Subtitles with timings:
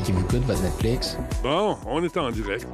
[0.00, 1.16] Qui vous coûte Netflix?
[1.44, 2.66] Bon, on est en direct.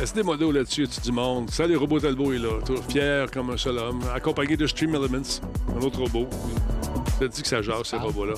[0.00, 1.50] Est-ce des modèles là-dessus, tu du monde?
[1.50, 2.50] Salut, Robot Talbot est là,
[2.88, 5.40] fier comme un seul homme, accompagné de Stream Elements,
[5.76, 6.28] un autre robot.
[7.20, 8.34] Je te dis que ça jase, ces robots-là.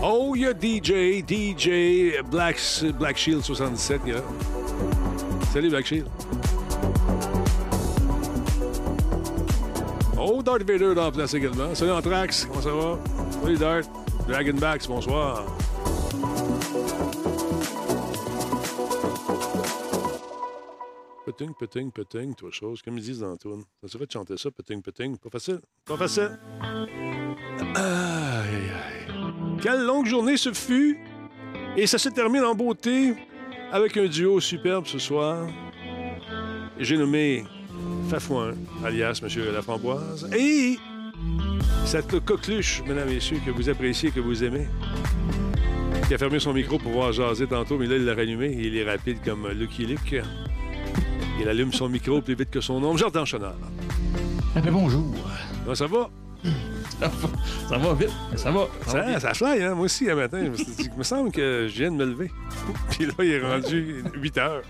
[0.00, 2.60] Oh, il y a DJ, DJ Black,
[2.96, 4.22] Black Shield 77, il y a.
[5.52, 6.06] Salut, Black Shield.
[10.48, 11.74] Darth Vader dans la également.
[11.74, 12.98] Salut, Anthrax, comment ça va?
[13.42, 13.90] Salut, Darth.
[14.26, 15.44] Dragonbacks, bonsoir.
[21.26, 22.80] Peting, peting, peting, toi chose.
[22.80, 23.62] Comme ils disent dans la tourne.
[23.82, 25.18] Ça serait de chanter ça, peting, peting.
[25.18, 25.60] Pas facile.
[25.84, 26.38] Pas facile.
[27.74, 29.58] Aïe, aïe.
[29.60, 30.98] Quelle longue journée ce fut.
[31.76, 33.14] Et ça se termine en beauté
[33.70, 35.46] avec un duo superbe ce soir.
[36.78, 37.44] J'ai nommé
[38.08, 40.30] Fafouin, alias Monsieur Laframboise.
[40.34, 40.78] Et
[41.84, 44.66] cette coqueluche, mesdames et messieurs, que vous appréciez, que vous aimez,
[46.06, 48.56] qui a fermé son micro pour voir jaser tantôt, mais là, il l'a rallumé.
[48.58, 50.22] Il est rapide comme Lucky Luke.
[51.38, 52.96] Il allume son micro plus vite que son nom.
[52.96, 53.54] J'entends Chenard.
[54.56, 55.14] Eh bien, bonjour.
[55.64, 56.08] Comment ça va?
[57.68, 58.66] Ça va vite, mais ça va.
[58.86, 59.20] Ça, va Ça, bien.
[59.20, 59.74] ça fly, hein?
[59.74, 61.96] Moi aussi, un matin, je me, suis dit, il me semble que je viens de
[61.96, 62.30] me lever.
[62.90, 64.62] Puis là, il est rendu 8 heures.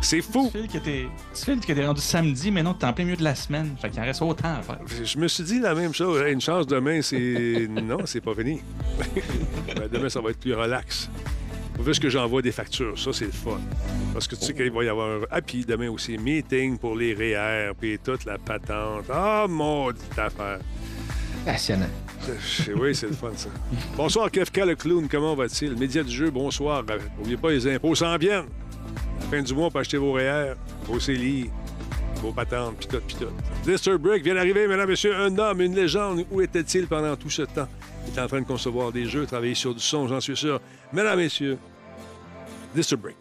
[0.00, 0.50] C'est fou.
[0.52, 3.04] Tu files que t'es tu files que t'es rendu samedi, mais non, t'es en plein
[3.04, 3.76] milieu de la semaine.
[3.80, 4.80] Fait qu'il en reste autant à faire.
[5.04, 6.20] Je me suis dit la même chose.
[6.22, 7.68] Hey, une chance demain, c'est.
[7.82, 8.60] Non, c'est pas fini.
[9.74, 11.08] Ben, demain, ça va être plus relax.
[11.78, 13.60] Vu que j'envoie des factures, ça, c'est le fun.
[14.12, 15.20] Parce que tu sais qu'il va y avoir un.
[15.30, 19.04] Ah, puis demain aussi, meeting pour les REER, puis toute la patente.
[19.12, 20.58] Ah, maudite affaire.
[21.44, 21.86] Passionnant.
[22.76, 23.48] Oui, c'est le fun, ça.
[23.96, 25.08] Bonsoir, Kefka le clown.
[25.10, 25.74] Comment va-t-il?
[25.76, 26.84] Média du jeu, bonsoir.
[26.88, 28.44] Euh, N'oubliez pas, les impôts s'en viennent.
[28.44, 30.54] À la fin du mois, pour acheter vos REER,
[30.84, 31.50] vos CELI,
[32.22, 33.26] vos patentes, pis tout, pis tout.
[33.66, 33.98] Mr.
[33.98, 35.16] Brick vient d'arriver, mesdames, messieurs.
[35.16, 36.24] Un homme, une légende.
[36.30, 37.68] Où était-il pendant tout ce temps?
[38.06, 40.60] Il est en train de concevoir des jeux, travailler sur du son, j'en suis sûr.
[40.92, 41.58] Mesdames, messieurs,
[42.76, 42.96] Mr.
[42.96, 43.16] Brick.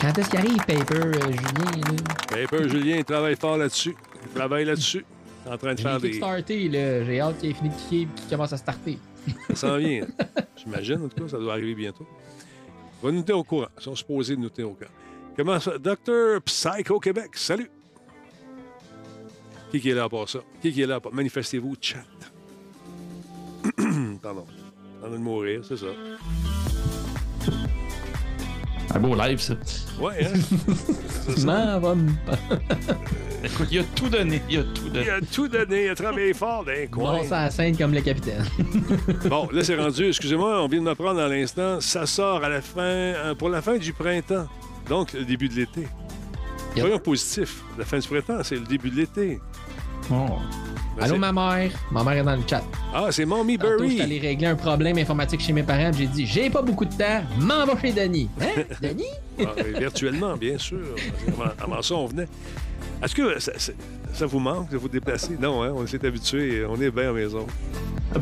[0.00, 1.80] Quand est-ce qu'il arrive, Paper, euh, Julien?
[1.80, 2.14] là?
[2.28, 3.96] Paper Julien, il travaille fort là-dessus.
[4.24, 5.04] Il travaille là-dessus.
[5.46, 6.00] En train de J'ai faire
[6.42, 6.68] des...
[6.68, 7.04] là.
[7.04, 8.98] J'ai hâte qu'il ait fini de kicker et qu'il commence à starter.
[9.48, 10.06] Ça s'en vient.
[10.56, 12.06] J'imagine, en tout cas, ça doit arriver bientôt.
[13.02, 13.68] On va nous tenir au courant.
[13.78, 14.90] Ils sont supposés nous tenir au courant.
[15.36, 15.78] Comment ça?
[15.78, 17.70] Docteur Psycho Québec, salut!
[19.70, 20.40] Qui, qui est là pour ça?
[20.60, 21.12] Qui, qui est là pour...
[21.14, 22.04] Manifestez-vous, chat.
[24.22, 24.46] Pardon.
[24.98, 25.86] En train de mourir, c'est ça.
[28.94, 29.54] Un beau live, ça.
[29.98, 30.32] Ouais, hein?
[31.26, 31.80] C'est ça.
[33.70, 34.40] Il a tout donné.
[34.48, 35.04] Il a tout donné.
[35.04, 37.18] Il a tout donné, il a travaillé fort d'un coin.
[37.18, 38.44] Bon, ça scène comme le capitaine.
[39.28, 42.60] Bon, là, c'est rendu, excusez-moi, on vient de m'apprendre à l'instant, ça sort à la
[42.60, 44.46] fin, euh, pour la fin du printemps.
[44.88, 45.82] Donc, le début de l'été.
[46.76, 46.80] Yep.
[46.80, 47.62] Soyons positifs.
[47.78, 49.40] La fin du printemps, c'est le début de l'été.
[50.10, 50.26] Oh.
[50.96, 51.70] Ben, Allô, ma mère?
[51.90, 52.62] Ma mère est dans le chat.
[52.94, 53.90] Ah, c'est Mommy Tantôt, Berry.
[53.90, 55.90] j'étais allé régler un problème informatique chez mes parents.
[55.96, 58.28] J'ai dit, j'ai pas beaucoup de temps, m'en va chez Denis.
[58.40, 58.62] Hein?
[58.82, 59.04] Denis?
[59.40, 60.80] Ah, virtuellement, bien sûr.
[61.28, 62.28] Avant, avant ça, on venait.
[63.02, 63.72] Est-ce que ça, ça-
[64.14, 65.36] ça vous manque de vous déplacer?
[65.40, 65.72] Non, hein?
[65.74, 66.64] On s'est habitué.
[66.64, 67.46] On est bien à la maison.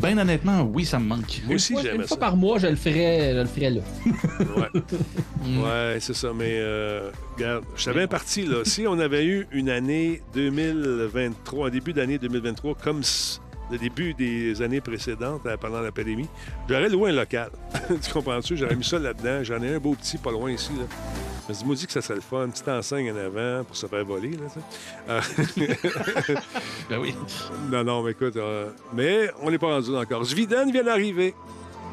[0.01, 1.43] Ben honnêtement, oui, ça me manque.
[1.47, 2.09] Moi aussi, fois- j'aimais Une ça.
[2.09, 3.81] fois par mois, je le ferais, je le ferais là.
[4.57, 6.29] Ouais, ouais c'est ça.
[6.35, 8.59] Mais, euh, regarde, je suis bien parti, là.
[8.65, 13.40] Si on avait eu une année 2023, un début d'année 2023, comme s-
[13.71, 16.29] le début des années précédentes, euh, pendant la pandémie,
[16.69, 17.51] j'aurais loué un local.
[18.03, 18.57] tu comprends-tu?
[18.57, 19.45] J'aurais mis ça là-dedans.
[19.45, 20.85] J'en ai un beau petit, pas loin ici, là.
[21.49, 22.45] Je me suis dit, que ça serait le fun.
[22.45, 24.47] Une petite enseigne en avant pour se faire voler, là.
[25.09, 25.21] Euh,
[26.89, 27.15] Ben oui.
[27.71, 30.23] non, non, mais écoute, euh, mais on n'est pas rendu là encore.
[30.25, 31.35] Zviden vient d'arriver.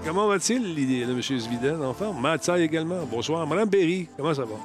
[0.05, 0.75] Comment va-t-il,
[1.07, 2.21] le monsieur Zviden, en forme?
[2.21, 3.03] Mathieu également.
[3.05, 3.47] Bonsoir.
[3.47, 4.55] Madame Berry, comment ça va?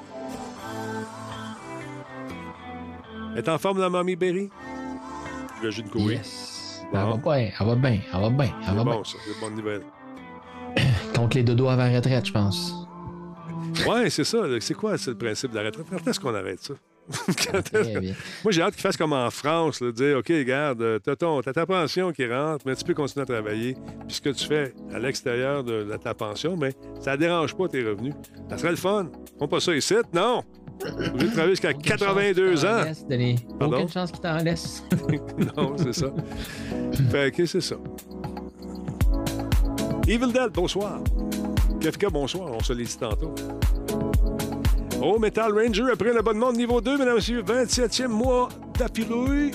[3.35, 4.51] Est en forme, la mamie Berry?
[5.63, 6.19] Jus de courir.
[6.19, 6.52] Yes.
[6.93, 6.99] Bon.
[7.01, 8.85] Elle va bien, elle va bien, elle va bien, elle C'est va bien.
[8.85, 9.17] bon, ça.
[9.25, 9.83] C'est une bonne nouvelle.
[11.17, 12.75] Contre les dodos avant retraite, je pense.
[13.87, 14.39] Ouais, c'est ça.
[14.61, 15.87] C'est quoi, c'est le principe de la retraite?
[15.91, 16.75] Quand est-ce qu'on arrête ça?
[18.45, 21.41] Moi, j'ai hâte qu'il fasse comme en France, là, dire OK, regarde, euh, t'as, ton,
[21.43, 23.77] t'as ta pension qui rentre, mais tu peux continuer à travailler.
[24.07, 26.71] Puis ce que tu fais à l'extérieur de, de ta pension, mais
[27.01, 28.15] ça ne dérange pas tes revenus.
[28.49, 29.09] Ça serait le fun.
[29.39, 30.43] Font pas ça ici, non?
[30.85, 32.85] Vous de travailler jusqu'à Aucune chance 82 qu'il t'en ans.
[32.85, 33.37] laisse, Denis.
[33.59, 33.77] Pardon?
[33.77, 34.83] Aucune chance qu'il t'en laisse.
[35.57, 36.07] non, c'est ça.
[37.11, 37.77] fait que c'est ça.
[40.09, 41.01] Evil Dead, bonsoir.
[41.81, 42.51] Kefka, bonsoir.
[42.53, 43.35] On se les dit tantôt.
[45.01, 49.51] Oh, Metal Ranger après un abonnement de niveau 2, mesdames et messieurs, 27e mois d'affilée.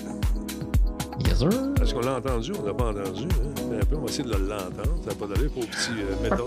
[1.26, 1.50] Yes, sir.
[1.82, 2.52] Est-ce qu'on l'a entendu?
[2.62, 3.28] On l'a pas entendu.
[3.32, 3.47] Hein?
[3.80, 4.98] Un peu, on va essayer de l'entendre.
[5.04, 6.40] Ça n'a pas d'aller pour le petit euh, métal.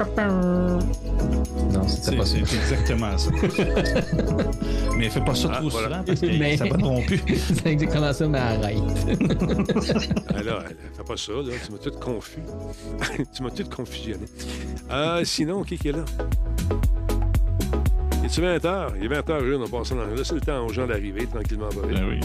[1.73, 2.37] Non, c'était C'est pas ça.
[2.44, 3.31] c'est exactement ça.
[4.99, 5.88] mais fais pas ça Ah, trop voilà.
[5.88, 7.21] souvent parce que Mais- ça va plus.
[7.55, 8.77] C'est exactement ça, mais arrête.
[9.09, 10.53] Elle,
[10.97, 11.43] fais pas ça, là.
[11.65, 12.43] Tu m'as tout confus.
[13.33, 14.26] tu m'as tout confusionné.
[14.91, 16.05] Euh, sinon, qui qui est là?
[18.25, 18.93] Es-tu 20 heures?
[18.99, 21.69] Il est 20 heures, on passe dans Laissez le temps aux gens d'arriver tranquillement.
[21.88, 22.21] Ben oui.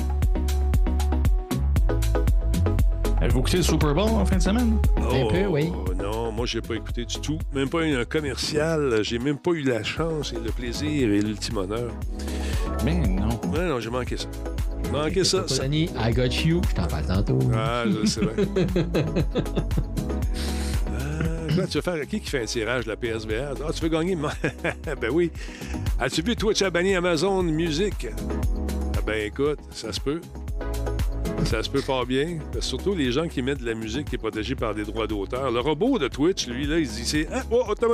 [3.25, 4.77] Avez-vous écouté le Super Bowl en fin de semaine?
[4.97, 5.71] Un peu, oui.
[5.73, 7.39] Oh, Non, moi, j'ai pas écouté du tout.
[7.55, 8.99] Même pas un commercial.
[9.01, 11.91] J'ai même pas eu la chance et le plaisir et l'ultime honneur.
[12.83, 13.29] Mais non.
[13.51, 14.27] Non, non, j'ai manqué ça.
[14.91, 15.47] Manqué ça.
[15.47, 15.65] ça.
[15.65, 16.61] I got you.
[16.69, 17.39] Je t'en parle tantôt.
[17.51, 18.45] Ah, je sais bien.
[20.87, 23.55] Ah, quoi, tu veux faire qui qui fait un tirage de la PSVR?
[23.67, 24.15] Ah, tu veux gagner?
[25.01, 25.31] ben oui.
[25.99, 28.05] As-tu vu Twitch a banni Amazon Music?
[28.95, 30.21] Ah ben écoute, ça se peut.
[31.45, 32.39] Ça se peut pas bien.
[32.59, 35.51] Surtout les gens qui mettent de la musique qui est protégée par des droits d'auteur.
[35.51, 37.27] Le robot de Twitch, lui, là, il dit c'est.
[37.31, 37.93] Ah, oh, attends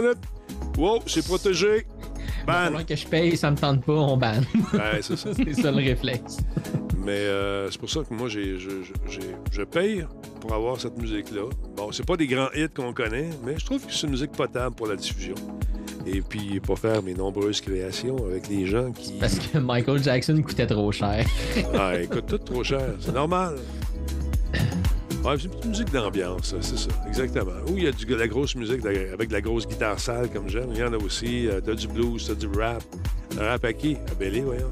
[1.05, 1.85] c'est protégé.
[2.45, 2.83] Ban.
[2.87, 4.45] Que je paye, ça me tente pas, on banne.
[4.73, 5.29] Ouais, c'est ça.
[5.35, 6.37] c'est ça le réflexe.
[7.03, 8.69] Mais euh, c'est pour ça que moi, j'ai, je,
[9.51, 10.05] je- paye
[10.39, 11.43] pour avoir cette musique-là.
[11.77, 14.31] Bon, c'est pas des grands hits qu'on connaît, mais je trouve que c'est une musique
[14.31, 15.35] potable pour la diffusion.
[16.05, 19.13] Et puis, pour faire mes nombreuses créations avec les gens qui...
[19.19, 21.25] Parce que Michael Jackson coûtait trop cher.
[21.77, 22.95] Ah, écoute, tout trop cher.
[22.99, 23.55] C'est normal.
[25.23, 27.51] Ouais, c'est une petite musique d'ambiance, c'est ça, exactement.
[27.67, 29.99] Ou il y a du, de la grosse musique de- avec de la grosse guitare
[29.99, 30.69] sale, comme j'aime.
[30.71, 31.47] Il y en a aussi.
[31.47, 32.81] Euh, T'as du blues, t'as du rap.
[33.37, 33.97] Le rap à qui?
[34.11, 34.69] À Bellé, voyons.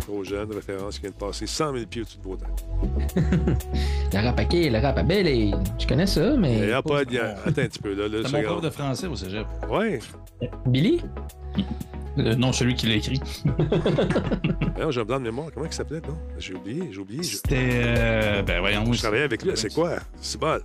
[0.00, 3.66] Trop jeune, référence qui vient de passer 100 000 pieds au-dessus de vos têtes.
[4.12, 4.68] Le rap à qui?
[4.70, 5.52] Le rap à Belle et...
[5.78, 6.58] Je connais ça, mais...
[6.58, 7.16] Il n'y a pas de...
[7.18, 8.08] Attends un petit peu, là.
[8.08, 9.46] là C'est mon de français au cégep.
[9.70, 10.00] Ouais.
[10.66, 11.00] Billy?
[12.18, 13.20] Euh, non, celui qui l'a écrit.
[14.90, 15.48] J'ai un blanc de mémoire.
[15.52, 16.16] Comment il s'appelait, non?
[16.38, 17.22] J'ai oublié, j'ai oublié.
[17.22, 17.56] C'était.
[17.72, 18.90] euh, ben voyons.
[18.92, 19.50] je travaillais avec lui.
[19.54, 19.96] C'est quoi?
[20.20, 20.58] C'est bon.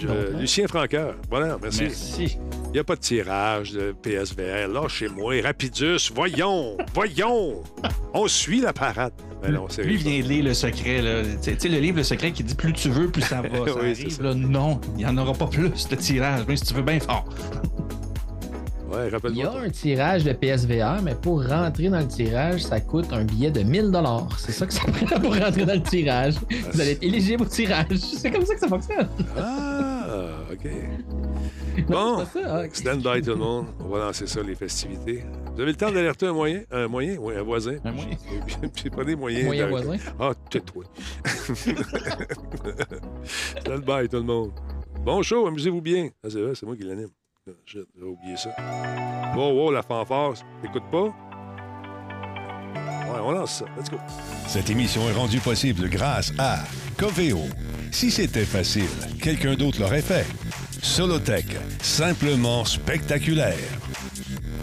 [0.00, 0.36] Je-.
[0.38, 1.14] Lucien Franqueur.
[1.30, 1.82] Voilà, merci.
[1.82, 2.38] Merci.
[2.66, 4.68] Il n'y a pas de tirage de PSVR.
[4.68, 7.62] Là, chez moi, Rapidus, voyons, voyons.
[8.12, 9.12] On suit la parade.
[9.42, 11.02] Mais non, Lui vient de lire le secret.
[11.42, 13.48] Tu sais- le livre Le secret qui dit plus tu veux, plus ça va.
[13.54, 14.22] Ça Oui, c'est arrive, ça.
[14.22, 14.34] là.
[14.34, 17.26] Non, il n'y en aura pas plus de tirage, même si tu veux bien fort.
[18.94, 22.80] Ouais, Il y a un tirage de PSVR, mais pour rentrer dans le tirage, ça
[22.80, 23.90] coûte un billet de 1000
[24.38, 26.34] C'est ça que ça prend pour rentrer dans le tirage.
[26.72, 27.86] Vous allez être éligible au tirage.
[27.96, 29.08] C'est comme ça que ça fonctionne.
[29.36, 30.68] Ah, OK.
[31.88, 32.56] Bon, c'est pas ça.
[32.56, 32.76] Ah, ok.
[32.76, 33.66] stand by tout le monde.
[33.80, 35.24] On va lancer ça, les festivités.
[35.54, 36.62] Vous avez le temps d'alerter un moyen?
[36.70, 37.16] Un moyen?
[37.18, 37.78] Oui, un voisin.
[37.84, 38.16] Un moyen.
[38.96, 39.46] Pas des moyens.
[39.46, 39.86] Moyen d'arrêter.
[39.88, 40.12] voisin.
[40.20, 40.84] Ah, tais-toi.
[43.58, 44.52] stand by tout le monde.
[45.04, 46.10] Bon show, amusez-vous bien.
[46.22, 47.08] Ah, c'est vrai, c'est moi qui l'anime.
[47.66, 48.48] J'ai oublié ça.
[49.36, 50.32] Wow, wow, la fanfare.
[50.62, 51.02] T'écoutes pas?
[51.04, 51.12] Ouais,
[53.22, 53.66] on lance ça.
[53.76, 53.98] Let's go.
[54.48, 56.60] Cette émission est rendue possible grâce à
[56.96, 57.42] Coveo.
[57.92, 58.88] Si c'était facile,
[59.20, 60.24] quelqu'un d'autre l'aurait fait.
[60.82, 61.44] Solotech,
[61.82, 63.58] simplement spectaculaire.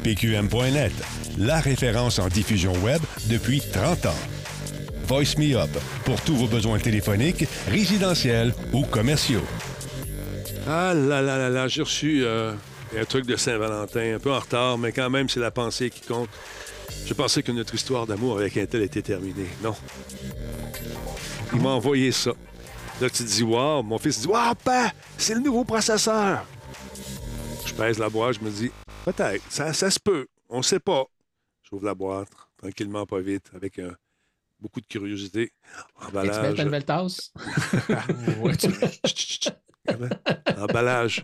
[0.03, 0.93] PQM.net,
[1.37, 4.19] la référence en diffusion web depuis 30 ans.
[5.05, 5.69] Voice Me Up,
[6.03, 9.45] pour tous vos besoins téléphoniques, résidentiels ou commerciaux.
[10.67, 12.53] Ah là là là là, j'ai reçu euh,
[12.97, 16.01] un truc de Saint-Valentin, un peu en retard, mais quand même, c'est la pensée qui
[16.01, 16.29] compte.
[17.05, 19.47] Je pensais que notre histoire d'amour avec Intel était terminée.
[19.63, 19.75] Non.
[21.53, 22.31] Il m'a envoyé ça.
[22.99, 26.45] Là, tu te dis, wow, mon fils dit, wow, papa, c'est le nouveau processeur.
[27.65, 28.71] Je pèse la boîte, je me dis,
[29.05, 31.05] peut-être, ça, ça se peut, on sait pas.
[31.63, 33.95] J'ouvre la boîte, tranquillement, pas vite, avec un-
[34.59, 35.51] beaucoup de curiosité.
[35.99, 36.59] Tu mets ta Emballage.
[36.65, 37.31] nouvelle tasse?
[40.57, 41.23] Emballage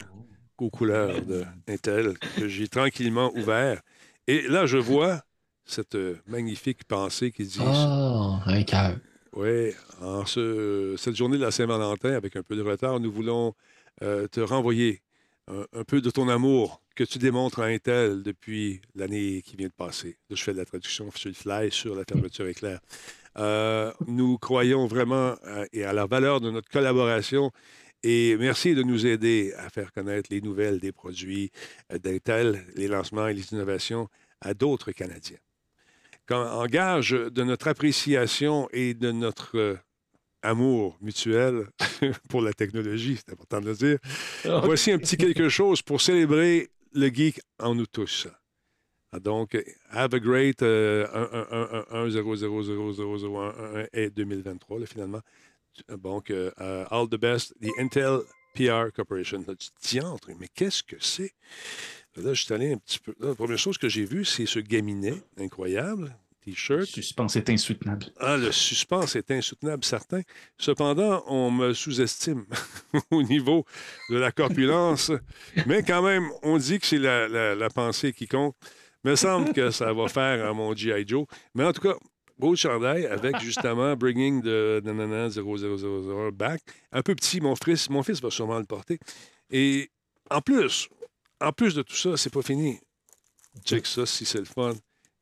[0.61, 3.81] aux couleurs de Intel que j'ai tranquillement ouvert.
[4.27, 5.21] Et là, je vois
[5.65, 8.95] cette euh, magnifique pensée qui dit Oh, un cœur.
[9.33, 9.71] Oui,
[10.01, 13.53] en ce- cette journée de la Saint-Valentin, avec un peu de retard, nous voulons
[14.01, 15.01] euh, te renvoyer
[15.47, 19.67] un, un peu de ton amour que tu démontres à Intel depuis l'année qui vient
[19.67, 20.17] de passer.
[20.29, 22.79] Là, je fais de la traduction sur le fly sur la fermeture éclair.
[23.37, 27.51] Euh, nous croyons vraiment à, et à la valeur de notre collaboration
[28.09, 31.51] et merci de nous aider à faire connaître les nouvelles des produits
[31.91, 34.07] euh, d'Intel, les lancements et les innovations
[34.39, 35.39] à d'autres Canadiens.
[36.25, 39.75] Quand, en gage de notre appréciation et de notre euh,
[40.41, 41.67] amour mutuel
[42.29, 43.97] pour la technologie, c'est important de le dire,
[44.63, 48.29] voici un petit quelque chose pour célébrer le geek en nous tous.
[49.11, 49.57] Ah, Donc,
[49.91, 51.05] have a great euh,
[51.91, 52.07] 1
[53.91, 55.21] et 2023, là, finalement.
[55.89, 58.19] Donc, euh, euh, all the best, the Intel
[58.55, 59.43] PR Corporation.
[59.47, 61.31] Là, tu te diantres, mais qu'est-ce que c'est?
[62.15, 63.13] Là, je suis allé un petit peu.
[63.19, 66.15] là, la première chose que j'ai vue, c'est ce gaminet incroyable.
[66.43, 66.79] T-shirt.
[66.79, 68.05] Le suspense est insoutenable.
[68.19, 70.21] Ah, le suspense est insoutenable, certain.
[70.57, 72.45] Cependant, on me sous-estime
[73.11, 73.65] au niveau
[74.09, 75.11] de la corpulence.
[75.65, 78.55] Mais quand même, on dit que c'est la, la- la pensée qui compte.
[79.03, 81.05] Il me semble que ça va faire à mon G.I.
[81.07, 81.25] Joe.
[81.53, 81.95] Mais en tout cas,
[82.37, 86.61] beau chandail avec justement Bringing the nanana 0000 back.
[86.91, 88.99] Un peu petit, mon fils, mon fils va sûrement le porter.
[89.49, 89.89] Et
[90.29, 90.89] en plus,
[91.39, 92.79] en plus de tout ça, c'est pas fini.
[93.65, 94.73] Check ça, si c'est le fun.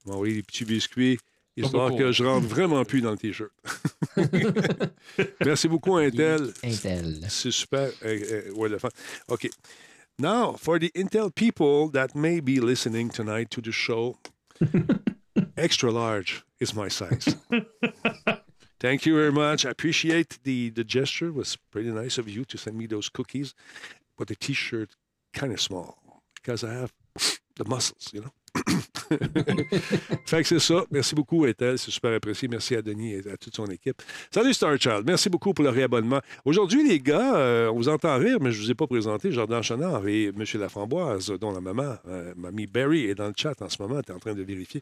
[0.05, 1.17] Ils m'ont envoyé des petits biscuits,
[1.55, 3.51] histoire que je rentre vraiment plus dans le T-shirt.
[5.45, 6.53] Merci beaucoup, Intel.
[6.63, 7.19] Intel.
[7.29, 7.89] C'est super.
[8.03, 8.89] euh, euh, ouais, le fun.
[9.29, 9.49] OK.
[10.17, 14.17] Now, for the Intel people that may be listening tonight to the show,
[15.57, 17.35] extra large is my size.
[18.79, 19.65] Thank you very much.
[19.65, 21.27] I appreciate the, the gesture.
[21.27, 23.53] It was pretty nice of you to send me those cookies.
[24.17, 24.95] But the t-shirt
[25.33, 26.93] kind of small because I have
[27.55, 28.31] the muscles, you know.
[30.25, 30.83] fait que c'est ça.
[30.91, 31.77] Merci beaucoup, Ethel.
[31.77, 32.47] C'est super apprécié.
[32.47, 34.01] Merci à Denis et à toute son équipe.
[34.31, 35.03] Salut, Star Child.
[35.05, 36.19] Merci beaucoup pour le réabonnement.
[36.43, 39.31] Aujourd'hui, les gars, euh, on vous entend rire, mais je ne vous ai pas présenté
[39.31, 40.43] Jordan Chenard et M.
[40.59, 43.95] Laframboise, dont la maman, euh, mamie Barry, est dans le chat en ce moment.
[43.99, 44.81] Elle est en train de vérifier.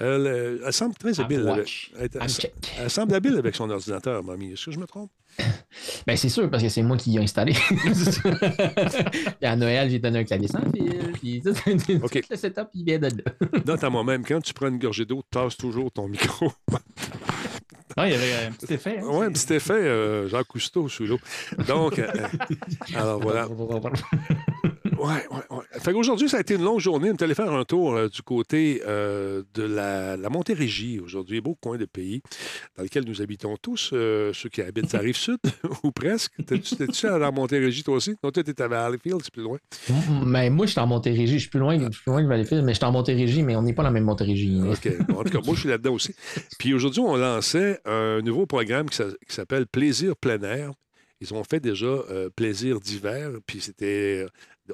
[0.00, 1.42] Euh, le- elle semble très habile.
[1.98, 4.52] Avec- elle semble habile avec son ordinateur, mamie.
[4.52, 5.10] Est-ce que je me trompe?
[6.06, 7.52] Ben, c'est sûr, parce que c'est moi qui l'ai installé.
[7.82, 11.12] Puis à Noël, j'ai donné un clavier sans fil.
[11.14, 11.54] Puis tout,
[12.30, 13.60] le setup, il vient de là.
[13.64, 16.52] Note à moi-même, quand tu prends une gorgée d'eau, tasse toujours ton micro.
[17.96, 18.98] Non, il y avait un petit effet.
[18.98, 21.18] hein, Oui, un petit effet euh, Jacques Cousteau sous l'eau.
[21.66, 22.08] Donc, euh,
[22.94, 23.46] alors voilà.
[25.00, 25.58] Oui, oui, oui.
[25.80, 27.10] Fait qu'aujourd'hui, ça a été une longue journée.
[27.10, 31.40] On est allé faire un tour euh, du côté euh, de la, la Montérégie aujourd'hui,
[31.40, 32.20] beau coin de pays
[32.76, 35.38] dans lequel nous habitons tous, euh, ceux qui habitent à Rive-Sud,
[35.84, 36.32] ou presque.
[36.46, 38.16] T'es-tu à la Montérégie, toi aussi?
[38.22, 39.58] Non, toi, t'es à Valleyfield, c'est plus loin.
[40.26, 41.34] Mais moi, je suis en Montérégie.
[41.34, 43.42] Je suis plus loin, je suis plus loin de Valleyfield, mais je suis en Montérégie,
[43.42, 44.60] mais on n'est pas dans la même Montérégie.
[44.60, 45.06] OK.
[45.08, 46.14] Bon, en tout cas, moi, je suis là-dedans aussi.
[46.58, 50.72] Puis aujourd'hui, on lançait un nouveau programme qui s'a- qui s'appelle Plaisir plein air.
[51.20, 54.24] Ils ont fait déjà euh, Plaisir d'hiver, puis c'était.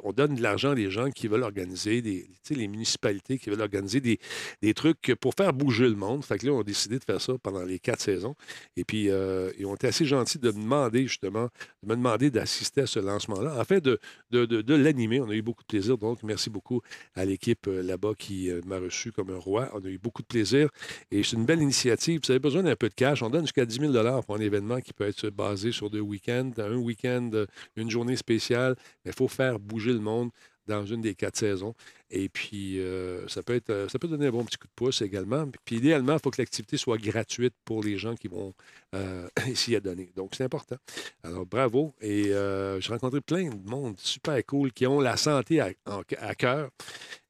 [0.03, 3.61] On donne de l'argent à des gens qui veulent organiser, des, les municipalités qui veulent
[3.61, 6.25] organiser des, trucs pour faire bouger le monde.
[6.25, 8.35] Fait que là, on a décidé de faire ça pendant les quatre saisons.
[8.77, 11.49] Et puis, euh, ils ont été assez gentils de me demander, justement,
[11.83, 13.59] de me demander d'assister à ce lancement-là.
[13.61, 13.99] En fait, de,
[14.31, 15.21] de, l'animer.
[15.21, 15.97] On a eu beaucoup de plaisir.
[15.97, 16.81] Donc, merci beaucoup
[17.15, 19.71] à l'équipe euh, là-bas qui euh, m'a reçu comme un roi.
[19.75, 20.69] On a eu beaucoup de plaisir.
[21.11, 22.21] Et c'est une belle initiative.
[22.25, 23.23] Vous avez besoin d'un peu de cash.
[23.23, 26.51] On donne jusqu'à 10 000 pour un événement qui peut être basé sur deux week-ends,
[26.59, 27.31] un week-end,
[27.77, 28.77] une journée spéciale.
[29.05, 30.31] Mais il faut faire bouger le monde
[30.67, 31.75] dans une des quatre saisons.
[32.11, 34.73] Et puis, euh, ça, peut être, euh, ça peut donner un bon petit coup de
[34.75, 35.47] pouce également.
[35.65, 38.55] Puis, idéalement, il faut que l'activité soit gratuite pour les gens qui vont
[38.95, 40.13] euh, s'y adonner.
[40.15, 40.77] Donc, c'est important.
[41.23, 41.95] Alors, bravo.
[42.01, 46.71] Et euh, j'ai rencontré plein de monde super cool qui ont la santé à, cœur.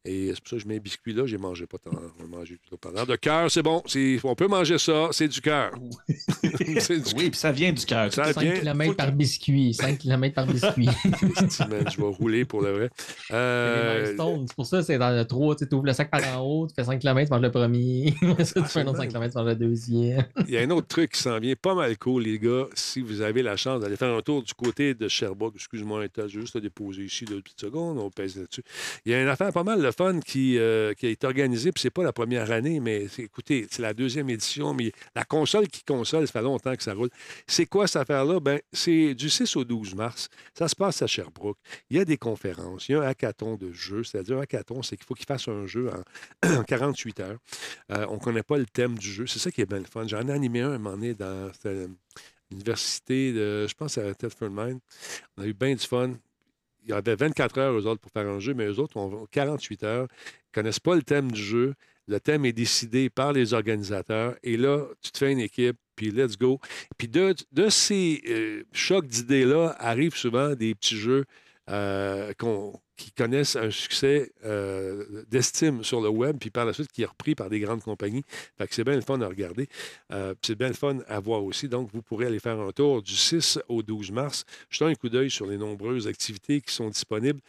[0.07, 1.25] Et c'est pour ça que je mets un biscuit là.
[1.25, 1.91] J'ai mangé pas tant.
[2.29, 3.07] Mangé plutôt pendant.
[3.07, 3.83] De cœur, c'est bon.
[4.25, 5.09] On peut manger ça.
[5.13, 5.73] C'est du cœur.
[5.81, 6.15] Oui,
[7.31, 8.13] puis ça vient du cœur.
[8.13, 9.73] Ça 5 vient- km par biscuit.
[9.73, 10.91] 5 km par biscuit.
[11.11, 12.91] Je vais rouler pour le vrai.
[13.31, 14.15] Euh,
[14.65, 16.85] pour ça, c'est dans le 3, tu ouvres le sac par en haut, tu fais
[16.85, 18.15] 5 km, tu manges le premier.
[18.45, 20.25] Ça, tu fais un autre 5 km, tu manges le deuxième.
[20.49, 22.65] Il y a un autre truc qui s'en vient pas mal cool, les gars.
[22.73, 26.29] Si vous avez la chance d'aller faire un tour du côté de Sherbrooke, excuse-moi, t'as
[26.29, 28.63] juste à déposer ici deux petites secondes, on pèse là-dessus.
[29.05, 31.71] Il y a une affaire pas mal de fun qui, euh, qui a été organisée,
[31.71, 35.69] puis c'est pas la première année, mais écoutez, c'est la deuxième édition, mais la console
[35.69, 37.11] qui console, ça fait longtemps que ça roule.
[37.47, 38.41] C'est quoi cette affaire-là?
[38.41, 40.31] Ben, c'est du 6 au 12 mars.
[40.55, 41.59] Ça se passe à Sherbrooke.
[41.91, 44.43] Il y a des conférences, il y a un hackathon de jeu, c'est-à-dire un
[44.83, 45.91] c'est qu'il faut qu'il fasse un jeu
[46.43, 47.39] en, en 48 heures.
[47.93, 49.27] Euh, on ne connaît pas le thème du jeu.
[49.27, 50.07] C'est ça qui est bien le fun.
[50.07, 51.51] J'en ai animé un à un moment donné dans
[52.51, 54.81] l'université de, je pense, à Thetford Mine.
[55.37, 56.13] On a eu bien du fun.
[56.85, 59.27] Il y avait 24 heures, eux autres, pour faire un jeu, mais eux autres ont
[59.31, 60.07] 48 heures.
[60.11, 61.75] Ils ne connaissent pas le thème du jeu.
[62.07, 64.37] Le thème est décidé par les organisateurs.
[64.43, 66.61] Et là, tu te fais une équipe, puis let's go.
[66.99, 71.25] Puis de, de ces euh, chocs d'idées-là arrivent souvent des petits jeux
[71.71, 76.93] euh, qu'on- qui connaissent un succès euh, d'estime sur le web, puis par la suite
[76.93, 78.25] qui est repris par des grandes compagnies.
[78.57, 79.69] Fait que c'est bien le fun à regarder.
[80.13, 81.69] Euh, c'est bien le fun à voir aussi.
[81.69, 84.45] Donc, vous pourrez aller faire un tour du 6 au 12 mars.
[84.71, 87.41] Jetez un coup d'œil sur les nombreuses activités qui sont disponibles.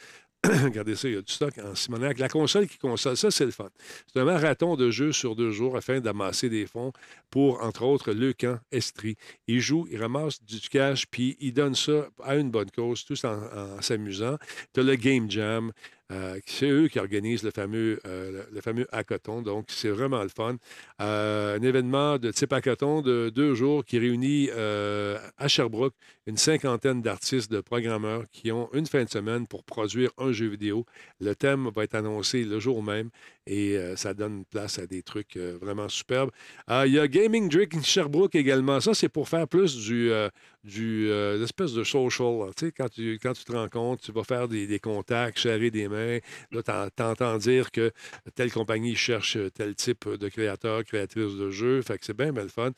[0.63, 2.19] Regardez ça, il y a du stock en Simonac.
[2.19, 3.69] La console qui console, ça, c'est le fun.
[4.11, 6.91] C'est un marathon de jeux sur deux jours afin d'amasser des fonds
[7.29, 9.15] pour, entre autres, le camp Estrie.
[9.47, 13.23] Il joue, il ramasse du cash, puis il donne ça à une bonne cause, tous
[13.25, 14.37] en, en s'amusant.
[14.73, 15.71] Tu as le Game Jam.
[16.11, 19.41] Euh, c'est eux qui organisent le fameux, euh, le, fameux hackathon.
[19.41, 20.57] Donc, c'est vraiment le fun.
[21.01, 25.95] Euh, un événement de type hackathon de deux jours qui réunit à Sherbrooke
[26.27, 30.47] une cinquantaine d'artistes, de programmeurs qui ont une fin de semaine pour produire un jeu
[30.47, 30.85] vidéo.
[31.19, 33.09] Le thème va être annoncé le jour même
[33.47, 36.31] et euh, ça donne place à des trucs euh, vraiment superbes.
[36.69, 38.79] Euh, Il y a Gaming Drink Sherbrooke également.
[38.79, 40.29] Ça, c'est pour faire plus du, euh,
[40.63, 41.07] du
[41.39, 42.39] l'espèce de social.
[42.39, 42.47] là.
[42.57, 45.69] Tu sais, quand tu, quand tu te rends compte, tu vas faire des, contacts, serrer
[45.69, 46.17] des mains.
[46.51, 47.91] Là, t'en- t'entends dire que
[48.33, 51.81] telle compagnie cherche tel type de créateur, créatrice de jeux.
[51.83, 52.71] Fait que c'est bien, bien le fun.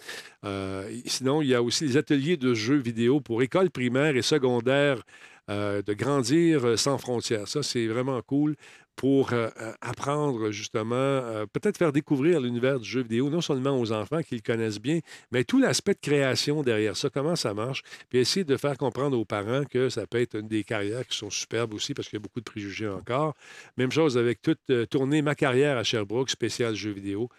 [1.06, 5.02] Sinon, il y a aussi les ateliers de jeux vidéo pour écoles primaires et secondaires
[5.50, 7.48] de grandir sans frontières.
[7.48, 8.56] Ça, c'est vraiment cool
[8.98, 13.80] pour euh, euh, apprendre justement, euh, peut-être faire découvrir l'univers du jeu vidéo, non seulement
[13.80, 15.00] aux enfants qui le connaissent bien,
[15.32, 19.18] mais tout l'aspect de création derrière ça, comment ça marche, puis essayer de faire comprendre
[19.18, 22.18] aux parents que ça peut être une des carrières qui sont superbes aussi, parce qu'il
[22.18, 23.36] y a beaucoup de préjugés encore.
[23.78, 27.30] Même chose avec toute tournée Ma carrière à Sherbrooke, spécial jeux vidéo.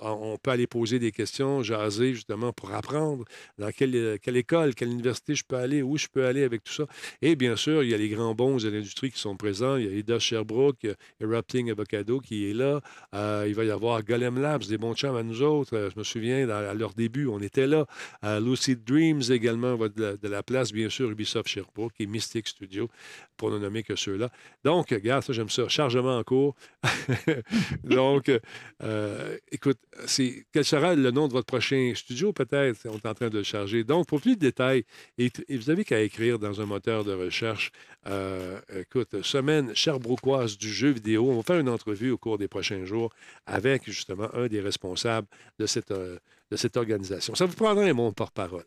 [0.00, 3.24] On peut aller poser des questions, jaser justement pour apprendre
[3.58, 6.72] dans quelle, quelle école, quelle université je peux aller, où je peux aller avec tout
[6.72, 6.86] ça.
[7.20, 9.76] Et bien sûr, il y a les grands bons de l'industrie qui sont présents.
[9.76, 12.80] Il y a Ida Sherbrooke, a Erupting Avocado qui est là.
[13.14, 15.76] Euh, il va y avoir Golem Labs, des bons chums à nous autres.
[15.76, 17.86] Euh, je me souviens, à leur début, on était là.
[18.24, 22.06] Euh, Lucid Dreams également va de la, de la place, bien sûr, Ubisoft Sherbrooke et
[22.06, 22.88] Mystic Studio,
[23.36, 24.30] pour ne nommer que ceux-là.
[24.64, 25.68] Donc, regarde, ça, j'aime ça.
[25.68, 26.54] Chargement en cours.
[27.84, 28.30] Donc,
[28.82, 29.78] euh, écoute,
[30.52, 32.86] quel sera le nom de votre prochain studio, peut-être?
[32.86, 33.84] On est en train de le charger.
[33.84, 34.84] Donc, pour plus de détails,
[35.18, 37.72] et, vous avez qu'à écrire dans un moteur de recherche,
[38.06, 41.28] euh, écoute, semaine cherbrouquoise du jeu vidéo.
[41.30, 43.10] On va faire une entrevue au cours des prochains jours
[43.46, 45.26] avec, justement, un des responsables
[45.58, 46.18] de cette, euh,
[46.50, 47.34] de cette organisation.
[47.34, 48.64] Ça vous prendra un mon porte-parole.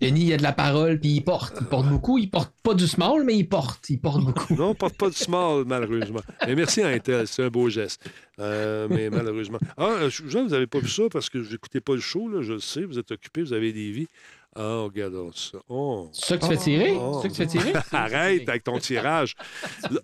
[0.00, 1.56] Denis, il y a de la parole, puis il porte.
[1.60, 2.18] Il porte beaucoup.
[2.18, 3.88] Il porte pas du small, mais il porte.
[3.88, 4.54] Il porte beaucoup.
[4.54, 6.20] Non, on porte pas de small, malheureusement.
[6.46, 8.04] Mais merci à Intel, c'est un beau geste.
[8.38, 9.58] Euh, mais malheureusement.
[9.78, 12.42] Ah, je- vous n'avez pas vu ça parce que vous n'écoutez pas le show, là,
[12.42, 14.08] je le sais, vous êtes occupé, vous avez des vies.
[14.56, 14.86] Ah,
[15.34, 15.58] ça.
[15.68, 16.08] Oh.
[16.12, 16.92] C'est ça que tu fais tirer?
[16.96, 17.20] Oh.
[17.22, 17.80] C'est ça que tu fais tirer?
[17.92, 19.34] Arrête avec ton tirage.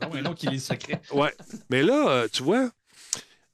[0.01, 1.01] Ah ouais, non, qu'il est secret.
[1.13, 1.33] Ouais.
[1.71, 2.71] Mais là, euh, tu vois,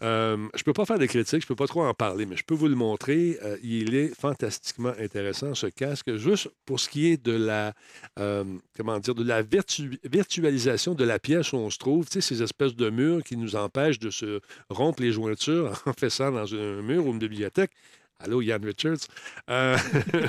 [0.02, 2.44] euh, je peux pas faire de critiques, je peux pas trop en parler, mais je
[2.44, 3.38] peux vous le montrer.
[3.42, 7.72] Euh, il est fantastiquement intéressant, ce casque, juste pour ce qui est de la,
[8.18, 8.44] euh,
[8.76, 12.20] comment dire, de la virtu- virtualisation de la pièce où on se trouve, tu sais,
[12.20, 16.54] ces espèces de murs qui nous empêchent de se rompre les jointures en faisant dans
[16.54, 17.70] un mur ou une bibliothèque.
[18.18, 19.06] Allô, Yann Richards?
[19.50, 19.76] Euh,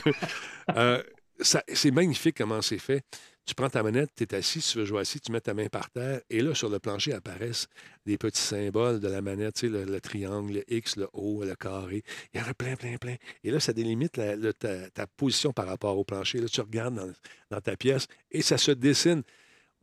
[0.76, 1.04] euh,
[1.40, 3.04] c'est magnifique comment c'est fait.
[3.46, 5.54] Tu prends ta manette, tu es assis, si tu veux jouer assis, tu mets ta
[5.54, 7.68] main par terre, et là, sur le plancher apparaissent
[8.06, 11.46] des petits symboles de la manette, tu sais, le, le triangle, le X, le O,
[11.46, 12.04] le carré.
[12.34, 13.16] Il y en a plein, plein, plein.
[13.46, 14.20] Et là, ça délimite
[14.52, 16.40] ta position par rapport au plancher.
[16.40, 17.14] Là, tu regardes dans,
[17.50, 19.24] dans ta pièce et ça se dessine.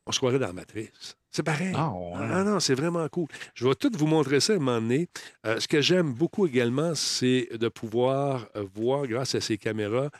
[0.04, 1.16] On se croirait dans la matrice.
[1.34, 1.72] C'est pareil.
[1.74, 2.28] Ah, ouais.
[2.30, 3.26] Ah non, c'est vraiment cool.
[3.54, 5.08] Je vais tout vous montrer ça à un moment donné.
[5.44, 10.10] Euh, ce que j'aime beaucoup également, c'est de pouvoir euh, voir, grâce à ces caméras,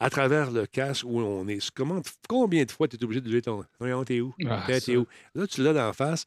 [0.00, 1.70] à travers le casque où on est.
[1.72, 3.62] Comment, combien de fois tu es obligé de dire ton.
[3.78, 4.32] Voyons, t'es où?
[4.48, 5.06] Ah, t'es où?
[5.34, 6.24] Là, tu l'as d'en face.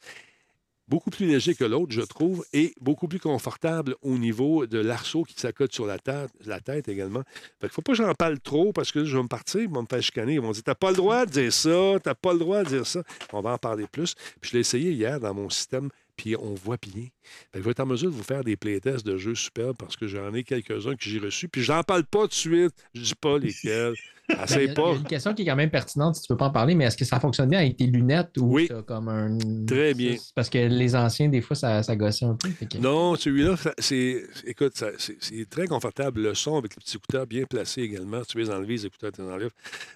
[0.87, 5.23] Beaucoup plus léger que l'autre, je trouve, et beaucoup plus confortable au niveau de l'arceau
[5.23, 7.23] qui s'accote sur la tête, également.
[7.59, 9.69] Fait qu'il faut pas que j'en parle trop parce que je vais me partir, ils
[9.69, 10.35] vont me faire chicaner.
[10.35, 12.69] Ils vont dire T'as pas le droit de dire ça, t'as pas le droit de
[12.69, 13.01] dire ça.
[13.33, 14.13] On va en parler plus.
[14.39, 17.07] Puis je l'ai essayé hier dans mon système, puis on voit bien.
[17.53, 20.07] Je vais être en mesure de vous faire des playtests de jeux superbes parce que
[20.07, 21.47] j'en ai quelques-uns que j'ai reçus.
[21.47, 22.73] Puis j'en parle pas de suite.
[22.93, 23.95] Je dis pas lesquels.
[24.27, 24.93] Ben, y, Essaye a, il y a pas.
[24.95, 26.97] une question qui est quand même pertinente si tu peux pas en parler, mais est-ce
[26.97, 28.69] que ça fonctionne bien avec tes lunettes ou Oui.
[28.87, 29.37] comme un.
[29.67, 30.15] Très bien.
[30.33, 32.49] Parce que les anciens, des fois, ça, ça gossait un peu.
[32.49, 34.23] que- Non, celui-là, c'est.
[34.45, 36.21] Écoute, c'est très confortable.
[36.21, 38.21] Le son avec les petits écouteurs bien placés également.
[38.27, 39.51] Tu veux les enlever, les écouteurs, tu les enlèves.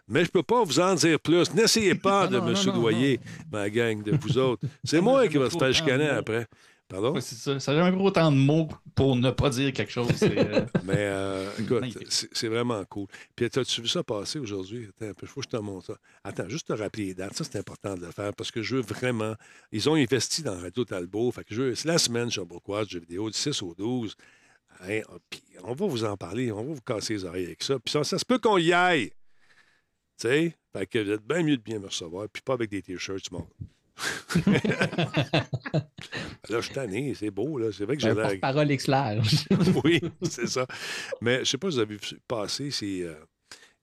[0.07, 1.53] Mais je peux pas vous en dire plus.
[1.55, 3.19] N'essayez pas Non, de non, me soudoyer,
[3.51, 4.61] ma gang de vous autres.
[4.83, 6.45] C'est moi qui va se faire chicaner après.
[6.89, 7.13] Pardon?
[7.13, 7.59] Ouais, c'est ça.
[7.59, 10.09] Ça n'a jamais pris autant de mots pour ne pas dire quelque chose.
[10.23, 13.05] euh, Mais euh, écoute, c'est vraiment cool.
[13.35, 14.87] Puis as-tu vu ça passer aujourd'hui?
[14.89, 15.97] Attends un peu, il faut que je te montre ça.
[16.23, 17.35] Attends, juste te rappeler les dates.
[17.35, 19.35] Ça, c'est important de le faire parce que je veux vraiment.
[19.71, 21.31] Ils ont investi dans Radio Talbot.
[21.31, 24.15] Fait que je veux- la semaine Sherbrookeoise de jeux vidéo, du 6 au 12.
[24.81, 27.77] Hein, puis on va vous en parler, on va vous casser les oreilles avec ça.
[27.79, 29.09] Puis ça, ça se peut qu'on y aille.
[29.09, 30.57] Tu sais?
[30.73, 33.31] Fait que vous êtes bien mieux de bien me recevoir, puis pas avec des t-shirts,
[33.31, 33.47] mon.
[34.45, 35.45] Là,
[36.49, 37.71] je suis tanné, c'est beau, là.
[37.71, 39.45] C'est vrai que j'ai porte-parole X large.
[39.83, 40.65] oui, c'est ça.
[41.21, 43.15] Mais je ne sais pas si vous avez vu passer ces, euh,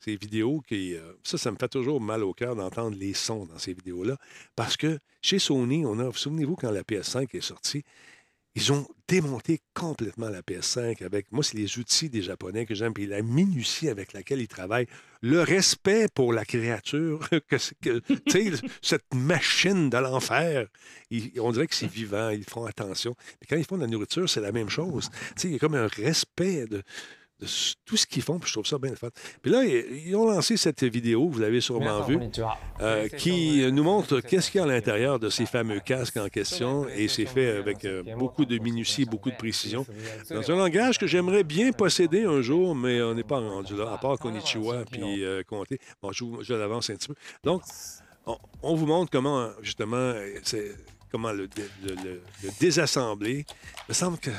[0.00, 0.94] ces vidéos qui.
[0.94, 4.16] euh, ça, ça me fait toujours mal au cœur d'entendre les sons dans ces vidéos-là.
[4.54, 6.12] Parce que chez Sony, on a.
[6.12, 7.82] Souvenez-vous, quand la PS5 est sortie,
[8.56, 12.94] Ils ont démonté complètement la PS5 avec, moi, c'est les outils des Japonais que j'aime,
[12.94, 14.86] puis la minutie avec laquelle ils travaillent,
[15.20, 17.58] le respect pour la créature, que,
[18.80, 20.68] cette machine de l'enfer,
[21.38, 23.14] on dirait que c'est vivant, ils font attention.
[23.40, 25.10] Mais quand ils font de la nourriture, c'est la même chose.
[25.44, 26.82] Il y a comme un respect de,
[27.40, 27.46] de
[27.84, 29.08] tout ce qu'ils font, puis je trouve ça bien le fun.
[29.42, 32.18] Puis là, ils ils ont lancé cette vidéo, vous l'avez sûrement vue,
[32.80, 36.28] euh, qui nous montre qu'est-ce qu'il y a à l'intérieur de ces fameux casques en
[36.28, 39.84] question, et c'est fait avec euh, beaucoup de minutie, beaucoup de précision,
[40.30, 43.92] dans un langage que j'aimerais bien posséder un jour, mais on n'est pas rendu là,
[43.92, 45.78] à part Konichiwa puis euh, compter.
[46.00, 47.14] Bon, je, l'avance un petit peu.
[47.44, 47.62] Donc,
[48.24, 50.74] on, on vous montre comment, justement, c'est
[51.12, 53.44] comment le, dé- le- le- le désassembler.
[53.48, 54.30] Il me semble que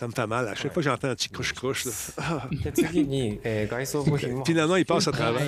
[0.00, 0.48] ça me fait mal.
[0.48, 0.70] À chaque ouais.
[0.70, 1.84] fois que j'entends un petit couche-couche.
[2.64, 3.38] T'as-tu gagné?
[4.46, 5.46] Finalement, il passe à travers.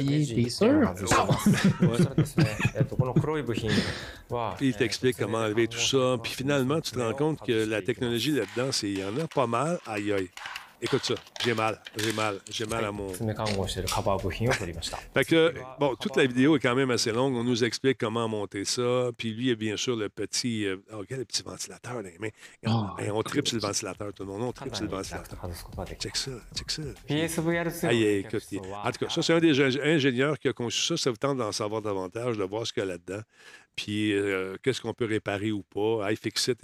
[4.58, 6.18] Puis il t'explique comment enlever tout ça.
[6.22, 9.46] Puis finalement, tu te rends compte que la technologie là-dedans, il y en a pas
[9.46, 9.78] mal.
[9.86, 10.28] Aïe aïe.
[10.84, 11.14] Écoute ça,
[11.44, 13.08] j'ai mal, j'ai mal, j'ai mal à mon.
[15.14, 17.36] fait que, bon, toute la vidéo est quand même assez longue.
[17.36, 19.10] On nous explique comment monter ça.
[19.16, 20.66] Puis lui, il y a bien sûr le petit.
[20.66, 22.30] Euh, oh, Regarde le petit ventilateur dans les mains?
[22.66, 24.42] On, oh, tripe sur le ventilateur, tout le monde.
[24.42, 25.38] On tripe sur le ventilateur.
[26.00, 26.82] Check ça, check ça.
[27.86, 28.44] Aïe, écoute,
[28.84, 30.96] en tout cas, ça, c'est un des ingénieurs qui a conçu ça.
[30.96, 33.22] Ça vous tente d'en savoir davantage, de voir ce qu'il y a là-dedans.
[33.74, 36.12] Puis, euh, qu'est-ce qu'on peut réparer ou pas?
[36.12, 36.58] iFixit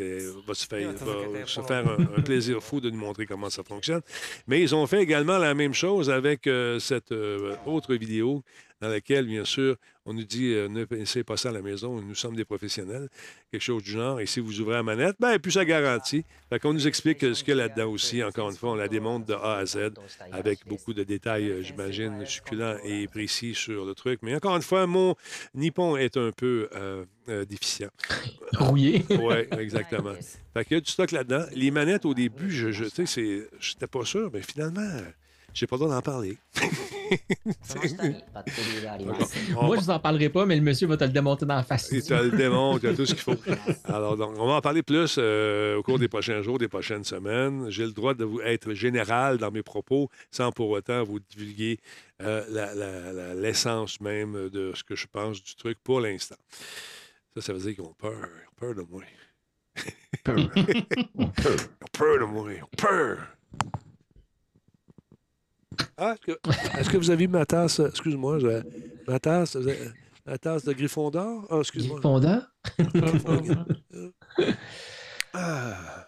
[0.46, 3.62] va se faire, va se faire un, un plaisir fou de nous montrer comment ça
[3.62, 4.02] fonctionne.
[4.46, 8.42] Mais ils ont fait également la même chose avec euh, cette euh, autre vidéo
[8.80, 9.76] dans laquelle, bien sûr,
[10.08, 13.08] on nous dit euh, ne pensez pas ça à la maison, nous sommes des professionnels,
[13.52, 14.20] quelque chose du genre.
[14.20, 16.24] Et si vous ouvrez la manette, ben plus ça garantit.
[16.48, 18.22] Fait qu'on nous explique ce qu'il y a là-dedans aussi.
[18.24, 19.90] Encore une fois, on la démontre de A à Z
[20.32, 24.20] avec beaucoup de détails, euh, j'imagine, succulents et précis sur le truc.
[24.22, 25.14] Mais encore une fois, mon
[25.54, 27.90] Nippon est un peu euh, euh, déficient.
[28.58, 29.04] Rouillé.
[29.10, 30.14] Oui, exactement.
[30.54, 31.44] Fait qu'il y a du stock là-dedans.
[31.54, 34.88] Les manettes, au début, je, je tu sais, c'est- j'étais pas sûr, mais finalement,
[35.58, 36.38] j'ai pas le droit d'en parler.
[39.52, 41.64] Moi, je vous en parlerai pas, mais le monsieur va te le démonter dans la
[41.64, 41.88] face.
[41.90, 43.34] Il te le démonte, il a tout ce qu'il faut.
[43.84, 47.02] Alors, donc, on va en parler plus euh, au cours des prochains jours, des prochaines
[47.02, 47.68] semaines.
[47.70, 51.80] J'ai le droit de vous être général dans mes propos sans pour autant vous divulguer
[52.22, 56.36] euh, l'essence même de ce que je pense du truc pour l'instant.
[57.34, 59.02] Ça, ça veut dire qu'ils ont peur, peur de moi.
[60.22, 60.36] peur.
[61.92, 63.18] peur de moi, peur.
[65.96, 67.80] Ah, est-ce que, est-ce que vous avez vu ma tasse?
[67.80, 68.62] Excuse-moi, je-
[69.10, 69.78] ma tasse, avez-
[70.26, 71.46] ma tasse de Griffon d'or?
[71.50, 72.00] Ah, excuse-moi.
[72.00, 72.42] Fondant?
[75.34, 76.06] Ah.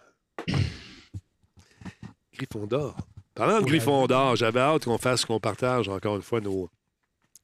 [2.33, 2.95] Griffon d'or.
[3.35, 6.69] Parlant de Griffon d'or, j'avais hâte qu'on fasse, qu'on partage encore une fois nos,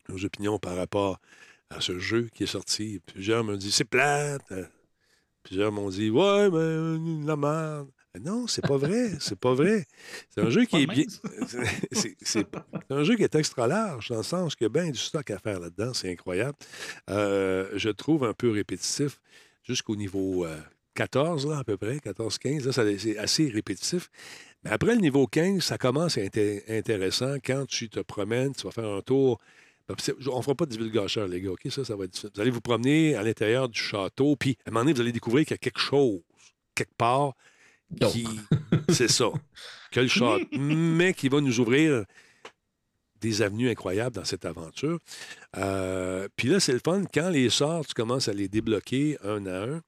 [0.09, 1.19] nos opinions par rapport
[1.69, 2.99] à ce jeu qui est sorti.
[3.05, 4.41] Plusieurs m'ont dit c'est plate.
[4.51, 4.65] Euh,
[5.43, 7.87] Plusieurs m'ont dit ouais, mais euh, la merde.
[8.19, 9.11] Non, c'est pas vrai.
[9.19, 9.85] C'est pas vrai.
[10.29, 11.03] C'est un jeu qui est bien.
[11.91, 12.45] C'est
[12.89, 15.29] un jeu qui est extra large, dans le sens qu'il y a bien du stock
[15.31, 15.93] à faire là-dedans.
[15.93, 16.57] C'est incroyable.
[17.09, 19.19] Euh, je le trouve un peu répétitif
[19.63, 20.57] jusqu'au niveau euh,
[20.95, 22.65] 14, là, à peu près, 14-15.
[22.65, 24.09] Là, ça- c'est assez répétitif.
[24.63, 28.63] Mais après le niveau 15, ça commence à être intéressant quand tu te promènes, tu
[28.63, 29.39] vas faire un tour.
[29.87, 29.95] Ben,
[30.31, 31.61] On ne fera pas de divulgacheur, les gars, OK?
[31.69, 32.29] Ça, ça va être.
[32.33, 35.11] Vous allez vous promener à l'intérieur du château, puis à un moment donné, vous allez
[35.13, 36.19] découvrir qu'il y a quelque chose,
[36.75, 37.33] quelque part.
[38.09, 38.27] Qui.
[38.89, 39.31] C'est ça.
[39.91, 42.05] Que le mais qui va nous ouvrir
[43.19, 44.99] des avenues incroyables dans cette aventure.
[45.55, 47.03] Euh, puis là, c'est le fun.
[47.11, 49.81] Quand les sorts, tu commences à les débloquer un à un.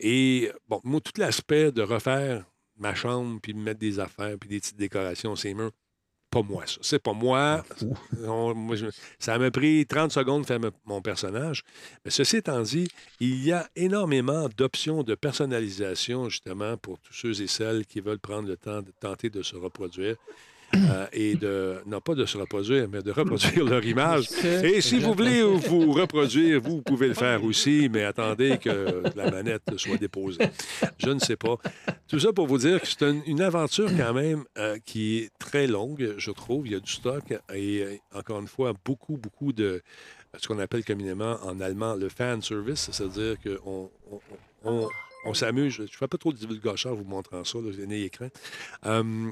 [0.00, 2.44] Et, bon, moi, tout l'aspect de refaire
[2.76, 5.70] ma chambre, puis de mettre des affaires, puis des petites décorations, ces murs,
[6.42, 6.78] pas moi, ça.
[6.82, 7.64] C'est pas moi.
[8.26, 8.86] On- moi, je-
[9.18, 11.62] ça m'a pris 30 secondes de faire me- mon personnage.
[12.04, 12.88] Mais ceci étant dit,
[13.20, 18.18] il y a énormément d'options de personnalisation, justement, pour tous ceux et celles qui veulent
[18.18, 20.16] prendre le temps de tenter de se reproduire.
[20.74, 24.28] Euh, et de, non pas de se reproduire, mais de reproduire leur image.
[24.64, 29.30] Et si vous voulez vous reproduire, vous pouvez le faire aussi, mais attendez que la
[29.30, 30.38] manette soit déposée.
[30.98, 31.56] Je ne sais pas.
[32.08, 35.30] Tout ça pour vous dire que c'est une, une aventure quand même euh, qui est
[35.38, 36.66] très longue, je trouve.
[36.66, 37.24] Il y a du stock
[37.54, 39.82] et euh, encore une fois, beaucoup, beaucoup de
[40.38, 44.20] ce qu'on appelle communément en allemand le fan service, c'est-à-dire qu'on on,
[44.64, 44.88] on-
[45.26, 45.72] on s'amuse.
[45.74, 48.28] Je ne fais pas trop de divulgation en vous montrant ça, là, un écran.
[48.86, 49.30] Euh,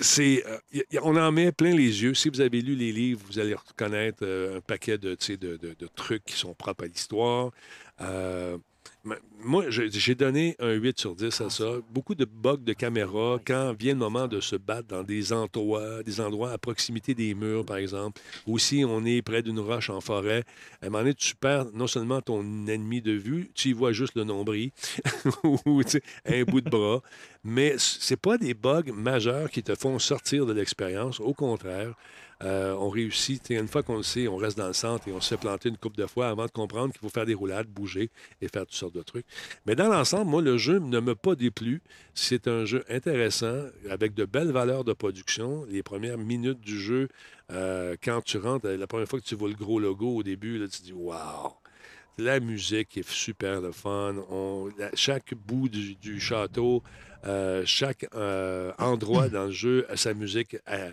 [0.00, 2.14] c'est, euh, on en met plein les yeux.
[2.14, 5.74] Si vous avez lu les livres, vous allez reconnaître euh, un paquet de, de, de-
[5.78, 7.50] de trucs qui sont propres à l'histoire.
[9.44, 11.64] Moi, j'ai donné un 8 sur 10 à ça.
[11.90, 16.02] Beaucoup de bugs de caméra quand vient le moment de se battre dans des endroits,
[16.02, 18.20] des endroits à proximité des murs, par exemple.
[18.48, 20.42] Ou si on est près d'une roche en forêt,
[20.82, 23.92] à un moment donné, tu perds non seulement ton ennemi de vue, tu y vois
[23.92, 24.72] juste le nombril
[25.44, 25.82] ou
[26.24, 27.00] un bout de bras.
[27.44, 31.20] Mais c'est pas des bugs majeurs qui te font sortir de l'expérience.
[31.20, 31.94] Au contraire,
[32.42, 33.48] euh, on réussit.
[33.50, 35.68] Une fois qu'on le sait, on reste dans le centre et on se fait planter
[35.68, 38.66] une coupe de fois avant de comprendre qu'il faut faire des roulades, bouger et faire
[38.66, 39.26] toutes sortes de trucs.
[39.64, 41.82] Mais dans l'ensemble, moi, le jeu ne m'a pas déplu.
[42.14, 45.64] C'est un jeu intéressant, avec de belles valeurs de production.
[45.68, 47.08] Les premières minutes du jeu,
[47.50, 50.58] euh, quand tu rentres, la première fois que tu vois le gros logo au début,
[50.58, 51.52] là, tu te dis Waouh!
[52.18, 54.14] La musique est super le fun.
[54.94, 56.82] Chaque bout du château,
[57.26, 60.90] euh, chaque euh, endroit dans le jeu a sa musique euh,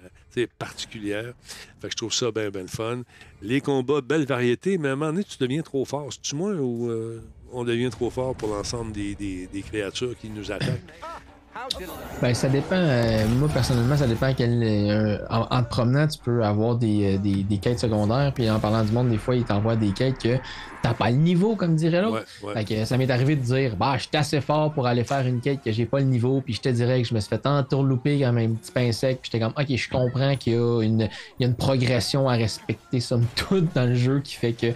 [0.57, 1.33] particulière.
[1.79, 3.03] Fait que je trouve ça bien, bien fun.
[3.41, 6.11] Les combats, belle variété, mais à un moment donné, tu deviens trop fort.
[6.11, 6.91] C'est-tu moi ou
[7.51, 10.81] on devient trop fort pour l'ensemble des- des créatures qui nous attaquent?
[12.21, 12.75] Ben, ça dépend.
[12.75, 14.61] euh, moi, personnellement, ça dépend quel.
[14.63, 18.31] euh, en, en te promenant, tu peux avoir des, euh, des, des quêtes secondaires.
[18.33, 20.37] Puis en parlant du monde, des fois, ils t'envoient des quêtes que
[20.81, 22.25] t'as pas le niveau, comme dirait l'autre.
[22.41, 22.53] Ouais, ouais.
[22.65, 25.25] Fait que ça m'est arrivé de dire, bah, je suis assez fort pour aller faire
[25.25, 27.29] une quête que j'ai pas le niveau, puis je te dirais que je me suis
[27.29, 30.55] fait entourlouper comme un petit pain sec, puis j'étais comme, ok, je comprends qu'il y
[30.57, 31.01] a une,
[31.39, 34.73] il y a une progression à respecter, somme toute, dans le jeu qui fait que.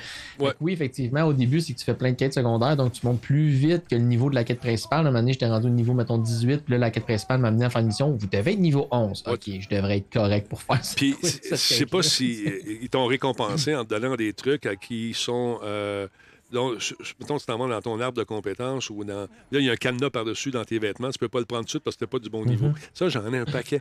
[0.48, 2.94] Fait que oui, effectivement, au début, c'est que tu fais plein de quêtes secondaires, donc
[2.94, 5.00] tu montes plus vite que le niveau de la quête principale.
[5.00, 7.40] À un moment donné, j'étais rendu au niveau, mettons, 18, puis là, la quête principale
[7.40, 9.24] m'a amené à faire une mission, vous devez être niveau 11.
[9.26, 9.34] Ouais.
[9.36, 10.96] Ok, je devrais être correct pour faire ça.
[10.98, 14.76] Puis, je sais pas si euh, ils t'ont récompensé en te donnant des trucs à
[14.76, 15.60] qui sont.
[15.64, 16.10] Euh,
[16.52, 16.74] donc,
[17.22, 19.22] mettons, tu t'en vas dans ton arbre de compétences ou dans.
[19.22, 21.10] Là, il y a un cadenas par-dessus dans tes vêtements.
[21.10, 22.72] Tu peux pas le prendre tout de suite parce que t'es pas du bon niveau.
[22.94, 23.80] Ça, j'en ai un paquet.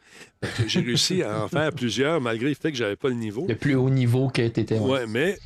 [0.68, 3.46] J'ai réussi à en faire plusieurs malgré le fait que j'avais pas le niveau.
[3.48, 4.78] Le plus haut niveau que t'étais.
[4.78, 4.90] ouais.
[4.90, 5.36] Ouais, mais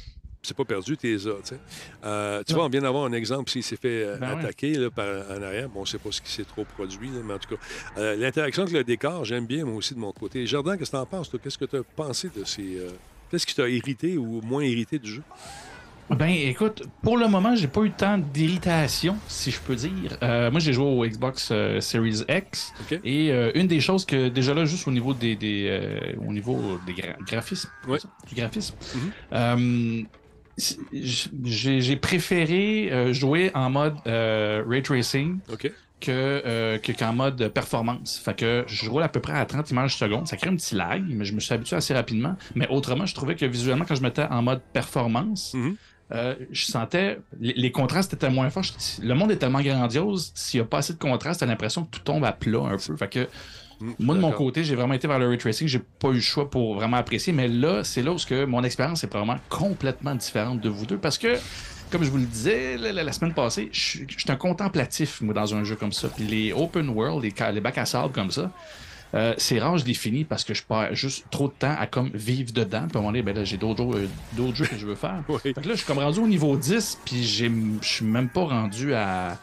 [0.43, 1.17] c'est pas perdu, t'es là.
[1.17, 1.59] tu sais.
[2.05, 4.41] Euh, tu vois, on vient d'avoir un exemple s'il s'est fait euh, Ben ouais.
[4.45, 5.69] attaquer là, par, en arrière.
[5.69, 7.61] Bon, on sait pas ce qui s'est trop produit, là, mais en tout cas,
[7.99, 10.47] euh, l'interaction avec le décor, j'aime bien, moi aussi, de mon côté.
[10.47, 11.39] Jardin, qu'est-ce que t'en penses, toi?
[11.43, 12.79] Qu'est-ce que tu as pensé de ces.
[12.79, 12.91] euh,
[13.31, 15.23] Qu'est-ce qui t'a irrité ou moins irrité du jeu?
[16.11, 20.19] Ben écoute, pour le moment, j'ai pas eu tant d'irritation, si je peux dire.
[20.25, 22.73] Euh, moi, j'ai joué au Xbox euh, Series X.
[23.05, 26.81] Et euh, une des choses que, déjà là, juste au niveau des, des, au niveau
[26.85, 27.99] des gra- graphismes, Ouais.
[28.29, 28.97] du graphisme, c'est-
[31.45, 35.39] j'ai préféré euh, jouer en mode euh, ray tracing
[36.01, 38.19] que, euh, que- qu'en mode performance.
[38.25, 40.27] Fait que je roule à peu près à 30 images secondes.
[40.27, 42.37] Ça crée un petit lag, mais je me suis habitué assez rapidement.
[42.55, 45.77] Mais autrement, je trouvais que visuellement, quand je mettais en mode performance, Mhm.
[46.13, 48.63] euh, je sentais les, les contrastes étaient moins forts.
[48.63, 51.85] Je- Le monde est tellement grandiose, s'il n'y a pas assez de contraste, t'as l'impression
[51.85, 52.97] que tout tombe à plat un peu.
[52.97, 53.29] Fait que
[53.81, 55.67] Mm, moi, de mon côté, j'ai vraiment été vers le ray tracing.
[55.67, 57.33] J'ai pas eu le choix pour vraiment apprécier.
[57.33, 60.99] Mais là, c'est là où que mon expérience est probablement complètement différente de vous deux.
[60.99, 61.37] Parce que,
[61.91, 65.65] comme je vous le disais la, semaine passée, je suis un contemplatif, moi, dans un
[65.65, 66.09] jeu comme ça.
[66.09, 68.51] Puis les open world, les, les bacs à sable comme ça,
[69.15, 71.87] euh, c'est rare, je les finis parce que je perds juste trop de temps à
[71.87, 72.87] comme vivre dedans.
[72.89, 74.95] Puis à un moment donné, ben là, j'ai d'autres jeux, euh, jeux que je veux
[74.95, 75.23] faire.
[75.29, 75.39] Oui.
[75.43, 78.29] Fait que là, je suis comme rendu au niveau 10, puis j'ai- je suis même
[78.29, 79.39] pas rendu à.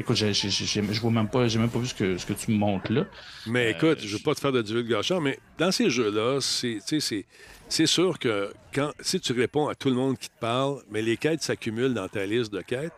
[0.00, 2.50] Écoute, j'ai- je vois même pas, j'ai même pas vu ce que, ce que tu
[2.50, 3.04] me montres là.
[3.46, 7.26] Mais écoute, je veux pas te faire de divulgation, mais dans ces jeux-là, c'est, c'est,
[7.68, 11.02] c'est sûr que quand, si tu réponds à tout le monde qui te parle, mais
[11.02, 12.92] les quêtes s'accumulent dans ta liste de quêtes.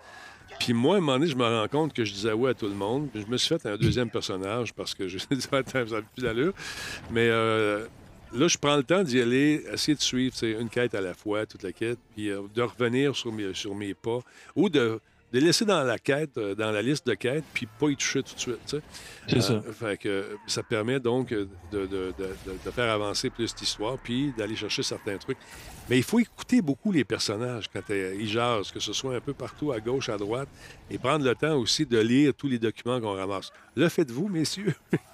[0.61, 2.54] Puis moi, à un moment donné, je me rends compte que je disais ouais à
[2.54, 3.11] tout le monde.
[3.12, 5.96] Puis je me suis fait un deuxième personnage parce que je me dis, attends, ça
[5.96, 6.52] n'a plus d'allure.
[7.11, 7.87] Mais euh,
[8.33, 11.44] là, je prends le temps d'y aller, essayer de suivre une quête à la fois,
[11.44, 14.20] toute la quête, puis euh, de revenir sur mes, sur mes pas
[14.54, 15.00] ou de,
[15.35, 18.23] de laisser dans la quête, euh, dans la liste de quêtes, puis pas y toucher
[18.23, 18.59] tout de suite.
[18.66, 18.83] tu sais.
[19.29, 19.53] C'est ça.
[19.55, 23.99] Euh, fait que ça permet donc de, de- de- de- de faire avancer plus l'histoire,
[23.99, 25.38] puis d'aller chercher certains trucs.
[25.90, 29.20] Mais il faut écouter beaucoup les personnages quand euh, ils jasent, que ce soit un
[29.20, 30.49] peu partout, à gauche, à droite,
[30.90, 33.51] et prendre le temps aussi de lire tous les documents qu'on ramasse.
[33.77, 34.75] Le faites-vous, messieurs?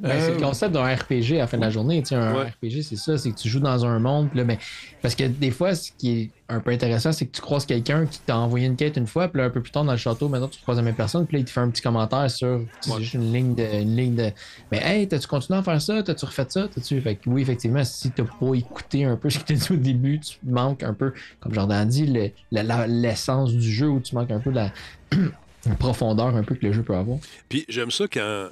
[0.00, 2.00] Ben, c'est le concept d'un RPG à la fin de la journée.
[2.02, 2.46] Tu sais, un Ouais.
[2.48, 4.30] RPG, c'est ça, c'est que tu joues dans un monde.
[4.30, 4.56] puis Là, ben,
[5.02, 8.06] parce que des fois, ce qui est un peu intéressant, c'est que tu croises quelqu'un
[8.06, 9.98] qui t'a envoyé une quête une fois, puis là, un peu plus tard dans le
[9.98, 12.30] château, maintenant tu croises la même personne, puis là, il te fait un petit commentaire
[12.30, 13.00] sur tu Ouais.
[13.02, 13.64] juste une ligne de.
[13.82, 14.30] Une ligne de
[14.72, 16.02] Mais hey, t'as-tu continué à faire ça?
[16.02, 16.68] T'as-tu refait ça?
[16.74, 16.98] T'as-tu.
[17.02, 19.76] Fait que oui, effectivement, si t'as pas écouté un peu ce que t'as dit au
[19.76, 23.88] début, tu manques un peu, comme Jordan a dit, le- la- la- l'essence du jeu,
[23.88, 24.64] où tu manques un peu la.
[24.64, 24.72] la
[25.78, 27.18] profondeur un peu que le jeu peut avoir.
[27.48, 28.48] Puis j'aime ça quand,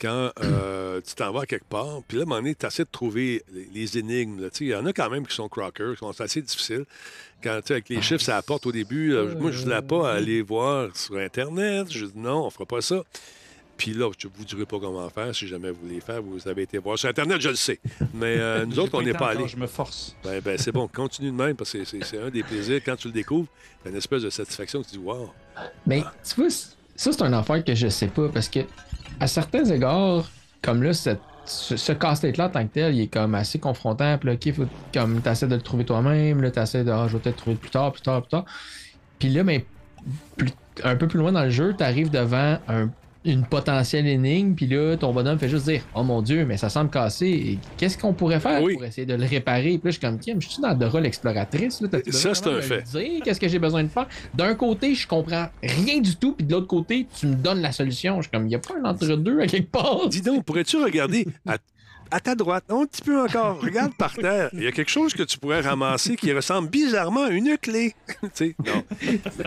[0.00, 2.66] quand euh, tu t'en vas à quelque part, puis là, à un moment donné, tu
[2.66, 4.48] essaies de trouver les, les énigmes.
[4.60, 6.84] Il y en a quand même qui sont crockers, qui sont assez difficiles.
[7.42, 9.12] Quand, tu avec les chiffres, ça apporte au début.
[9.12, 11.88] là, moi, je ne voulais pas aller voir sur Internet.
[11.90, 13.02] Je dis non, on fera pas ça.
[13.76, 15.34] Puis là, je ne vous dirai pas comment faire.
[15.34, 17.80] Si jamais vous voulez faire, vous avez été voir sur Internet, je le sais.
[18.14, 19.48] Mais euh, nous autres, on n'est pas allés.
[19.48, 20.14] Je me force.
[20.22, 22.80] Ben, ben, c'est bon, continue de même parce que c'est- un des plaisirs.
[22.84, 23.48] Quand tu le découvres,
[23.82, 24.80] t'as une espèce de satisfaction.
[24.82, 25.30] Tu te dis, wow.
[25.86, 26.70] Mais tu vois, ça,
[27.12, 28.60] c'est une affaire que je sais pas parce que,
[29.18, 30.30] à certains égards,
[30.62, 34.16] comme là, cette- ce, ce casse-tête-là, en tant que tel, il est comme assez confrontant.
[34.18, 37.14] Puis là, OK, faut, comme t'essaies de le trouver toi-même, là, t'essaies de, ah, je
[37.14, 38.44] vais peut-être le trouver plus tard, plus tard, plus tard.
[39.18, 39.66] Puis là, mais
[40.36, 40.52] plus-
[40.84, 42.88] un peu plus loin dans le jeu, t'arrives devant un-
[43.24, 46.68] une potentielle énigme, puis là, ton bonhomme fait juste dire Oh mon Dieu, mais ça
[46.68, 47.58] semble cassé.
[47.76, 48.74] Qu'est-ce qu'on pourrait faire Oui.
[48.74, 49.78] pour essayer de le réparer?
[49.78, 51.82] Puis là, je suis comme Kim, je suis dans Dora l'exploratrice.
[52.10, 52.84] Ça, c'est un fait.
[53.24, 54.06] Qu'est-ce que j'ai besoin de faire?
[54.34, 57.72] D'un côté, je comprends rien du tout, puis de l'autre côté, tu me donnes la
[57.72, 58.16] solution.
[58.18, 60.08] Je suis comme, il n'y a pas un entre-deux à quelque part.
[60.08, 61.56] Dis donc, pourrais-tu regarder à,
[62.10, 64.50] à ta droite, un petit peu encore, regarde par terre.
[64.52, 67.94] Il y a quelque chose que tu pourrais ramasser qui ressemble bizarrement à une clé.
[68.22, 68.82] tu sais, non.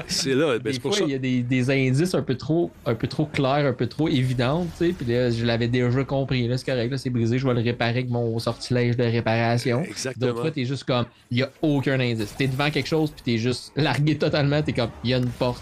[0.07, 1.03] C'est là, ben, Des fois, ça.
[1.03, 3.87] il y a des, des indices un peu trop un peu trop clairs, un peu
[3.87, 4.65] trop évidents.
[4.77, 6.47] Puis là, je l'avais déjà compris.
[6.47, 9.83] Là, c'est correct, là, c'est brisé, je vais le réparer avec mon sortilège de réparation.
[9.83, 10.27] Exactement.
[10.27, 12.33] D'autres fois, t'es juste comme, il y a aucun indice.
[12.37, 14.61] T'es devant quelque chose, puis t'es juste largué totalement.
[14.61, 15.61] T'es comme, il y a une porte.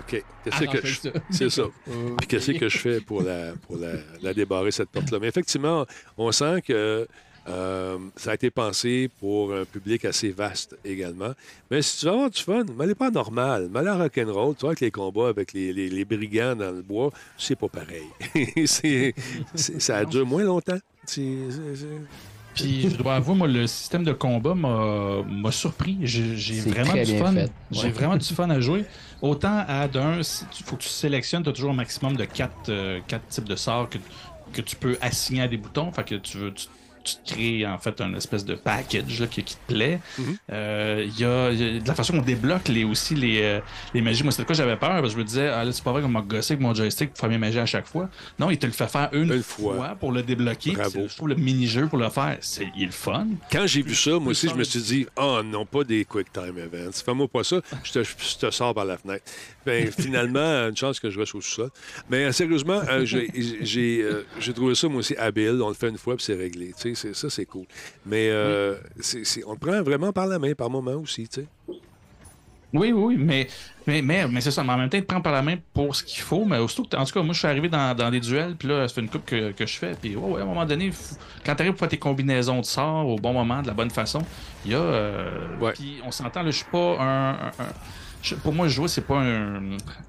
[0.00, 0.24] OK.
[0.44, 0.98] Qu'est-ce Ah, que je...
[1.30, 1.62] C'est ça.
[2.18, 5.18] Puis qu'est-ce que je fais pour la, pour la, la débarrer, cette porte-là?
[5.20, 5.86] Mais effectivement,
[6.18, 7.06] on sent que
[7.48, 11.32] euh, ça a été pensé pour un public assez vaste également.
[11.70, 13.68] Mais si tu veux avoir du fun, mais elle n'est pas normale.
[13.72, 16.82] Mais la rock'n'roll, tu vois, avec les combats avec les, les- les brigands dans le
[16.82, 18.06] bois, c'est pas pareil.
[19.54, 20.78] Ça dure moins longtemps.
[22.62, 25.98] Puis je dois avouer, moi, le système de combat m'a surpris.
[26.02, 27.34] J'ai vraiment du fun.
[27.70, 28.84] J'ai vraiment du fun à jouer.
[29.22, 32.70] Autant à d'un, il faut que tu sélectionnes, tu as toujours un maximum de quatre,
[32.70, 33.98] euh, quatre types de sorts que,
[34.54, 35.92] que tu peux assigner à des boutons.
[35.92, 36.54] Fait que tu veux.
[36.54, 36.68] Tu,
[37.24, 40.00] tu crées en fait un espèce de package là, qui, qui te plaît.
[40.18, 40.36] Mhm.
[40.52, 43.42] Euh, Il y, a, il y a de la façon qu'on débloque les, aussi les,
[43.42, 43.60] euh,
[43.94, 44.22] les magies.
[44.22, 45.92] Moi, c'est de quoi j'avais peur parce que je me disais, ah là, c'est pas
[45.92, 48.08] vrai qu'on m'a gossé avec mon joystick pour faire mes magies à chaque fois.
[48.38, 49.74] Non, il te le fait faire une, Une fois.
[49.74, 49.88] fois.
[49.98, 50.74] pour le débloquer.
[50.74, 53.26] Je trouve le mini-jeu pour le faire, c'est il est le fun.
[53.50, 56.32] Quand j'ai vu ça, moi aussi, je me suis dit, oh non, pas des quick
[56.32, 56.92] time events.
[57.04, 59.24] Fais-moi pas ça, je te, je te sors par la fenêtre.
[59.66, 61.70] Ben, finalement, une chance que je reste au sous-sol.
[62.08, 64.22] Mais euh, sérieusement, euh, j'ai euh,
[64.54, 65.60] trouvé ça, moi aussi, habile.
[65.62, 66.72] On le fait une fois, puis c'est réglé.
[66.80, 67.66] Tu sais, c'est- ça, c'est cool.
[68.06, 71.40] Mais euh, c'est- c'est- on le prend vraiment par la main, par moment aussi, tu
[71.42, 71.46] sais.
[72.72, 73.48] Oui, oui, mais,
[73.84, 74.62] mais, mais, mais c'est ça.
[74.62, 76.44] Mais en même temps, il te prend par la main pour ce qu'il faut.
[76.44, 78.68] Mais aussitôt que, en tout cas, moi, je suis arrivé dans, dans des duels, puis
[78.68, 79.96] là, ça fait une coupe que, que je fais.
[80.00, 82.60] Puis, ouais, ouais, à un moment donné, faut- quand tu arrives pour faire tes combinaisons
[82.60, 84.22] de sorts au bon moment, de la bonne façon,
[84.64, 84.78] il y a.
[84.78, 85.72] euh, Ouais.
[85.72, 87.30] Puis, on s'entend, là, je suis pas un.
[87.30, 87.74] un- un-
[88.22, 89.60] je- pour moi, jouer, c'est pas un,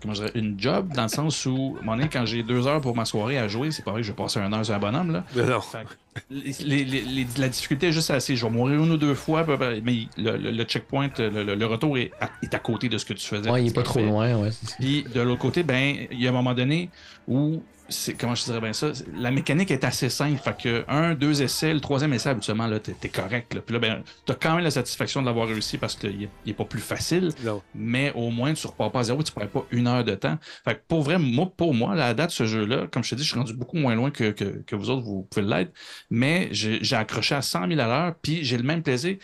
[0.02, 2.43] comment je dirais, une job, dans le sens où, à un moment donné, quand j'ai
[2.43, 4.52] deux heures pour ma soirée à jouer, c'est pas vrai que je vais passer un
[4.54, 5.24] heure sur un bonhomme, là.
[5.36, 5.62] Mais non.
[5.62, 8.36] Fait que les- les- les- les- la difficulté est juste assez.
[8.36, 9.45] Je vais mourir une ou deux fois,
[9.84, 12.97] mais le, le- le checkpoint, le, le- le retour est à, est à côté de
[12.97, 13.50] ce que tu faisais.
[13.50, 14.50] Ouais, il est pas trop Fait- loin, ouais.
[14.80, 16.89] Puis de l'autre côté, ben, il y a un moment donné
[17.28, 20.40] où c'est comment je dirais bien ça, la mécanique est assez simple.
[20.42, 23.54] Fait que un, deux essais, le troisième essai habituellement là, t'es, correct.
[23.54, 23.62] Là.
[23.62, 26.66] Puis là, ben, t'as quand même la satisfaction de l'avoir réussi parce qu'il est pas
[26.66, 27.62] plus facile Non.
[27.76, 30.38] mais au moins tu repars pas à zéro, tu perds pas une heure de temps.
[30.66, 33.16] Fait que pour vrai, moi, pour moi, la date de ce jeu-là, comme je te
[33.16, 35.72] dis, je suis rendu beaucoup moins loin que, que, que vous autres, vous pouvez l'être,
[36.10, 39.18] mais j'ai accroché à 100 000 à l'heure, puis j'ai le même plaisir.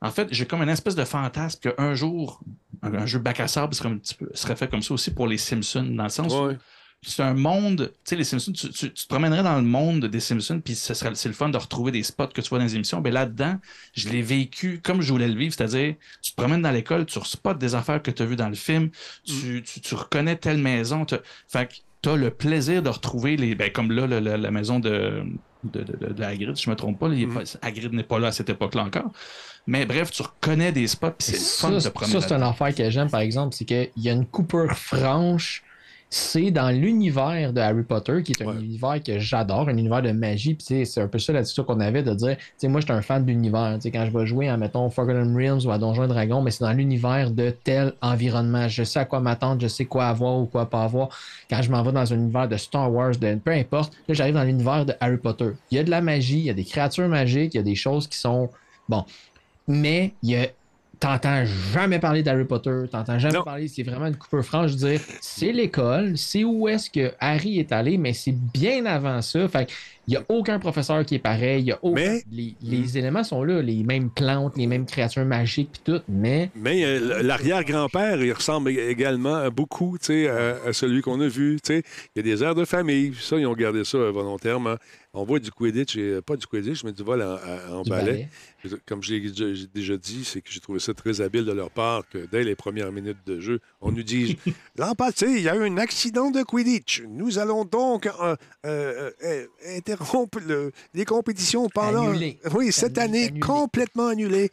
[0.00, 2.40] En fait, j'ai comme une espèce de fantasme qu'un jour,
[2.82, 5.10] un, un jeu bac à sable serait, un petit peu, serait fait comme ça aussi
[5.10, 6.50] pour les Simpsons, dans le sens où.
[7.06, 10.04] C'est un monde, tu sais, les Simpsons, tu, tu- tu te promènerais dans le monde
[10.06, 12.58] des Simpsons, puis ce serait, c'est le fun de retrouver des spots que tu vois
[12.58, 13.00] dans les émissions.
[13.00, 13.56] Mais là-dedans,
[13.94, 17.18] je l'ai vécu comme je voulais le vivre, c'est-à-dire, tu te promènes dans l'école, tu
[17.24, 18.90] spots des affaires que tu as vues dans le film,
[19.24, 23.36] tu, tu- tu reconnais telle maison, t'as- fait que tu as le plaisir de retrouver
[23.36, 25.24] les, ben, comme là, le- le- la maison de,
[25.64, 27.92] de, de, de- de Hagrid, si je me trompe pas, là, il est pas- Hagrid
[27.94, 29.10] n'est pas là à cette époque-là encore.
[29.66, 32.12] Mais bref, tu reconnais des spots, puis c'est le fun de promener.
[32.20, 32.50] ça, c'est là-dedans.
[32.50, 35.63] affaire que j'aime, par exemple, c'est qu'il y a une coupure franche.
[36.16, 38.54] C'est dans l'univers de Harry Potter, qui est un Ouais.
[38.62, 40.54] univers que j'adore, un univers de magie.
[40.54, 42.92] Puis c'est un peu ça l'attitude qu'on avait de dire, tu sais, moi, je suis
[42.94, 43.72] un fan de l'univers.
[43.74, 46.40] Tu sais, Quand je vais jouer à, mettons, Forgotten Realms ou à Donjons et Dragons,
[46.40, 48.68] mais c'est dans l'univers de tel environnement.
[48.68, 51.08] Je sais à quoi m'attendre, je sais quoi avoir ou quoi pas avoir.
[51.50, 54.34] Quand je m'en vais dans un univers de Star Wars, de peu importe, là, j'arrive
[54.34, 55.48] dans l'univers de Harry Potter.
[55.72, 57.64] Il y a de la magie, il y a des créatures magiques, il y a
[57.64, 58.50] des choses qui sont.
[58.88, 59.04] Bon.
[59.66, 60.46] Mais il y a
[61.04, 63.44] t'entends jamais parler d'Harry Potter, t'entends jamais Non.
[63.44, 67.12] parler, c'est vraiment une coupure franche, je veux dire, c'est l'école, c'est où est-ce que
[67.20, 69.46] Harry est allé, mais c'est bien avant ça.
[69.48, 69.70] Fait
[70.06, 71.62] Il n'y a aucun professeur qui est pareil.
[71.62, 74.86] Il y a aucun- Mais- les, les éléments sont là, les mêmes plantes, les mêmes
[74.86, 80.72] créatures magiques, puis tout, mais Mais euh, l'arrière-grand-père, il ressemble ég- également beaucoup à, à
[80.72, 81.58] celui qu'on a vu.
[81.68, 81.82] Il
[82.16, 83.12] y a des airs de famille.
[83.20, 84.76] Ça, ils ont gardé ça euh, volontairement.
[85.16, 87.36] On voit du Quidditch, et, euh, pas du Quidditch, mais du vol en,
[87.76, 88.28] en- du ballet.
[88.64, 88.78] ballet.
[88.86, 89.20] Comme j'ai
[89.74, 92.54] déjà dit, c'est que j'ai trouvé ça très habile de leur part que dès les
[92.56, 94.38] premières minutes de jeu, on nous dit
[94.78, 97.02] L'an passé, il y a eu un accident de Quidditch.
[97.08, 98.34] Nous allons donc euh,
[98.66, 99.44] euh, euh,
[99.94, 102.08] interrompre le- les compétitions pendant.
[102.10, 102.38] Annuler.
[102.54, 103.40] Oui, cette Annulé, année, annulé.
[103.40, 104.50] complètement annulée.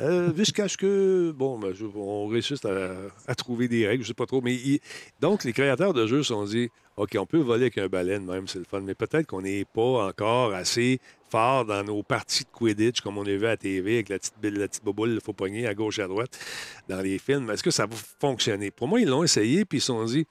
[0.00, 2.94] Euh, jusqu'à ce que, bon, ben, on réussisse à,
[3.28, 4.40] à trouver des règles, je sais pas trop.
[4.40, 4.80] Mais il-
[5.20, 8.24] donc, les créateurs de jeux se sont dit, OK, on peut voler avec un baleine
[8.24, 10.98] même, c'est le fun, mais peut-être qu'on n'est pas encore assez
[11.28, 14.34] fort dans nos parties de Quidditch, comme on a vu à TV, avec la petite,
[14.42, 16.38] la petite boboule, il faut pogner à gauche et à droite
[16.88, 17.50] dans les films.
[17.50, 18.70] Est-ce que ça va fonctionner?
[18.70, 20.26] Pour moi, ils l'ont essayé, puis ils se sont dit,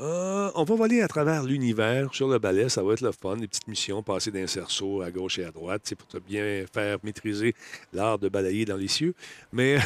[0.00, 3.36] euh, on va voler à travers l'univers sur le balai, ça va être le fun,
[3.36, 6.64] des petites missions, passer d'un cerceau à gauche et à droite, c'est pour te bien
[6.72, 7.54] faire maîtriser
[7.92, 9.14] l'art de balayer dans les cieux.
[9.52, 9.78] Mais,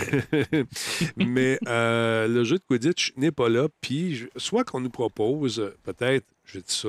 [1.16, 6.24] mais euh, le jeu de Quidditch n'est pas là, puis soit qu'on nous propose, peut-être,
[6.44, 6.88] je dis ça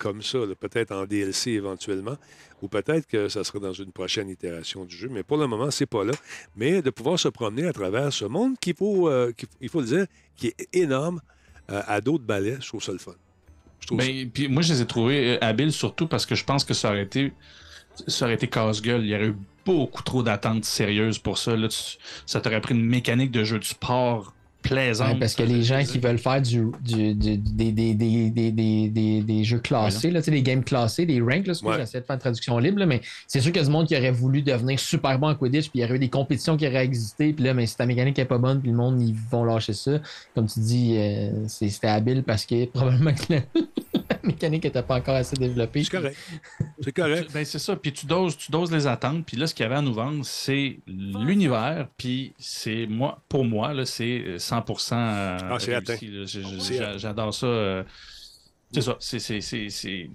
[0.00, 2.16] comme ça, peut-être en DLC éventuellement,
[2.62, 5.70] ou peut-être que ça sera dans une prochaine itération du jeu, mais pour le moment,
[5.70, 6.12] c'est pas là.
[6.56, 9.86] Mais de pouvoir se promener à travers ce monde qu'il faut, euh, il faut le
[9.86, 11.20] dire, qui est énorme
[11.70, 13.12] euh, à d'autres balais, je trouve ça le fun.
[13.92, 16.88] Ben, moi, je les ai trouvés euh, habiles surtout parce que je pense que ça
[16.88, 17.32] aurait été,
[18.06, 19.02] ça aurait été casse-gueule.
[19.02, 19.36] Il y aurait eu
[19.66, 21.56] beaucoup trop d'attentes sérieuses pour ça.
[21.56, 21.68] Là,
[22.24, 25.14] ça t'aurait pris une mécanique de jeu de sport plaisante.
[25.14, 28.50] Ouais, parce que les gens qui veulent faire du, du- du- des, des, des, des,
[28.52, 31.72] des, des- des jeux classés, là, tu sais, des games classés, des ranks, là, Ouais.
[31.76, 33.72] que j'essaie de faire une traduction libre, là, mais c'est sûr qu'il y a du
[33.72, 36.08] monde qui aurait voulu devenir super bon en Quidditch, puis il y aurait eu des
[36.10, 38.76] compétitions qui auraient existé, puis là, mais si ta mécanique n'est pas bonne, puis le
[38.76, 40.00] monde, ils vont lâcher ça.
[40.34, 44.82] Comme tu dis, euh, c'est- c'était habile parce que probablement que la, la mécanique n'était
[44.82, 45.84] pas encore assez développée.
[45.84, 46.16] C'est correct.
[46.82, 47.30] C'est correct.
[47.32, 47.76] Ben, c'est ça.
[47.76, 49.24] Puis tu doses, tu doses les attentes.
[49.24, 51.88] Puis là, ce qu'il y avait à nous vendre, c'est l'univers.
[51.96, 57.46] Puis c'est moi, pour moi, là, c'est 100% euh, Ah, réussi, J'adore ça.
[57.46, 57.82] euh,
[58.72, 58.96] C'est ça.
[59.00, 59.18] C'est.
[59.18, 60.10] c'est- c'est- c'est-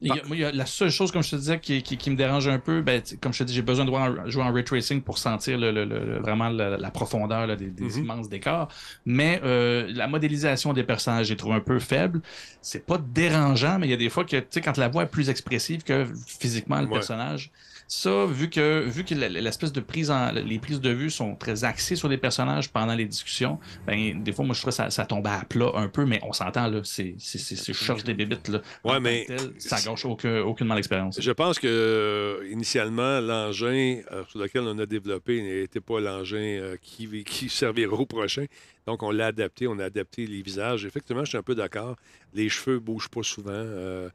[0.00, 1.82] Il y a- moi, il y a la seule chose, comme je te disais, qui,
[1.82, 3.98] qui- qui me dérange un peu, ben, comme je te dis, j'ai besoin de jouer
[3.98, 7.48] en, jouer en ray tracing pour sentir le- le- le- le- vraiment la, la profondeur
[7.48, 7.98] là, des, des Mhm.
[8.04, 8.68] immenses décors.
[9.04, 12.20] Mais euh, la modélisation des personnages, j'ai trouvé un peu faible.
[12.62, 15.02] C'est pas dérangeant, mais il y a des fois que, tu sais, quand la voix
[15.02, 16.06] est plus expressive que
[16.38, 16.92] physiquement le Ouais.
[16.92, 17.50] personnage,
[17.92, 20.30] ça, vu que, vu que l'espèce de prise en.
[20.30, 24.32] Les prises de vue sont très axées sur les personnages pendant les discussions, ben, des
[24.32, 26.68] fois, moi, je trouve que ça, ça tombe à plat un peu, mais on s'entend,
[26.68, 26.82] là.
[26.84, 28.62] C'est, c'est, cherche des bébites, là.
[28.84, 31.20] Ouais, mais- tel, ça gâche aucun, aucunement l'expérience.
[31.20, 36.36] Je pense que euh, initialement, l'engin euh, sur lequel on a développé n'était pas l'engin
[36.38, 38.44] euh, qui, qui servira au prochain.
[38.86, 40.84] Donc, on l'a adapté, on a adapté les visages.
[40.86, 41.96] Effectivement, je suis un peu d'accord.
[42.34, 43.50] Les cheveux ne bougent pas souvent.
[43.50, 44.08] euh,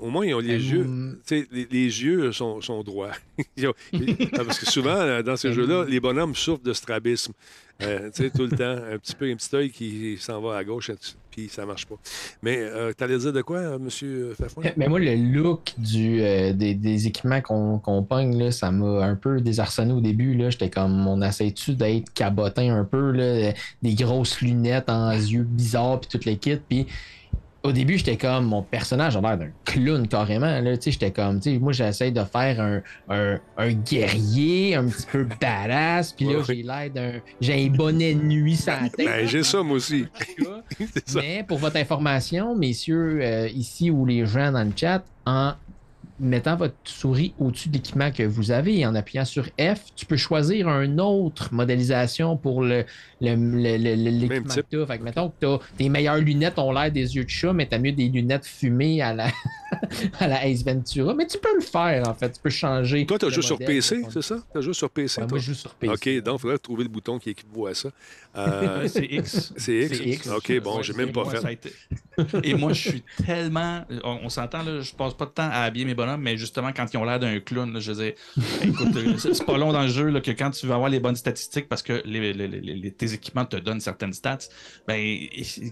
[0.00, 0.84] au moins, ils ont les Euh, yeux.
[0.84, 1.16] mm.
[1.30, 3.10] Les, les yeux sont, sont droits.
[3.64, 3.72] Ont-
[4.36, 7.32] parce que souvent, euh, dans ces Euh, jeux-là, les bonhommes souffrent de strabisme.
[7.82, 8.84] Euh, tu sais, tout le temps.
[8.92, 10.92] Un petit peu, un petit œil qui s'en va à gauche,
[11.32, 11.96] puis ça marche pas.
[12.40, 12.60] Mais
[12.96, 14.34] tu allais dire de quoi, euh, M.
[14.38, 14.62] Fafouin?
[14.76, 19.04] Mais moi, le look du, euh, des, des équipements qu'on qu'on pogne, là, ça m'a
[19.04, 20.34] un peu désarçonné au début.
[20.34, 20.50] là.
[20.50, 23.52] J'étais comme, on essaie-tu d'être cabotin un peu, là,
[23.82, 26.60] des grosses lunettes en yeux bizarres, puis toute l'équipe.
[26.68, 26.86] Puis
[27.64, 30.60] au début, j'étais comme, mon personnage a l'air d'un clown carrément.
[30.60, 30.76] Là.
[30.76, 34.86] Tu sais, J'étais comme, tu sais, moi, j'essaie de faire un, un, un guerrier un
[34.86, 36.12] petit peu badass.
[36.12, 36.44] Puis là, Ouais.
[36.46, 37.12] j'ai l'air d'un.
[37.40, 39.06] J'ai un bonnet de nuit sur la tête.
[39.06, 40.06] Ben, j'ai ça, moi aussi.
[41.06, 41.20] Ça.
[41.20, 45.52] Mais pour votre information, messieurs, euh, ici ou les gens dans le chat, en
[46.20, 50.06] mettant votre souris au-dessus de l'équipement que vous avez et en appuyant sur F, tu
[50.06, 52.84] peux choisir une autre modélisation pour le,
[53.20, 54.86] l'équipement que tu as.
[54.86, 57.66] Fait que mettons que t'as- tes meilleures lunettes ont l'air des yeux de chat, mais
[57.68, 59.26] tu as mieux des lunettes fumées à la,
[60.20, 61.14] à la Ace Ventura.
[61.14, 62.30] Mais tu peux le faire, en fait.
[62.32, 63.06] Tu peux changer.
[63.06, 64.36] Toi, tu as joué sur PC, c'est ça?
[64.52, 65.36] Tu as joué sur PC, Ouais, toi?
[65.36, 65.92] moi, je joue sur PC.
[65.92, 67.90] OK, donc il faudrait trouver le bouton qui équivaut à ça.
[68.36, 69.52] Euh, c'est X.
[69.56, 69.96] c'est X?
[69.98, 70.28] C'est X.
[70.28, 71.40] OK, bon, j'ai même pas moi, fait.
[71.40, 71.72] ça a été-
[72.42, 73.84] Et moi, je suis tellement.
[74.04, 76.70] On, on s'entend, là, je passe pas de temps à habiller mes bonhommes, mais justement,
[76.74, 78.14] quand ils ont l'air d'un clown, là, je veux dire,
[78.62, 81.00] écoute, euh, c'est pas long dans le jeu là, que quand tu vas avoir les
[81.00, 84.38] bonnes statistiques parce que les, les- les- les- tes équipements te donnent certaines stats,
[84.86, 85.16] ben,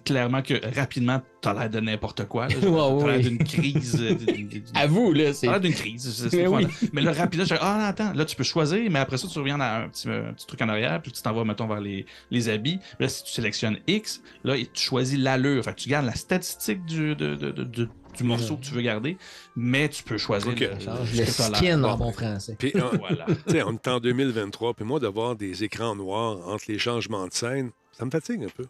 [0.04, 2.46] clairement que rapidement, tu as l'air de n'importe quoi.
[2.48, 2.54] là.
[2.60, 3.98] T'as l'air d'une crise.
[4.00, 5.46] euh, d'une- À vous, là, c'est.
[5.46, 6.10] T'as l'air d'une crise.
[6.28, 6.66] c'est- Mais oui.
[6.92, 9.38] Mais là, rapidement, je dis, ah, attends, là, tu peux choisir, mais après ça, tu
[9.38, 11.80] reviens à un petit, un petit truc en arrière, puis tu t'en vas, mettons, vers
[11.80, 12.78] les, les habits.
[12.78, 15.64] Puis Là, si tu sélectionnes X, là, tu choisis l'allure.
[15.64, 18.74] Fait que tu gardes la statistique du, de- de- de- de- du morceau que tu
[18.74, 19.16] veux garder,
[19.56, 20.60] mais tu peux choisir Ok.
[20.60, 22.04] le, le t'as skin en Bon.
[22.06, 22.54] bon français.
[22.58, 23.24] Puis, euh, Voilà.
[23.46, 27.26] tu sais, on est en 2023, puis moi, d'avoir des écrans noirs entre les changements
[27.26, 28.66] de scène, ça me fatigue un peu.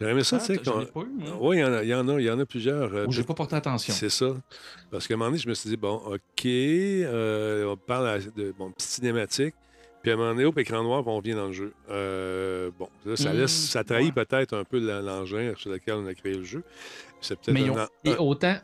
[0.00, 0.60] J'aurais aimé ça, Ah, tu sais.
[0.66, 0.84] moi.
[1.40, 2.94] Oui, il y, en a- y en a, y en a plusieurs.
[2.94, 3.94] euh, Ou j'ai pas porté attention.
[3.94, 4.34] C'est ça.
[4.90, 8.52] Parce qu'à un moment donné, je me suis dit, bon, OK, euh, on parle de
[8.58, 9.54] bon, petite cinématique.
[10.02, 11.72] Puis à un moment donné, hop, écran noir, on vient dans le jeu.
[11.90, 14.24] Euh, bon, là, ça, Hmm, laisse, ça trahit ouais.
[14.24, 16.62] peut-être un peu l'engin sur lequel on a créé le jeu.
[17.48, 18.54] Mais un Et autant,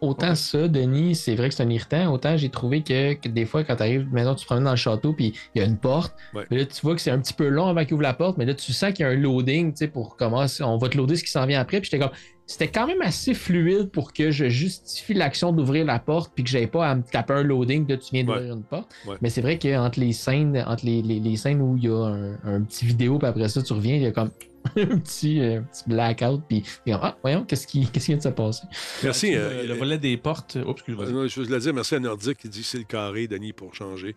[0.00, 0.34] autant Ouais.
[0.34, 2.12] ça, Denis, c'est vrai que c'est un irritant.
[2.12, 4.70] Autant j'ai trouvé que, que des fois, quand tu arrives, maintenant tu te promènes dans
[4.70, 6.14] le château, puis il y a une porte.
[6.34, 6.44] Ouais.
[6.50, 8.44] Là, tu vois que c'est un petit peu long avant qu'il ouvre la porte, mais
[8.44, 10.62] là, tu sens qu'il y a un loading, tu sais, pour commencer.
[10.62, 11.80] On va te loader ce qui s'en vient après.
[11.80, 12.14] Puis j'étais comme.
[12.44, 16.50] C'était quand même assez fluide pour que je justifie l'action d'ouvrir la porte, puis que
[16.50, 18.90] j'avais pas à me taper un loading, là, tu viens d'ouvrir une porte.
[19.06, 19.14] Ouais.
[19.22, 21.94] Mais c'est vrai qu'entre les scènes, entre les, les- les scènes où il y a
[22.04, 24.30] un, un petit vidéo, puis après ça, tu reviens, il y a comme
[24.76, 28.28] un petit, euh, petit blackout, puis ah, voyons, qu'est-ce qui, qu'est-ce qui vient de se
[28.28, 28.62] passer?
[29.02, 29.32] Merci.
[29.32, 30.56] Le, euh, le volet des portes.
[30.56, 31.06] Oups, excuse-moi.
[31.06, 33.52] Euh, non, je veux le dire, merci à Nordic qui dit c'est le carré, Denis,
[33.52, 34.16] pour changer.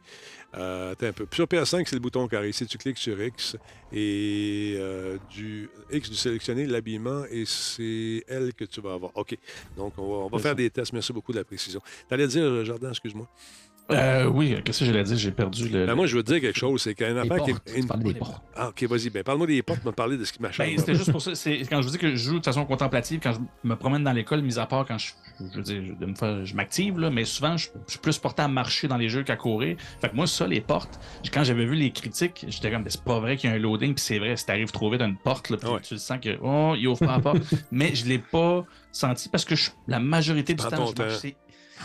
[0.58, 1.26] Euh, attends un peu.
[1.26, 2.52] Puis sur PS5, c'est le bouton carré.
[2.52, 3.58] Si tu cliques sur X
[3.92, 9.12] et euh, du X du sélectionner l'habillement et c'est elle que tu vas avoir.
[9.16, 9.38] OK.
[9.76, 10.56] Donc, on va, on va faire ça.
[10.56, 10.94] des tests.
[10.94, 11.82] Merci beaucoup de la précision.
[12.08, 13.28] T'allais dire, euh, Jardin, excuse-moi.
[13.92, 15.16] Euh, oui, qu'est-ce que j'allais dire?
[15.16, 15.86] J'ai perdu le.
[15.86, 16.82] Ben, moi, je veux te dire quelque chose.
[16.82, 18.42] C'est qu'il y a une Les affaire qui une- des portes.
[18.56, 19.12] Ah, OK, vas-y.
[19.12, 20.78] Ben, parle-moi des portes, me parler de ce qui m'a Ben, changé.
[20.80, 21.36] c'était juste pour ça.
[21.36, 24.04] C'est quand je vous dis que je joue de façon contemplative, quand je me promène
[24.04, 25.12] dans l'école, mis à part quand je,
[25.52, 28.00] je veux dire, je, de me faire- je m'active, là, mais souvent, je, je suis
[28.00, 29.78] plus porté à marcher dans les jeux qu'à courir.
[30.02, 31.00] Fait que moi, ça, les portes,
[31.32, 33.60] quand j'avais vu les critiques, j'étais comme, Ben, c'est pas vrai qu'il y a un
[33.60, 35.80] loading, puis c'est vrai, si t'arrives trop vite à une porte, là, puis Ouais.
[35.82, 37.38] tu le sens que, oh, il ouvre pas la porte.
[37.72, 41.22] mais je l'ai pas senti parce que je- la majorité du temps, je marche.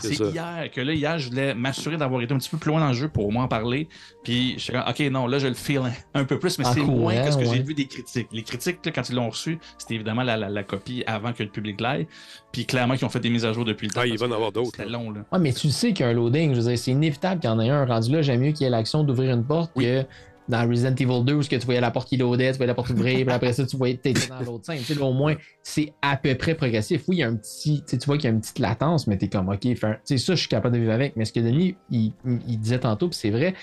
[0.00, 2.80] C'est- hier que là, hier, je voulais m'assurer d'avoir été un petit peu plus loin
[2.80, 3.88] dans le jeu pour au moins en parler.
[4.22, 6.64] Puis je suis comme, OK, non, là, je le feel un, un peu plus, mais
[6.64, 8.28] c'est moins que ce que j'ai vu des critiques.
[8.32, 11.42] Les critiques, là, quand ils l'ont reçu, c'était évidemment la, la- la copie avant que
[11.42, 12.06] le public l'aille.
[12.52, 14.00] Puis clairement, qu'ils ont fait des mises à jour depuis le temps.
[14.02, 15.20] Ah, il va en avoir d'autres, C'était long, là.
[15.32, 16.54] Ouais, mais tu le sais qu'il y a un loading.
[16.54, 17.84] Je veux dire, c'est inévitable qu'il y en ait un.
[17.84, 20.04] Rendu là, j'aime mieux qu'il y ait l'action d'ouvrir une porte que
[20.50, 22.74] dans Resident Evil 2 où que tu voyais la porte qui loadait, tu voyais la
[22.74, 24.98] porte ouvrir, puis après ça, tu voyais t'étais dans l'autre scène.
[24.98, 27.02] Là, au moins, c'est à peu près progressif.
[27.08, 27.82] Oui, il y a un petit.
[27.86, 29.66] Tu vois qu'il y a une petite latence, mais t'es comme OK,
[30.04, 31.16] sais, ça, je suis capable de vivre avec.
[31.16, 32.12] Mais ce que Denis, il,
[32.58, 33.54] disait tantôt, c'est vrai,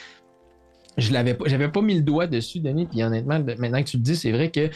[0.97, 3.97] je l'avais pas, j'avais pas mis le doigt dessus, Denis, puis honnêtement, maintenant que tu
[3.97, 4.69] le dis, c'est vrai que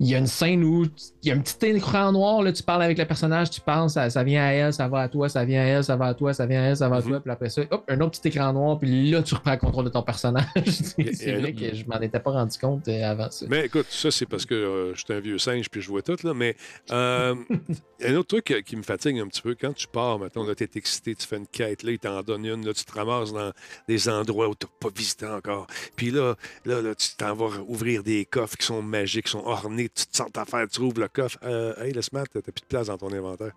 [0.00, 0.84] il y a une scène où
[1.22, 3.92] il y a un petit écran noir, là, tu parles avec le personnage, tu penses,
[3.94, 6.06] ça, ça vient à elle, ça va à toi, ça vient à elle, ça va
[6.06, 7.08] à toi, ça vient à elle, ça va à Mhm.
[7.08, 9.58] toi, puis après ça, hop, un autre petit écran noir, puis là, tu reprends le
[9.58, 10.46] contrôle de ton personnage.
[10.64, 13.44] c'est vrai que je m'en étais pas rendu compte euh, avant ça.
[13.50, 16.00] Mais écoute, ça, c'est parce que euh, je suis un vieux singe puis je vois
[16.00, 16.32] tout, là.
[16.32, 16.56] Mais
[16.92, 17.34] euh,
[18.02, 20.54] un autre truc euh, qui me fatigue un petit peu, quand tu pars, maintenant, là,
[20.54, 22.92] tu es excité, tu fais une quête, là, il t'en donne une, là, tu te
[22.92, 23.52] ramasses dans
[23.86, 25.66] des endroits où tu n'as pas visité encore.
[25.94, 29.44] Puis là, là, là, tu t'en vas ouvrir des coffres qui sont magiques, qui sont
[29.44, 31.38] ornés, tu te sens à faire, tu ouvres le coffre.
[31.42, 33.52] Euh, hey, le smart, t'as plus de place dans ton inventaire.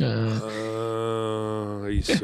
[0.00, 2.14] Euh, Euh, et ça.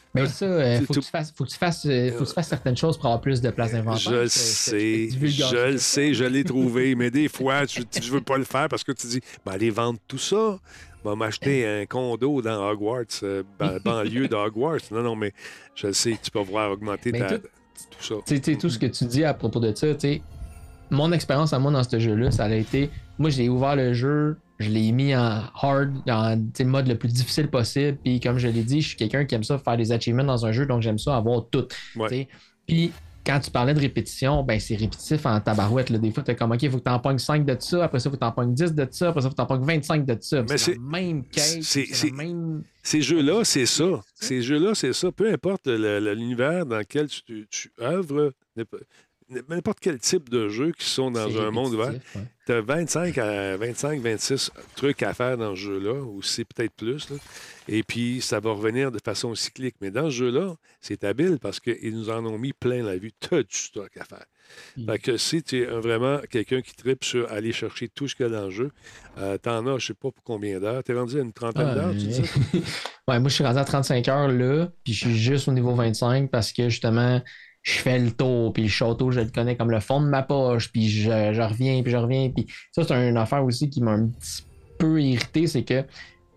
[0.14, 2.34] mais ça, euh, faut, que tu fasses, faut, que tu fasses, euh, faut que tu
[2.34, 3.98] fasses certaines choses pour avoir plus de place d'inventaire.
[4.00, 8.20] Je le sais, je le sais, je l'ai trouvé, mais des fois, je, je veux
[8.20, 10.58] pas le faire parce que tu dis, ben, allez vendre tout ça,
[11.04, 13.04] va m'acheter un condo dans Hogwarts,
[13.58, 14.80] ban- banlieue de Hogwarts.
[14.90, 15.32] Non, non, mais
[15.74, 17.46] je le sais, tu peux voir augmenter Mais ta, tout-
[17.98, 18.14] tout ça.
[18.26, 20.22] Tu sais, tu sais, tout ce que tu dis à propos de ça, tu sais,
[20.92, 22.90] mon expérience à moi dans ce jeu-là, ça a été.
[23.18, 26.36] Moi, j'ai ouvert le jeu, je l'ai mis en hard, en
[26.66, 27.98] mode le plus difficile possible.
[28.04, 30.46] Puis, comme je l'ai dit, je suis quelqu'un qui aime ça faire des achievements dans
[30.46, 31.66] un jeu, donc j'aime ça avoir tout.
[31.96, 32.28] Ouais.
[32.66, 32.92] Puis,
[33.24, 35.90] quand tu parlais de répétition, ben c'est répétitif en tabarouette.
[35.90, 35.98] Là.
[35.98, 37.84] Des fois, tu es comme, OK, il faut que tu en pognes 5 de ça,
[37.84, 39.34] après ça, il faut que tu en pognes 10 de ça, après ça, il faut
[39.34, 40.42] que tu en pognes 25 de ça.
[40.48, 42.64] Mais C'est la même quête, c'est- même.
[42.82, 44.00] Ces jeux-là, c'est ça.
[44.16, 45.12] Ces jeux-là, c'est ça.
[45.12, 48.32] Peu importe l'univers dans lequel tu, tu, tu œuvres,
[49.48, 52.22] n'importe- quel type de jeux qui sont dans un monde ouvert, ouais.
[52.46, 56.72] tu as 25 à 25, 26 trucs à faire dans ce jeu-là, ou c'est peut-être
[56.74, 57.08] plus.
[57.10, 57.16] là.
[57.68, 59.76] Et puis, ça va revenir de façon cyclique.
[59.80, 63.12] Mais dans ce jeu-là, c'est habile parce qu'ils nous en ont mis plein la vue.
[63.20, 64.24] Tu as du stock à faire.
[64.76, 64.86] Mm.
[64.86, 68.26] Fait que si tu es vraiment quelqu'un qui tripe sur aller chercher tout ce qu'il
[68.26, 68.70] y a dans le jeu,
[69.18, 70.82] euh, t'en as, je sais pas pour combien d'heures.
[70.82, 72.22] T'es rendu à une trentaine Ah, d'heures, tu dis?
[73.08, 75.72] ouais, moi, je suis rendu à 35 heures là, puis je suis juste au niveau
[75.74, 77.22] 25 parce que justement,
[77.62, 80.22] je fais le tour, puis le château, je le connais comme le fond de ma
[80.22, 82.28] poche, puis je, je reviens, puis je reviens.
[82.30, 84.42] Puis ça, c'est une affaire aussi qui m'a un petit
[84.78, 85.84] peu irrité, c'est que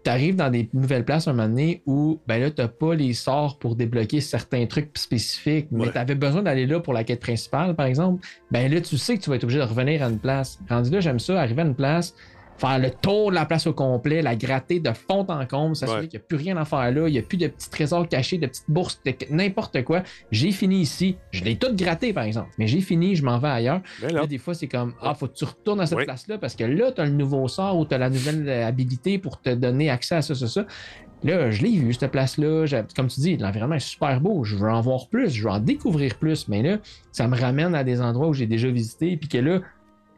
[0.04, 2.94] tu arrives dans des nouvelles places un moment donné où, ben là, tu n'as pas
[2.94, 5.92] les sorts pour débloquer certains trucs spécifiques, mais Ouais.
[5.92, 8.24] tu avais besoin d'aller là pour la quête principale, par exemple.
[8.52, 10.60] Ben là, tu sais que tu vas être obligé de revenir à une place.
[10.70, 12.14] Rendu là, j'aime ça, arriver à une place,
[12.58, 16.02] faire le tour de la place au complet, la gratter de fond en comble, s'assurer
[16.02, 16.08] Ouais.
[16.08, 18.08] qu'il n'y a plus rien à faire là, il n'y a plus de petits trésors
[18.08, 20.04] cachés, de petites bourses, de n'importe quoi.
[20.32, 21.18] J'ai fini ici.
[21.32, 23.82] Je l'ai tout gratté, par exemple, mais j'ai fini, je m'en vais ailleurs.
[24.02, 26.06] Ben là, Là, des fois, c'est comme Ah, faut que tu retournes à cette Oui.
[26.06, 28.66] place-là parce que là, tu as le nouveau sort ou tu as la nouvelle euh,
[28.68, 30.66] habilité pour te donner accès à ça, ça, ça.
[31.24, 32.66] Là, je l'ai vu, cette place-là.
[32.96, 34.44] Comme tu dis, l'environnement est super beau.
[34.44, 36.48] Je veux en voir plus, je veux en découvrir plus.
[36.48, 36.78] Mais là,
[37.12, 39.18] ça me ramène à des endroits où j'ai déjà visité.
[39.18, 39.62] Puis que là,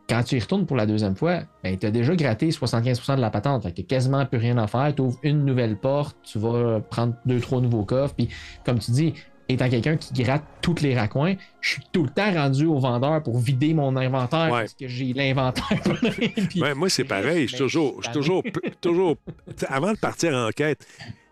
[0.09, 3.21] quand tu y retournes pour la deuxième fois, ben, tu as déjà gratté 75% de
[3.21, 3.63] la patente.
[3.63, 4.93] Fait que quasiment plus rien à faire.
[4.95, 8.15] Tu ouvres une nouvelle porte, tu vas prendre deux, trois nouveaux coffres.
[8.15, 8.29] Puis,
[8.65, 9.13] comme tu dis,
[9.49, 13.21] étant quelqu'un qui gratte tous les raccoins, je suis tout le temps rendu au vendeur
[13.23, 14.61] pour vider mon inventaire Ouais.
[14.61, 15.63] parce que j'ai l'inventaire.
[16.61, 17.43] Ouais, moi, c'est pareil.
[17.43, 18.43] Je suis toujours, je suis toujours,
[18.81, 19.15] toujours.
[19.57, 20.85] sais, Avant de partir en quête,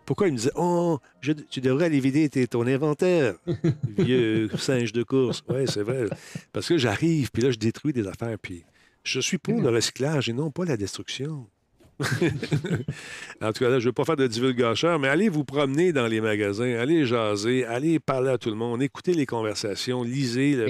[0.06, 3.34] pourquoi il me disait Oh, je- tu devrais aller vider ton inventaire,
[3.98, 5.42] vieux singe de course.
[5.48, 6.06] Oui, c'est vrai.
[6.52, 8.64] Parce que j'arrive, puis là, je détruis des affaires, puis
[9.04, 11.46] je suis pour le recyclage et non pas la destruction.
[13.42, 15.92] en tout cas, là, je ne veux pas faire de divulgacheur, mais allez vous promener
[15.92, 20.56] dans les magasins, allez jaser, allez parler à tout le monde, écoutez les conversations, lisez.
[20.56, 20.68] le-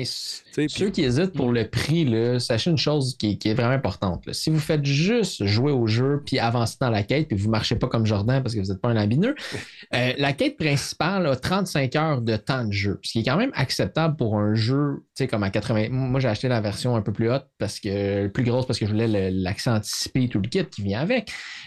[0.68, 4.24] ceux qui hésitent pour le prix, là, sachez une chose qui, qui est vraiment importante.
[4.26, 4.32] là.
[4.32, 7.50] Si vous faites juste jouer au jeu puis avancer dans la quête, puis vous ne
[7.52, 9.34] marchez pas comme Jordan parce que vous n'êtes pas un ambineux,
[9.94, 13.36] euh, la quête principale a 35 heures de temps de jeu, ce qui est quand
[13.36, 15.88] même acceptable pour un jeu, tu sais, comme à 80.
[15.90, 18.86] Moi, j'ai acheté la version un peu plus haute parce que plus grosse parce que
[18.86, 21.15] je voulais l'accès anticipé, tout le kit qui vient avec.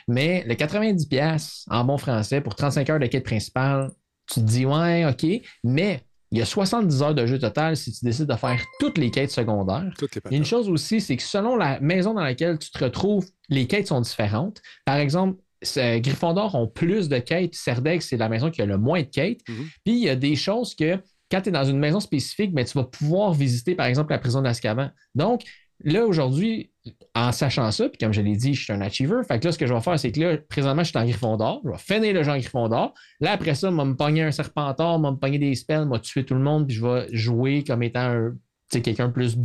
[0.07, 3.91] Mais le 90$ en bon français pour 35 heures de quête principale,
[4.27, 5.25] tu te dis, ouais, OK,
[5.63, 8.97] mais il y a 70 heures de jeu total si tu décides de faire toutes
[8.97, 9.91] les quêtes secondaires.
[10.01, 12.83] Il y a une chose aussi, c'est que selon la maison dans laquelle tu te
[12.83, 14.61] retrouves, les quêtes sont différentes.
[14.85, 15.39] Par exemple,
[15.75, 17.55] Gryffondor ont plus de quêtes.
[17.55, 19.41] Cerdex, c'est la maison qui a le moins de quêtes.
[19.49, 19.67] Mhm.
[19.83, 20.99] Puis il y a des choses que
[21.31, 24.19] quand tu es dans une maison spécifique, ben, tu vas pouvoir visiter, par exemple, la
[24.19, 24.89] prison d'Azkaban.
[25.15, 25.43] Donc,
[25.83, 26.71] là, aujourd'hui,
[27.15, 29.21] en sachant ça, puis comme je l'ai dit, je suis un achiever.
[29.27, 31.03] Fait que là, ce que je vais faire, c'est que là, présentement, je suis en
[31.03, 31.61] Gryffondor.
[31.65, 32.93] Je vais finir le jeu en Gryffondor.
[33.19, 35.83] Là, après ça, on va me pogner un serpentard, on va me pogner des spells,
[35.85, 38.35] on va tuer tout le monde, puis je vais jouer comme étant un,
[38.69, 39.37] quelqu'un plus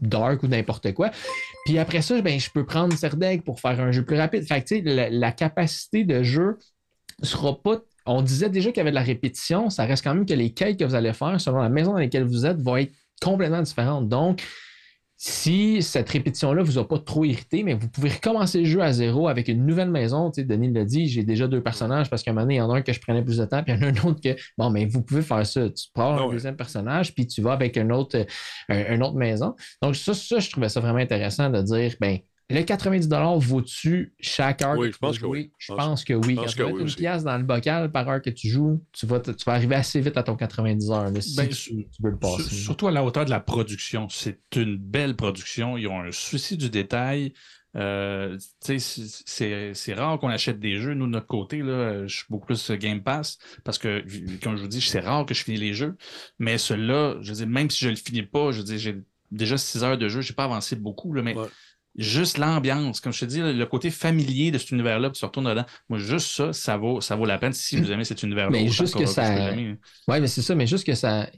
[0.00, 1.10] dark ou n'importe quoi.
[1.64, 4.44] Puis après ça, ben, je peux prendre Serdeg pour faire un jeu plus rapide.
[4.44, 6.58] Fait que, tu sais, la, la capacité de jeu
[7.22, 7.80] sera pas.
[8.04, 9.70] On disait déjà qu'il y avait de la répétition.
[9.70, 11.98] Ça reste quand même que les quêtes que vous allez faire selon la maison dans
[11.98, 14.08] laquelle vous êtes vont être complètement différentes.
[14.08, 14.42] Donc,
[15.24, 18.92] si cette répétition-là vous a pas trop irrité, mais vous pouvez recommencer le jeu à
[18.92, 20.32] zéro avec une nouvelle maison.
[20.32, 22.58] Tu sais, Denis l'a dit, j'ai déjà deux personnages parce qu'à un moment donné, il
[22.58, 23.90] y en a un que je prenais plus de temps, puis il y en a
[23.90, 24.34] un autre que.
[24.58, 25.70] Bon, mais vous pouvez faire ça.
[25.70, 26.32] Tu prends Ah un ouais.
[26.32, 28.24] deuxième personnage, puis tu vas avec un autre, euh,
[28.68, 29.54] un- une autre maison.
[29.80, 32.18] Donc, ça, ça, je trouvais ça vraiment intéressant de dire, ben,
[32.52, 35.38] le 90 vaut-tu chaque heure Oui, que je tu vas pense que jouer?
[35.40, 35.52] oui.
[35.58, 36.34] Je Je pense que oui.
[36.34, 39.06] pense Quand tu mettre une pièce dans le bocal par heure que tu joues, tu
[39.06, 41.54] vas, te- tu vas arriver assez vite à ton 90 heures, là, si Ben, tu,
[41.54, 42.42] tu veux le passer.
[42.54, 44.08] Surtout à la hauteur de la production.
[44.08, 45.76] C'est une belle production.
[45.76, 47.32] Ils ont un souci du détail.
[47.74, 50.92] Euh, tu sais, c'est- rare qu'on achète des jeux.
[50.94, 54.04] Nous, de notre côté, là, je suis beaucoup plus Game Pass parce que,
[54.42, 55.96] comme je vous dis, c'est rare que je finis les jeux.
[56.38, 58.96] Mais celui-là, je veux dire, même si je le finis pas, je veux dire, j'ai
[59.30, 61.46] déjà 6 heures de jeu, j'ai pas avancé beaucoup, là, mais Ouais.
[61.96, 65.48] Juste l'ambiance, comme je te dis, le côté familier de cet univers-là, puis tu retournes
[65.50, 65.66] dedans.
[65.88, 68.50] Moi, juste ça, ça vaut, ça vaut la peine si vous aimez cet univers-là.
[68.50, 69.76] Mais juste que ça- l'aimer.
[70.08, 71.28] Oui, mais c'est ça, mais juste que ça,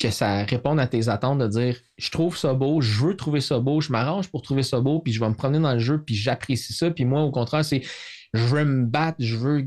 [0.00, 3.40] que ça réponde à tes attentes de dire je trouve ça beau, je veux trouver
[3.42, 5.78] ça beau, je m'arrange pour trouver ça beau, puis je vais me promener dans le
[5.78, 6.90] jeu, puis j'apprécie ça.
[6.90, 7.82] Puis moi, au contraire, c'est
[8.34, 9.64] je veux me battre, je veux,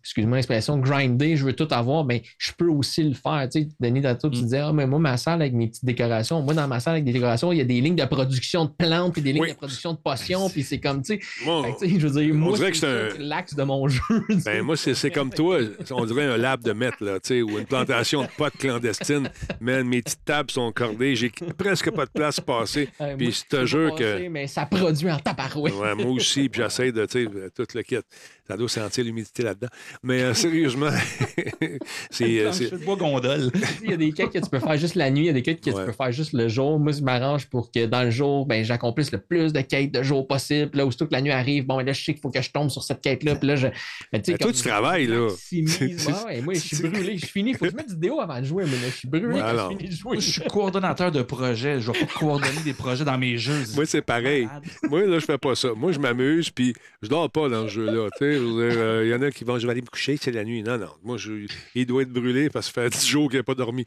[0.00, 3.46] excuse-moi l'expression, grinder, je veux tout avoir, mais je peux aussi le faire.
[3.52, 4.42] Tu sais, Denis, tantôt, tu Mm.
[4.42, 7.04] disais, ah, mais moi, ma salle avec mes petites décorations, moi, dans ma salle avec
[7.04, 9.50] des décorations, il y a des lignes de production de plantes, puis des lignes Oui.
[9.52, 12.06] de production de potions, puis c'est comme, tu sais, Bon, fait que, tu sais, je
[12.08, 14.00] veux dire, moi, c'est l'axe de mon jeu.
[14.28, 14.52] tu sais.
[14.54, 15.58] Ben, moi, c'est c'est comme toi.
[15.90, 19.28] On dirait un lab de maître, là, tu sais, ou une plantation de potes clandestine.
[19.60, 21.14] Man, mes petites tables sont cordées.
[21.16, 22.88] J'ai presque pas de place passée.
[23.00, 25.74] Euh, Puis je te jure que- Mais ça produit en tabarouette.
[25.74, 28.02] Ouais, moi aussi, puis j'essaie de, tu sais, tout le kit.
[28.48, 29.68] Ça doit sentir l'humidité là-dedans.
[30.02, 30.90] Mais euh, sérieusement,
[32.10, 32.40] c'est.
[32.40, 33.50] euh, c'est- bois gondole.
[33.82, 35.32] Il y a des quêtes que tu peux faire juste la nuit, il y a
[35.32, 35.80] des quêtes que Ouais.
[35.80, 36.78] tu peux faire juste le jour.
[36.78, 40.02] Moi, je m'arrange pour que dans le jour, ben, j'accomplisse le plus de quêtes de
[40.02, 40.70] jour possible.
[40.74, 42.50] Là, aussitôt que la nuit arrive, bon, ben là, je sais qu'il faut que je
[42.50, 43.36] tombe sur cette quête-là.
[43.36, 43.66] Puis là, je.
[44.12, 45.20] Ben, tu sais, Ben, toi, comme tu je travailles, là.
[45.30, 46.08] maximise.
[46.26, 47.18] Ouais, moi, je suis brûlé.
[47.18, 47.54] Je finis.
[47.54, 49.44] Faut que je mette du déo avant de jouer, mais là, je suis brûlé quand
[49.44, 49.70] Alors.
[49.72, 50.12] je finis de jouer.
[50.16, 51.80] Moi, je suis coordonnateur de projet.
[51.80, 53.62] Je vais pas coordonner des projets dans mes jeux.
[53.74, 54.48] Moi, c'est pareil.
[54.88, 55.68] Moi, là, je fais pas ça.
[55.76, 56.72] Moi, je m'amuse, puis
[57.02, 58.08] je dors pas dans ce jeu-là.
[58.18, 60.62] Tu sais, euh, il y en a qui vont, aller me coucher, c'est la nuit.
[60.62, 60.88] Non, non.
[61.02, 63.54] Moi, je- il doit être brûlé parce que ça fait 10 jours qu'il n'a pas
[63.54, 63.84] dormi.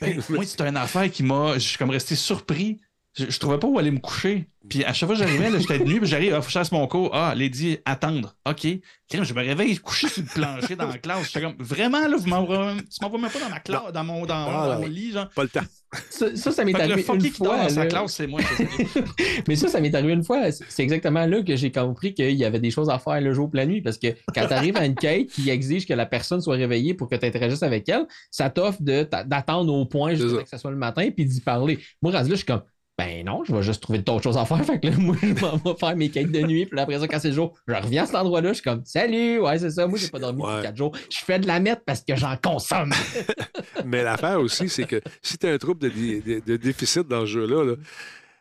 [0.00, 1.54] Ben, moi, c'est une affaire qui m'a.
[1.54, 2.78] Je suis comme resté surpris.
[3.14, 4.46] Je, je trouvais pas où aller me coucher.
[4.68, 6.52] Puis à chaque fois que j'arrivais, là, j'étais de nuit, puis j'arrive, ah, faut que
[6.52, 7.10] je fasse mon cours.
[7.12, 8.36] Ah, Lady, attendre.
[8.48, 8.66] OK.
[9.08, 11.26] Crème, Je me réveille couché sur le plancher dans la classe.
[11.26, 14.78] J'étais comme, vraiment, là, vous m'envoyez même pas dans ma classe, dans mon, dans, Ah,
[14.80, 15.28] mon lit, genre.
[15.34, 15.62] Pas le temps.
[16.10, 17.62] Ça, ça, ça m'est le arrivé fucké une qui dort fois.
[17.64, 17.86] dans sa là.
[17.90, 18.40] classe, c'est moi.
[19.48, 20.52] Mais ça, ça m'est arrivé une fois.
[20.52, 23.48] C'est exactement là que j'ai compris qu'il y avait des choses à faire le jour
[23.52, 23.80] ou la nuit.
[23.82, 26.94] Parce que quand tu arrives à une quête qui exige que la personne soit réveillée
[26.94, 30.58] pour que tu interagisses avec elle, ça t'offre de- d'attendre au point jusqu'à que ce
[30.58, 31.80] soit le matin puis d'y parler.
[32.02, 32.62] Moi, rendu là, je suis comme.
[33.00, 34.62] Ben non, je vais juste trouver d'autres choses à faire.
[34.64, 36.66] Fait que là, moi, je m'en vais faire mes quêtes de nuit.
[36.66, 38.48] Puis là, après ça, quand c'est le jour, je reviens à cet endroit-là.
[38.50, 39.86] Je suis comme, salut, ouais, c'est ça.
[39.86, 40.92] Moi, j'ai pas dormi depuis quatre jours.
[41.10, 42.92] Je fais de la mettre parce que j'en consomme.
[43.86, 47.26] Mais l'affaire aussi, c'est que si tu as un trouble de- de déficit dans ce
[47.26, 47.74] jeu-là, là,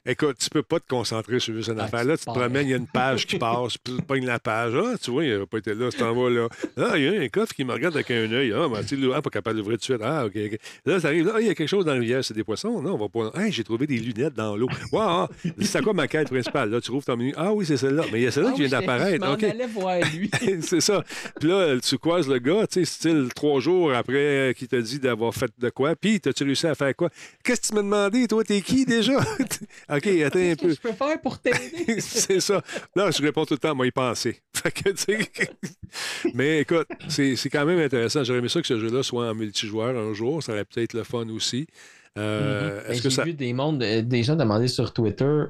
[0.06, 2.02] Écoute, tu peux pas te concentrer sur une Ah, affaire.
[2.02, 4.26] tu Là, tu te promènes, il y a une page qui passe, puis tu pognes
[4.26, 4.74] la page.
[4.76, 6.48] Ah, tu vois, il n'a pas été là, c'est en bas là.
[6.78, 8.54] Ah, il y a un coffre qui me regarde avec un œil.
[8.56, 10.02] Ah, ben, tu sais, ah, pas capable d'ouvrir tout de suite.
[10.02, 10.32] Ah, OK.
[10.36, 10.60] ok.
[10.86, 11.26] Là, ça arrive.
[11.26, 12.82] Là, Ah, il y a quelque chose dans la rivière, c'est des poissons.
[12.82, 13.40] Non, on va pas.
[13.40, 14.70] Hey, j'ai trouvé des lunettes dans l'eau.
[14.94, 15.30] Wow, ah,
[15.62, 16.70] c'est quoi ma quête principale?
[16.72, 17.34] Là, tu trouves ton menu.
[17.38, 18.04] Ah oui, c'est celle-là.
[18.12, 19.24] Mais il y a celle-là Ah qui vient d'apparaître.
[19.24, 19.44] Je m'en OK.
[19.44, 20.32] allais voir lui.
[20.62, 21.04] c'est ça.
[21.40, 24.14] Puis là, tu croises le gars, tu sais, style trois jours après
[24.50, 25.96] euh, qui t'a dit d'avoir fait de quoi.
[25.96, 27.10] Puis, t'as-tu réussi à faire quoi?
[27.44, 28.28] Qu'est-ce que tu m'as demandé?
[28.28, 29.20] Toi, t'es qui déjà?
[29.90, 30.74] OK, attends un Qu'est-ce que peu.
[30.74, 32.00] je peux faire pour t'aider?
[32.00, 32.62] c'est ça.
[32.96, 34.42] Là, je réponds tout le temps, moi, y penser.
[36.34, 38.24] Mais écoute, c'est c'est quand même intéressant.
[38.24, 40.44] J'aurais aimé ça que ce jeu-là soit en multijoueur un jour.
[40.44, 41.68] Ça aurait peut-être le fun aussi.
[42.18, 43.24] Euh, Est-ce que J'ai ça.
[43.24, 45.44] vu des, mondes, euh, des gens demander sur Twitter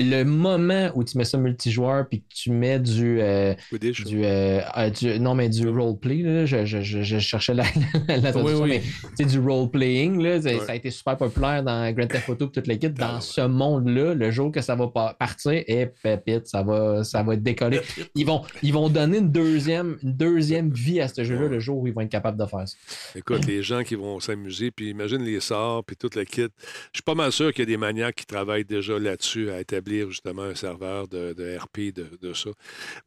[0.00, 4.60] le moment où tu mets ça multijoueur puis que tu mets du, euh, du, euh,
[4.76, 7.62] euh, du- non mais du roleplay là, je, je, je, cherchais la,
[8.08, 8.68] la traduction, oui.
[8.68, 8.82] mais
[9.16, 10.66] c'est du roleplaying là, c'est- Ouais.
[10.66, 12.92] ça a été super populaire dans Grand Theft Auto et toute l'équipe.
[12.98, 13.20] Ah, Dans ouais.
[13.20, 17.36] ce monde-là, le jour que ça va pa- partir, et pépite, ça va, ça va
[17.36, 17.80] décoller.
[18.16, 21.48] Ils vont, ils vont donner une deuxième, une deuxième vie à ce jeu-là Ouais.
[21.48, 22.76] le jour où ils vont être capables de faire ça.
[23.14, 26.42] Écoute, les gens qui vont s'amuser, puis imagine les sorts, puis tout le kit.
[26.42, 26.48] Je
[26.94, 30.10] suis pas mal sûr qu'il y a des maniaques qui travaillent déjà là-dessus à établir
[30.10, 32.50] justement un serveur de, de RP de, de ça.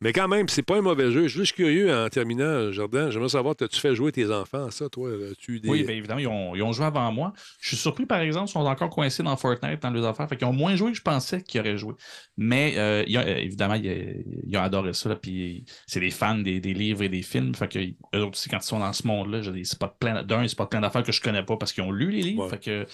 [0.01, 1.23] Mais quand même, c'est pas un mauvais jeu.
[1.23, 3.09] Je suis juste curieux en terminant, Jordan.
[3.11, 5.09] J'aimerais savoir, as-tu fait jouer tes enfants à ça, toi?
[5.31, 5.69] As-tu des...
[5.69, 7.33] Oui, bien évidemment, ils ont, ils ont joué avant moi.
[7.61, 10.27] Je suis surpris, par exemple, ils sont encore coincés dans Fortnite, dans les affaires.
[10.27, 11.93] Fait qu'ils ont moins joué que je pensais qu'ils auraient joué.
[12.37, 15.09] Mais euh, ils ont- euh, évidemment, ils, ils ont adoré ça.
[15.09, 17.55] là, puis c'est des fans des, des livres et des films.
[17.55, 17.79] Fait que
[18.15, 20.81] eux aussi, quand ils sont dans ce monde-là, j'ai des spots plein d'un, spotent plein
[20.81, 22.43] d'affaires que je connais pas parce qu'ils ont lu les livres.
[22.45, 22.49] Ouais.
[22.49, 22.85] Fait que,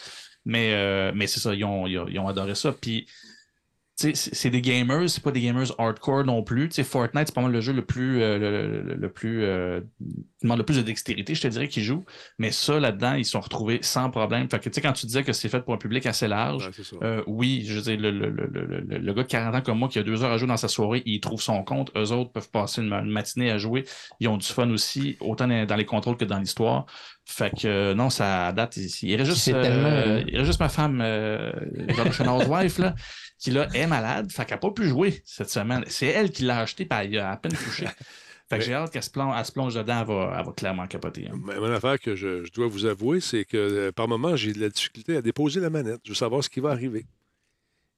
[0.46, 2.72] mais euh, mais c'est ça, ils ont, ils ont- adoré ça.
[2.74, 3.14] Puis tu
[4.14, 6.70] c'est des gamers, c'est pas des gamers hardcore non plus.
[6.70, 9.82] Tu sais, Fortnite, c'est pas mal le jeu le plus, euh, le, plus, euh,
[10.44, 12.06] demande le plus de dextérité, je te dirais, qu'ils jouent.
[12.38, 14.50] Mais ça, là-dedans, ils sont retrouvés sans problème.
[14.50, 16.68] Fait que, tu sais, quand tu disais que c'est fait pour un public assez large,
[16.68, 19.56] Ouais, euh, oui, je veux dire, le, le, le, le, le- le gars de 40
[19.56, 21.64] ans comme moi qui a deux heures à jouer dans sa soirée, il trouve son
[21.64, 21.92] compte.
[21.98, 23.86] Eux autres peuvent passer une, une matinée à jouer.
[24.20, 26.86] Ils ont du fun aussi, autant dans, les contrôles que dans l'histoire.
[27.26, 28.76] Fait que euh, non, ça date.
[28.78, 31.52] Il, il reste juste, euh, tellement- il reste juste ma femme, euh,
[32.28, 32.96] Housewife, là,
[33.40, 34.32] qui là, est malade.
[34.32, 35.84] Fait qu'elle n'a pas pu jouer cette semaine.
[35.88, 37.86] C'est elle qui l'a acheté, puis elle a à peine touché.
[38.50, 40.46] Fait que Mais- j'ai hâte qu'elle se plonge, elle se plonge dedans, elle va, elle
[40.46, 41.28] va clairement capoter.
[41.28, 41.40] hein.
[41.46, 44.54] Mais Une affaire que je, je dois vous avouer, c'est que euh, par moment, j'ai
[44.54, 46.02] de la difficulté à déposer la manette.
[46.04, 47.06] Je veux savoir ce qui va arriver.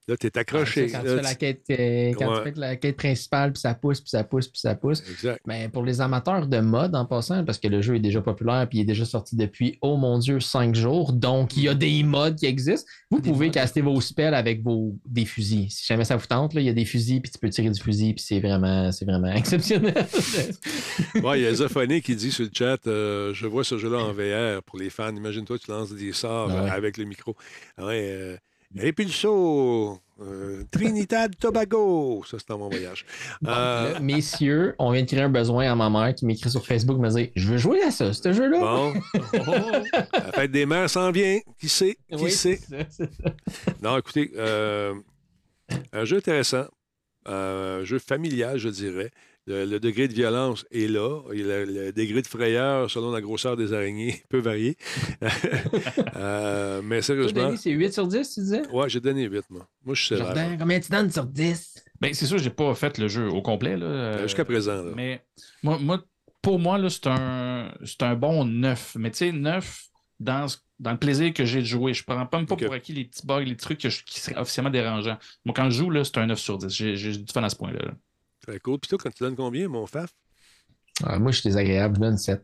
[0.08, 0.92] Là, tu es accroché.
[0.94, 2.38] Ah, Quand, tu fais la quête, euh, quand Ouais.
[2.38, 5.02] tu fais la quête principale, puis ça pousse, puis ça pousse, puis ça pousse.
[5.10, 5.40] Exact.
[5.48, 8.68] Mais pour les amateurs de mode, en passant, parce que le jeu est déjà populaire,
[8.70, 11.12] puis il est déjà sorti depuis, oh mon Dieu, cinq jours.
[11.12, 12.88] Donc, il y a des modes qui existent.
[13.10, 15.72] Vous Des pouvez caster vos spells avec vos, des fusils.
[15.72, 17.72] Si jamais ça vous tente, là, il y a des fusils, puis tu peux tirer
[17.72, 20.06] du fusil, puis c'est vraiment, c'est vraiment exceptionnel.
[21.24, 23.98] Ouais, il y a Zophonie qui dit sur le chat euh, Je vois ce jeu-là
[23.98, 25.16] en VR pour les fans.
[25.16, 26.70] Imagine-toi, tu lances des sorts Ah ouais.
[26.70, 27.36] avec le micro.
[27.80, 28.38] Ouais, euh,
[28.78, 32.24] Repulso, euh, Trinidad Tobago.
[32.26, 33.06] Ça, c'est dans mon voyage.
[33.46, 36.66] Euh, là, messieurs, on vient de créer un besoin à ma mère qui m'écrit sur
[36.66, 38.60] Facebook, me dit Je veux jouer à ça, ce jeu-là.
[38.60, 38.94] bon,
[40.14, 41.40] la fête des mères s'en vient.
[41.60, 41.98] Qui sait?
[42.10, 42.60] Qui Oui, sait?
[42.90, 43.06] ça.
[43.82, 44.94] Non, écoutez, euh,
[45.94, 46.66] un jeu intéressant,
[47.28, 49.12] euh, un jeu familial, je dirais.
[49.48, 51.22] Le, le degré de violence est là.
[51.32, 54.76] Et le, le degré de frayeur, selon la grosseur des araignées, peut varier.
[56.16, 58.68] Euh, mais Toi, sérieusement, Denis, c'est 8 sur 10, tu disais?
[58.72, 59.68] Ouais, j'ai donné 8, moi.
[59.84, 60.26] Moi, je suis sévère.
[60.28, 63.42] Jordan, combien tu donnes sur 10 Ben, c'est sûr, j'ai pas fait le jeu au
[63.42, 63.78] complet.
[63.78, 64.92] Là, euh, Jusqu'à présent, là.
[64.96, 65.24] Mais
[65.64, 66.04] moi, moi,
[66.42, 68.96] pour moi, là, c'est un, c'est un bon 9.
[69.00, 69.82] Mais tu sais, 9
[70.20, 71.94] dans, ce- dans le plaisir que j'ai de jouer.
[71.94, 74.20] Je prends pas, même pas pour acquis les petits bugs, les trucs que je- qui
[74.20, 75.18] seraient officiellement dérangeants.
[75.44, 76.70] Moi, quand je joue, là, c'est un 9 sur 10.
[76.74, 77.80] J'ai, j'ai du fun à ce point-là.
[77.86, 77.92] là.
[78.46, 78.80] Très cool.
[78.80, 80.12] Puis toi, quand tu donnes combien, mon faf?
[81.04, 82.42] Ah, Moi, je suis désagréable, je donne 7.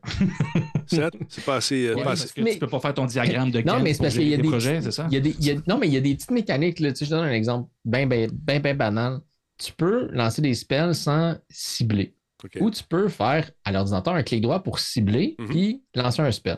[0.88, 1.88] 7 C'est pas assez.
[1.88, 3.80] euh, Ouais, pas assez- parce que Mais- tu peux pas faire ton diagramme de Non,
[3.80, 5.08] mais c'est parce qu'il y a des projets, c'est ça?
[5.10, 6.80] il y a des- il y a- non, mais il y a des petites mécaniques.
[6.82, 6.92] Là.
[6.92, 9.20] Tu sais, je donne un exemple bien, bien, bien, bien banal.
[9.58, 12.14] Tu peux lancer des spells sans cibler.
[12.44, 12.58] OK.
[12.60, 15.48] Ou tu peux faire à l'ordinateur un clic droit pour cibler Mhm.
[15.48, 16.58] puis lancer un spell.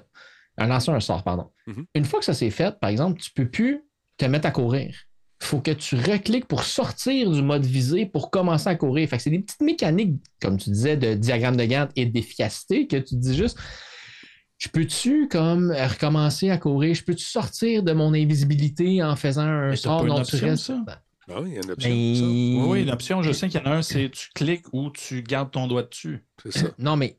[0.62, 1.52] Euh, lancer un sort, pardon.
[1.68, 1.86] Mhm.
[1.94, 3.82] Une fois que ça s'est fait, par exemple, tu ne peux plus
[4.18, 4.96] te mettre à courir.
[5.44, 9.10] Il faut que tu recliques pour sortir du mode visé pour commencer à courir.
[9.10, 12.88] Fait que c'est des petites mécaniques, comme tu disais, de diagramme de Gantt et d'efficacité
[12.88, 13.58] que tu te dis juste.
[14.58, 16.96] Je peux-tu comme recommencer à courir?
[16.96, 20.38] Je peux-tu sortir de mon invisibilité en faisant un Mais sort pas une dont tu
[20.38, 20.72] restes?
[21.30, 21.90] Ah oui, il y a une option.
[21.90, 22.24] Ben, ça.
[22.24, 25.24] Oui, oui, l'option, je sais qu'il y en a un, c'est tu cliques ou tu
[25.24, 26.26] gardes ton doigt dessus.
[26.42, 26.68] C'est ça.
[26.80, 27.18] Non, mais.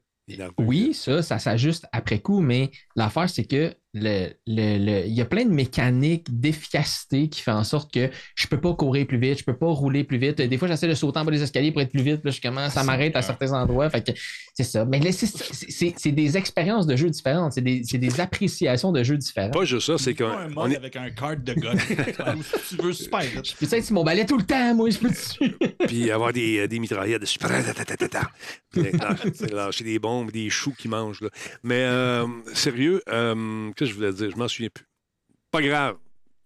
[0.57, 5.20] Oui, ça, ça s'ajuste après coup, mais l'affaire, c'est que le- le- le- il y
[5.20, 9.18] a plein de mécaniques d'efficacité qui fait en sorte que je peux pas courir plus
[9.18, 10.40] vite, je peux pas rouler plus vite.
[10.42, 12.20] Des fois, j'essaie de sauter en bas des escaliers pour être plus vite.
[12.24, 13.88] Là, je commence, ça m'arrête à certains endroits.
[13.90, 14.12] Fait que
[14.55, 14.84] c'est ça.
[14.84, 17.53] Mais là, c'est- des expériences de jeux différentes.
[17.53, 19.53] C'est des, c'est des appréciations de jeux différentes.
[19.53, 21.74] Pas juste ça, c'est Pas qu'on un on est- avec un card de gun.
[22.68, 23.22] tu veux super.
[23.22, 25.55] Je peux être sur mon balai tout le temps, moi, je peux dessus.
[25.86, 27.51] puis avoir des, euh, des mitraillettes de super.
[28.72, 28.82] Puis
[29.53, 31.20] lâcher- des bombes, des choux qui mangent.
[31.20, 31.28] Là.
[31.62, 34.30] Mais euh, sérieux, euh, qu'est-ce que je voulais dire?
[34.30, 34.87] Je m'en souviens plus.
[35.51, 35.97] Pas grave.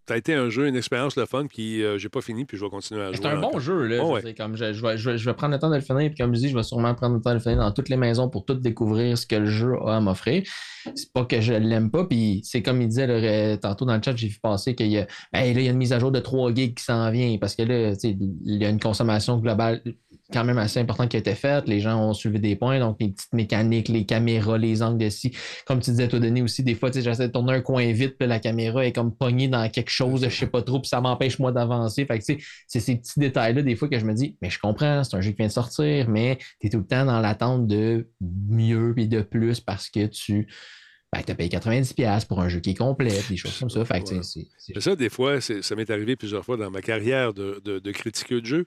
[0.07, 2.57] Ça a été un jeu, une expérience le fun, puis euh, j'ai pas fini, puis
[2.57, 3.17] je vais continuer à jouer.
[3.21, 3.99] C'est un bon jeu, là.
[4.03, 4.35] Oh, je, ouais.
[4.35, 6.41] comme je, je vais, je vais- prendre le temps de le finir, puis comme je
[6.41, 8.47] dis, je vais sûrement prendre le temps de le finir dans toutes les maisons pour
[8.47, 10.45] tout découvrir ce que le jeu a à m'offrir.
[10.95, 13.97] C'est pas que je l'aime pas, puis c'est comme il disait là, euh, tantôt dans
[13.97, 15.93] le chat, j'ai vu passer qu'il y a, hey, là, il y a une mise
[15.93, 18.33] à jour de 3 gigs qui s'en vient, parce que là, il
[18.63, 19.83] y a une consommation globale
[20.33, 21.67] quand même assez importante qui a été faite.
[21.69, 25.09] Les gens ont soulevé des points, donc les petites mécaniques, les caméras, les angles de
[25.09, 25.33] scie.
[25.67, 28.29] Comme tu disais, toi, Denis, aussi, des fois, j'essaie de tourner un coin vite, puis
[28.29, 31.39] la caméra est comme pognée dans quelque chose je sais pas trop, puis ça m'empêche,
[31.39, 32.05] moi, d'avancer.
[32.05, 35.03] Fait que, c'est ces petits détails-là, des fois, que je me dis, mais je comprends,
[35.05, 37.67] c'est un jeu qui vient de sortir, mais tu es tout le temps dans l'attente
[37.67, 40.47] de mieux et de plus parce que tu
[41.13, 43.85] ben, as payé 90$ pour un jeu qui est complet, des choses comme ça.
[43.85, 44.23] Fait que, Ouais.
[44.23, 47.79] c'est- ça, des fois, c'est- ça m'est arrivé plusieurs fois dans ma carrière de, de,
[47.79, 48.67] de critiqueur de jeu.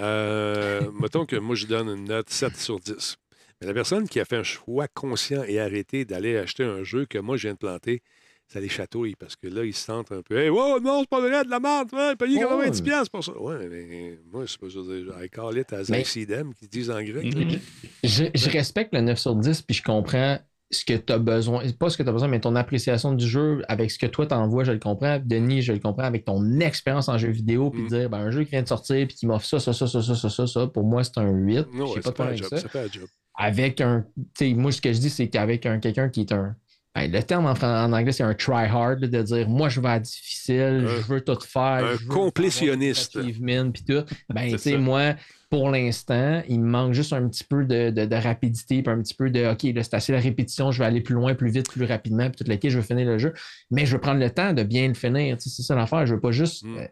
[0.00, 3.16] Euh, mettons que moi, je donne une note 7 sur 10.
[3.60, 7.06] Mais la personne qui a fait un choix conscient et arrêté d'aller acheter un jeu
[7.06, 8.02] que moi, je viens de planter,
[8.46, 11.08] ça les chatouille parce que là, ils se sentent un peu Hey, wow, non, c'est
[11.08, 13.08] pas vrai, de la merde, ouais, Ouais, 90$ ouais.
[13.10, 13.36] pour ça.
[13.40, 14.78] Ouais, mais moi, c'est pas ça.
[15.24, 17.26] I call it as Mais- I see them, qu'ils disent en grec.
[18.04, 20.38] Je, je respecte le 9 sur 10, puis je comprends
[20.70, 23.26] ce que tu as besoin, pas ce que tu as besoin, mais ton appréciation du
[23.26, 25.18] jeu avec ce que toi t'envoies, je le comprends.
[25.24, 27.88] Denis, je le comprends avec ton expérience en jeu vidéo, puis mm.
[27.88, 30.02] dire ben, un jeu qui vient de sortir, puis qui m'offre ça, ça, ça, ça,
[30.02, 31.68] ça, ça, ça, ça, pour moi, c'est un 8.
[31.72, 32.68] No, ouais, pas pas un job, ça.
[32.68, 33.06] Pas un job.
[33.34, 34.04] Avec un,
[34.42, 36.54] moi, ce que je dis, c'est qu'avec un, quelqu'un qui est un,
[36.94, 40.00] ben, le terme en, anglais, c'est un try hard, de dire moi, je vais à
[40.00, 41.84] difficile, je veux tout faire.
[41.84, 43.18] Un complétionniste.
[43.22, 44.04] Puis tout.
[44.28, 45.14] Ben, tu sais, moi,
[45.50, 49.00] pour l'instant, il me manque juste un petit peu de, de- de rapidité, puis un
[49.00, 51.50] petit peu de OK, là, c'est assez la répétition, je vais aller plus loin, plus
[51.50, 53.32] vite, plus rapidement, puis tout le je veux finir le jeu.
[53.70, 55.36] Mais je veux prendre le temps de bien le finir.
[55.38, 56.06] C'est ça l'affaire.
[56.06, 56.64] Je veux pas juste.
[56.64, 56.76] Mm.
[56.78, 56.86] euh,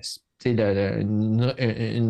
[0.44, 1.54] le- le- une,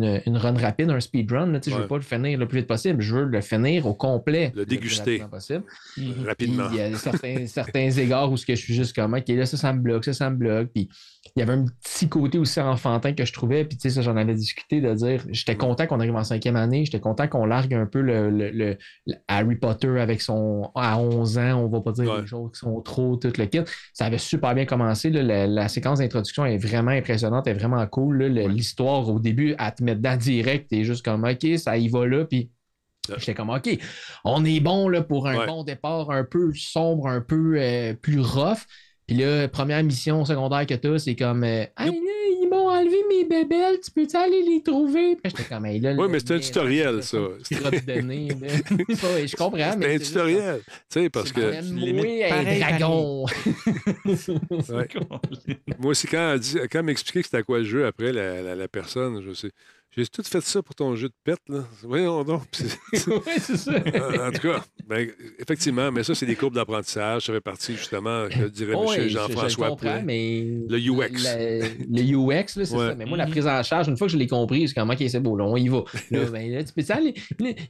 [0.03, 1.59] une- une run rapide, un speedrun.
[1.61, 1.81] sais, Je Ouais.
[1.81, 3.01] veux pas le finir le plus vite possible.
[3.01, 4.51] Je veux le finir au complet.
[4.55, 5.03] Le déguster.
[5.03, 5.63] plus rapidement possible.
[5.95, 6.67] Puis, Rapidement.
[6.71, 9.45] Il y a certains, certains égards où ce que je suis juste comme, OK, là,
[9.45, 10.69] ça, ça me bloque, ça, ça me bloque.
[10.73, 10.89] Puis
[11.35, 13.65] il y avait un petit côté aussi enfantin que je trouvais.
[13.65, 16.55] Puis, tu sais, ça, j'en avais discuté de dire, j'étais content qu'on arrive en cinquième
[16.55, 16.85] année.
[16.85, 18.77] J'étais content qu'on largue un peu le, le- le-
[19.27, 22.21] Harry Potter avec son, à 11 ans, on va pas dire Ouais.
[22.21, 23.61] des choses qui sont trop, tout le kit.
[23.93, 25.09] Ça avait super bien commencé.
[25.09, 25.23] là.
[25.23, 28.23] La, la séquence d'introduction est vraiment impressionnante, est vraiment cool.
[28.23, 32.05] L'histoire, au début, à te mettre dedans direct, t'es juste comme, OK, ça y va
[32.07, 32.25] là.
[32.25, 32.49] Puis.
[33.19, 33.69] J'étais comme, OK,
[34.25, 35.45] on est bon là, pour un Ouais.
[35.45, 38.57] bon départ un peu sombre, un peu euh, plus rough.
[39.07, 41.91] Puis là, première mission secondaire que tu as, c'est comme, euh, hey, là,
[42.41, 45.15] ils m'ont enlevé mes bébelles, tu peux-tu aller les trouver?
[45.15, 47.17] Puis j'étais comme, hey, là, Oui, mais c'est un tutoriel, ça.
[47.49, 48.27] de.
[49.17, 49.85] Ouais, je comprends, C'est mais.
[49.85, 50.59] un c'est juste tutoriel.
[50.65, 53.25] Tu sais, parce que un pareil, dragon.
[54.69, 54.87] Ouais.
[55.79, 58.11] moi aussi, quand elle, dit- quand elle m'expliquait que c'était à quoi le jeu après,
[58.11, 59.51] la, la- la personne, je sais.
[59.97, 61.63] J'ai tout fait ça pour ton jeu de pète, là.
[61.81, 62.43] Voyons donc.
[62.51, 63.71] Puis c'est- ça.
[64.27, 67.25] en tout cas, ben, effectivement, mais ça, c'est des courbes d'apprentissage.
[67.25, 68.89] Ça fait partie, justement, que dirait Oh, M.
[68.89, 69.75] oui, je- je, le Jean-François
[70.05, 70.41] mais.
[70.69, 71.23] UX.
[71.23, 72.87] Le, le UX, là, c'est Ouais.
[72.89, 72.95] ça.
[72.95, 73.31] Mais moi, la Mhm.
[73.31, 75.45] prise en charge, une fois que je l'ai compris, c'est comme, OK, c'est beau, là,
[75.45, 75.83] on y va.
[76.11, 77.15] Là, ben, là, tu peux ça, les,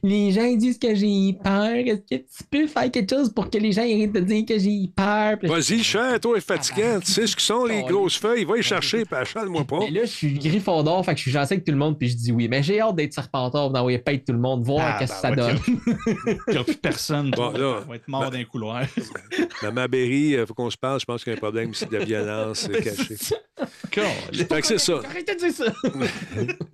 [0.02, 1.64] les- gens ils disent que j'ai peur.
[1.76, 4.58] Est-ce que tu peux faire quelque chose pour que les gens arrêtent de dire que
[4.58, 5.36] j'ai peur?
[5.44, 7.00] Vas-y, cher, toi, est fatigant.
[7.00, 8.44] Tu sais ce que sont les grosses feuilles.
[8.44, 9.78] Va y chercher, puis achale-moi pas.
[9.80, 12.08] Mais là, je suis Gryffondor, fait que je suis gentil avec tout le monde, puis
[12.10, 12.48] je dis oui.
[12.48, 15.36] Mais j'ai hâte d'être Serpentard, d'envoyer payer tout le monde, voir Ah, qu'est-ce que ben,
[15.36, 16.36] ça ouais, donne.
[16.48, 17.30] Il n'y a plus personne.
[17.30, 18.82] Bon, là, va être mort d'un couloir.
[19.62, 21.00] Maman Berry, il faut qu'on se parle.
[21.00, 23.16] Je pense qu'il y a un problème ici de la violence euh, cachée.
[23.16, 25.00] Fait que c'est ça.
[25.04, 25.64] Arrêtez de dire ça.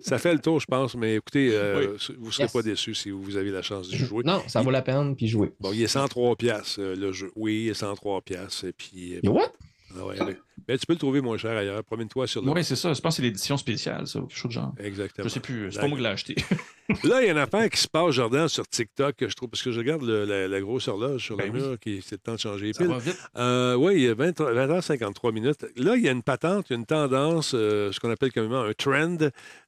[0.01, 0.95] Ça fait le tour, je pense.
[0.95, 2.53] Mais écoutez, euh, vous ne serez Yes.
[2.53, 4.23] pas déçus si vous avez la chance de jouer.
[4.25, 5.53] Non, ça vaut la peine, puis jouer.
[5.61, 7.31] Bon, il est 103 piastres, euh, le jeu.
[7.37, 8.65] Oui, il est 103 piastres.
[8.67, 9.53] Et puis, euh, You what?
[9.99, 10.39] ah ouais, avec-
[10.69, 11.83] Mais tu peux le trouver moins cher ailleurs.
[11.85, 12.51] Promène-toi sur le.
[12.51, 12.93] Oui, c'est ça.
[12.95, 14.75] Je pense que c'est l'édition spéciale, ça, quelque chose de genre.
[14.79, 15.29] Exactement.
[15.29, 15.71] Je sais plus.
[15.73, 16.37] C'est pas moi qui l'ai acheté.
[17.05, 19.49] Là, il y a une affaire qui se passe, Jordan, sur TikTok, que je trouve,
[19.49, 21.67] parce que je regarde le- la, la grosse horloge sur Ben le oui.
[21.69, 23.19] mur, qui c'est le temps de changer Ça va vite.
[23.37, 25.67] Euh, oui, il y a 20, 20h53 minutes.
[25.77, 29.17] Là, il y a une patente, une tendance, euh, ce qu'on appelle communément un trend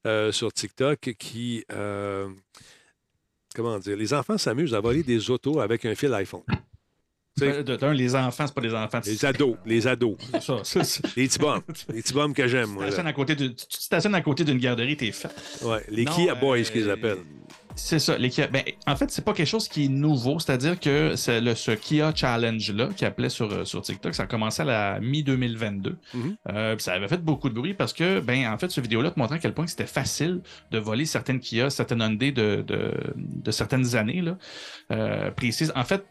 [0.06, 1.64] euh, sur TikTok qui.
[3.54, 3.96] comment dire?
[3.96, 6.42] Les enfants s'amusent à voler des autos avec un fil iPhone.
[7.38, 9.00] Ben, D'un, les enfants, c'est pas des enfants.
[9.04, 10.16] Les ados, les ados.
[10.32, 10.60] C'est ça.
[10.62, 11.00] c'est ça.
[11.16, 11.38] Les petits.
[11.92, 14.58] Les petits que j'aime, Tu stationnes à côté de- tu te stationnes à côté d'une
[14.58, 15.28] garderie, t'es fait.
[15.62, 17.18] Ouais, les Non, Kia Boys euh, qu'ils appellent.
[17.78, 18.16] C'est ça.
[18.16, 20.38] Les Kia- ben, en fait, c'est pas quelque chose qui est nouveau.
[20.38, 24.26] C'est-à-dire que c'est le, ce Kia Challenge-là, qui appelait sur, euh, sur TikTok, ça a
[24.26, 25.94] commencé à la mi-2022.
[26.14, 26.36] Mhm.
[26.48, 29.18] Euh, ça avait fait beaucoup de bruit parce que, ben, en fait, ce vidéo-là te
[29.18, 33.50] montrait à quel point c'était facile de voler certaines Kia, certaines Hyundai de, de, de
[33.50, 34.38] certaines années là,
[34.92, 35.70] euh, précises.
[35.76, 36.02] En fait,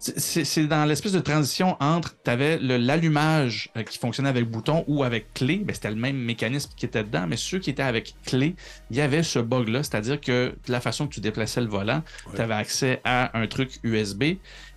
[0.00, 5.04] c'est dans l'espèce de transition entre, tu avais l'allumage euh, qui fonctionnait avec bouton ou
[5.04, 8.14] avec clé, ben, c'était le même mécanisme qui était dedans, mais ceux qui étaient avec
[8.24, 8.56] clé,
[8.90, 12.32] il y avait ce bug-là, c'est-à-dire que la façon que tu déplaçais le volant, Ouais.
[12.36, 14.22] tu avais accès à un truc USB,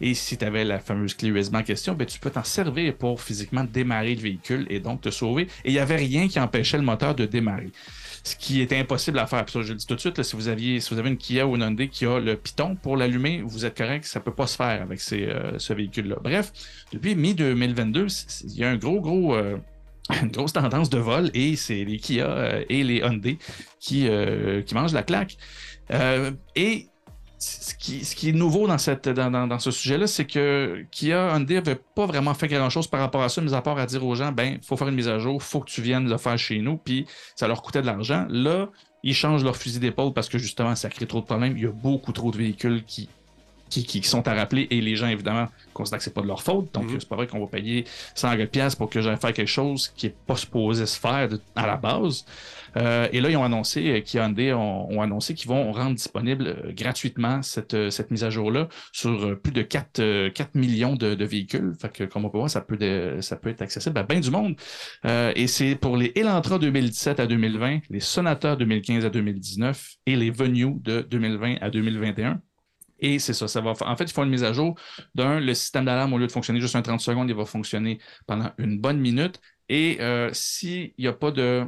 [0.02, 2.94] et si tu avais la fameuse clé USB en question, ben, tu peux t'en servir
[2.96, 6.40] pour physiquement démarrer le véhicule et donc te sauver, et il n'y avait rien qui
[6.40, 7.72] empêchait le moteur de démarrer
[8.24, 9.46] ce qui était impossible à faire.
[9.48, 11.56] Je le dis tout de suite, si, vous aviez, si vous avez une Kia ou
[11.56, 14.56] une Hyundai qui a le piton pour l'allumer, vous êtes correct, ça peut pas se
[14.56, 16.18] faire avec ces, euh, ce véhicule-là.
[16.24, 16.52] Bref,
[16.92, 19.36] depuis mi-2022, il y a un gros, gros...
[19.36, 19.58] euh,
[20.22, 23.38] une grosse tendance de vol et c'est les Kia euh, et les Hyundai
[23.80, 24.10] qui,
[24.66, 25.38] qui mangent la claque.
[26.56, 26.88] Et
[27.44, 30.86] ce qui, ce qui est nouveau dans, cette, dans, dans- dans ce sujet-là, c'est que
[30.92, 33.86] Kia Hyundai n'avait pas vraiment fait grand-chose par rapport à ça, mis à part à
[33.86, 36.18] dire aux gens, ben, faut faire une mise à jour, faut que tu viennes le
[36.18, 38.26] faire chez nous, puis ça leur coûtait de l'argent.
[38.30, 38.70] Là,
[39.04, 41.58] ils changent leur fusil d'épaule parce que justement, ça crée trop de problèmes.
[41.58, 43.10] Il y a beaucoup trop de véhicules qui,
[43.70, 46.42] qui, qui sont à rappeler et les gens, évidemment, considèrent que c'est pas de leur
[46.44, 46.72] faute.
[46.74, 47.00] Donc, Mhm.
[47.00, 47.86] c'est pas vrai qu'on va payer
[48.16, 51.42] 100 pièces pour que j'aille faire quelque chose qui est pas supposé se faire de-
[51.56, 52.24] à la base.
[52.78, 56.48] Euh, et là, ils ont annoncé, euh, Hyundai ont, ont annoncé qu'ils vont rendre disponible
[56.48, 61.16] euh, gratuitement cette, cette mise à jour-là sur plus de 4, euh, 4 millions de,
[61.16, 61.74] de véhicules.
[61.80, 64.32] Fait que, comme on peut voir, ça peut, ça peut être accessible à bien du
[64.32, 64.56] monde.
[65.06, 70.16] Euh, et c'est pour les Elantra 2017 à 2020, les Sonata 2015 à 2019 et
[70.16, 72.42] les Venue de 2020 à 2021.
[73.00, 73.74] Et c'est ça, ça va.
[73.82, 74.76] En fait, ils font une mise à jour.
[75.14, 78.00] D'un, le système d'alarme, au lieu de fonctionner juste un 30 secondes, il va fonctionner
[78.28, 79.42] pendant une bonne minute.
[79.70, 81.66] Et euh, s'il n'y a pas de.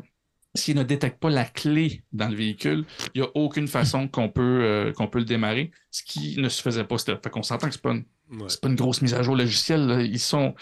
[0.55, 4.29] S'il ne détecte pas la clé dans le véhicule, il n'y a aucune façon qu'on
[4.29, 6.97] peut, euh, qu'on peut le démarrer, ce qui ne se faisait pas.
[6.97, 8.47] C'était- Fait qu'on s'entend que c'est pas une Ouais.
[8.59, 9.85] pas une grosse mise à jour logicielle.
[9.85, 10.01] là.
[10.01, 10.55] Ils sont.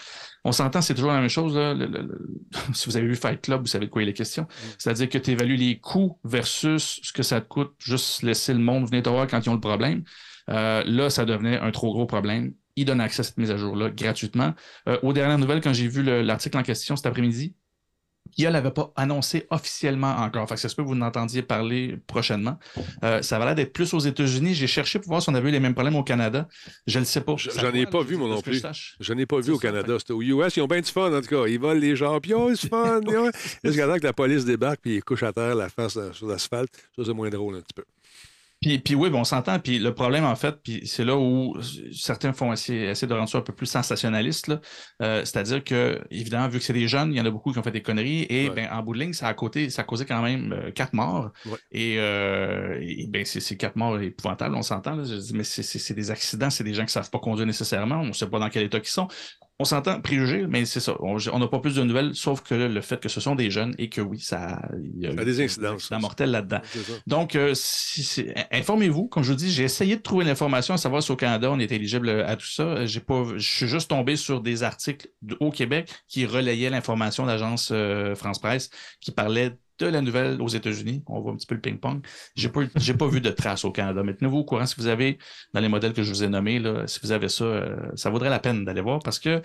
[0.43, 1.55] On s'entend, c'est toujours la même chose.
[1.55, 1.73] là.
[1.73, 2.27] Le- le- le-
[2.73, 4.47] Si vous avez vu Fight Club, vous savez de quoi il est question.
[4.77, 8.59] C'est-à-dire que tu évalues les coûts versus ce que ça te coûte, juste laisser le
[8.59, 10.03] monde venir te voir quand ils ont le problème.
[10.49, 12.53] Euh, là, ça devenait un trop gros problème.
[12.75, 14.53] Ils donnent accès à cette mise à jour-là gratuitement.
[14.89, 17.55] Euh, aux dernières nouvelles, quand j'ai vu le- l'article en question cet après-midi,
[18.36, 20.47] Kia l'avait pas annoncé officiellement encore.
[20.47, 22.57] Fait que ça se peut que vous en entendiez parler prochainement.
[23.03, 24.53] Euh, ça va l'air d'être plus aux États-Unis.
[24.53, 26.47] J'ai cherché pour voir si on avait eu les mêmes problèmes au Canada.
[26.88, 27.36] Je ne sais pas.
[27.38, 28.61] J'en ai pas vu, moi non plus.
[28.99, 29.95] je n'ai pas vu au Canada.
[29.99, 30.55] C'était au US.
[30.55, 31.47] Ils ont bien du fun, en tout cas.
[31.47, 32.19] Ils volent les gens.
[32.19, 33.01] Puis, oh, c'est fun.
[33.63, 36.27] Jusqu'à temps que la police débarque puis ils couchent à terre la face euh, sur
[36.27, 36.71] l'asphalte.
[36.95, 37.84] Ça, c'est moins drôle un petit peu.
[38.64, 39.59] Puis, puis oui, ben, on s'entend.
[39.59, 41.55] Puis le problème, en fait, puis c'est là où
[41.91, 44.51] certains font essayer, essayer de rendre ça un peu plus sensationnaliste.
[45.01, 47.59] Euh, C'est-à-dire que, évidemment, vu que c'est des jeunes, il y en a beaucoup qui
[47.59, 48.26] ont fait des conneries.
[48.30, 48.55] Et Ouais.
[48.55, 50.93] ben, en bout de ligne, ça a, côté, ça a causé quand même euh, quatre
[50.93, 51.32] morts.
[51.45, 51.57] Ouais.
[51.72, 54.95] Et, euh, et ben, c'est quatre morts épouvantables, on s'entend.
[55.34, 57.97] Mais c'est des accidents, c'est des gens qui ne savent pas conduire nécessairement.
[57.97, 59.07] On ne sait pas dans quel état ils sont.
[59.60, 60.95] On s'entend préjugé, mais c'est ça.
[60.99, 63.76] On n'a pas plus de nouvelles, sauf que le fait que ce sont des jeunes
[63.78, 66.60] et que oui, ça il y a Ça a des incidences, là-dedans.
[67.06, 69.08] Donc, euh, si- informez-vous.
[69.08, 71.60] Comme je vous dis, j'ai essayé de trouver l'information, à savoir si au Canada, on
[71.60, 72.86] est éligible à tout ça.
[72.88, 75.08] J'ai pas, je suis juste tombé sur des articles
[75.39, 78.70] au Québec qui relayaient l'information d'agence euh, France Presse
[79.01, 81.03] qui parlait de la nouvelle aux États-Unis.
[81.07, 82.01] On voit un petit peu le ping-pong.
[82.53, 84.03] Pas, j'ai pas vu de traces au Canada.
[84.03, 85.17] Mais tenez-vous au courant si vous avez,
[85.53, 88.09] dans les modèles que je vous ai nommés, là, si vous avez ça, euh, ça
[88.09, 89.41] vaudrait la peine d'aller voir parce que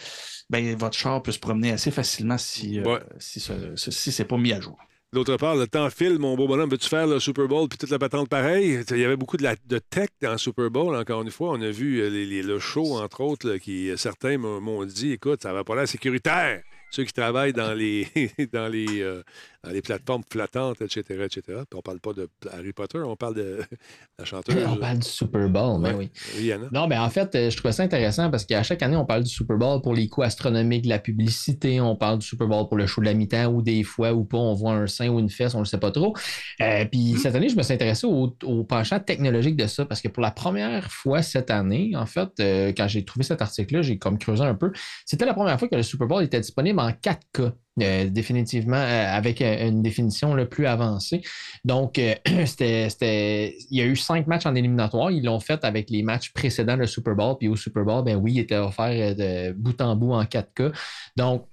[0.51, 3.01] ben, votre char peut se promener assez facilement si, euh, Ouais.
[3.19, 4.79] si, ce- si c'est pas mis à jour.
[5.15, 6.69] D'autre part, le temps file, mon beau bonhomme.
[6.69, 8.81] Veux-tu faire le Super Bowl puis toute la patente pareil?
[8.91, 11.51] Il y avait beaucoup de, la- de tech dans le Super Bowl, encore une fois.
[11.53, 14.85] On a vu euh, les- les- le show, entre autres, là, qui certains m'ont m'ont
[14.85, 16.63] dit écoute, ça va pas l'air sécuritaire.
[16.91, 18.07] Ceux qui travaillent dans les,
[18.53, 19.23] dans les, euh,
[19.65, 21.43] dans les plateformes flottantes, etc., etc.
[21.47, 23.59] Puis on parle pas de Harry Potter, on parle de
[24.19, 24.57] la chanteuse.
[24.69, 26.11] On parle du Super Bowl, mais oui.
[26.37, 26.69] Rihanna.
[26.73, 29.25] Non, ben en fait, euh, je trouvais ça intéressant parce qu'à chaque année, on parle
[29.25, 32.69] du Super Bowl pour les coûts astronomiques de la publicité, on parle du Super Bowl
[32.69, 35.09] pour le show de la mi-temps ou des fois ou pas, on voit un sein
[35.09, 36.15] ou une fesse, on ne le sait pas trop.
[36.61, 40.01] Euh, puis cette année, je me suis intéressé au, au penchant technologique de ça parce
[40.01, 43.83] que pour la première fois cette année, en fait, euh, quand j'ai trouvé cet article-là,
[43.83, 44.73] j'ai comme creusé un peu.
[45.05, 47.53] C'était la première fois que le Super Bowl était disponible en 4K.
[47.83, 51.23] Euh, définitivement euh, avec euh, une définition là, plus avancée.
[51.65, 52.01] Donc,
[52.47, 55.11] c'était, il y a eu cinq matchs en éliminatoire.
[55.11, 57.37] Ils l'ont fait avec les matchs précédents le Super Bowl.
[57.39, 60.73] Puis au Super Bowl, ben oui, il était offert de bout en bout en 4K.
[61.17, 61.47] Donc,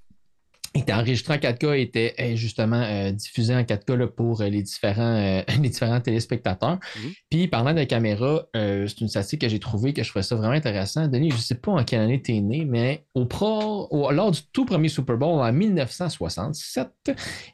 [0.75, 4.61] était enregistré en 4K, était euh, justement euh, diffusé en 4K là, pour euh, les,
[4.61, 6.79] différents, euh, les différents téléspectateurs.
[6.97, 7.11] Mhm.
[7.29, 10.35] Puis parlant de caméra, euh, c'est une statistique que j'ai trouvée que je trouvais ça
[10.35, 11.07] vraiment intéressant.
[11.07, 14.11] Denis, je ne sais pas en quelle année tu es né, mais au pro, au-
[14.11, 16.89] lors du tout premier Super Bowl en 1967,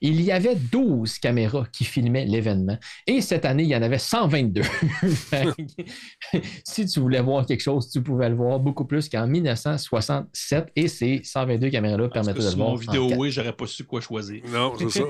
[0.02, 2.78] il y avait 12 caméras qui filmaient l'événement.
[3.08, 4.62] Et cette année, il y en avait 122.
[4.64, 9.28] Fait que, si tu voulais voir quelque chose, tu pouvais le voir beaucoup plus qu'en
[9.28, 10.72] 1967.
[10.76, 12.70] Et ces 122 caméras-là permettaient de le voir.
[12.70, 13.18] en vidéo, 4K.
[13.18, 14.42] oui, j'aurais pas su quoi choisir.
[14.48, 15.04] Non, c'est ça.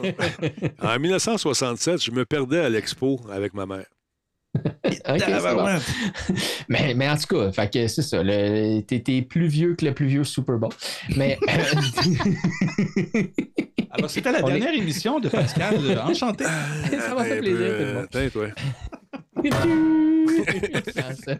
[0.96, 3.86] en 1967, je me perdais à l'expo avec ma mère.
[5.08, 5.18] Bon.
[5.18, 5.82] Tabarouette.
[6.70, 8.22] mais, mais en tout cas, fait que c'est ça.
[8.22, 10.72] le- T'es t'es plus vieux que le plus vieux Super Bowl.
[11.16, 13.24] Mais euh,
[13.92, 15.76] Alors, c'était la On est- dernière émission de Pascal.
[15.80, 16.44] euh, Enchanté.
[16.44, 18.08] Ça m'a fait Un plaisir, peu, tout le monde.
[18.14, 18.48] attends, toi.
[21.26, 21.38] ça.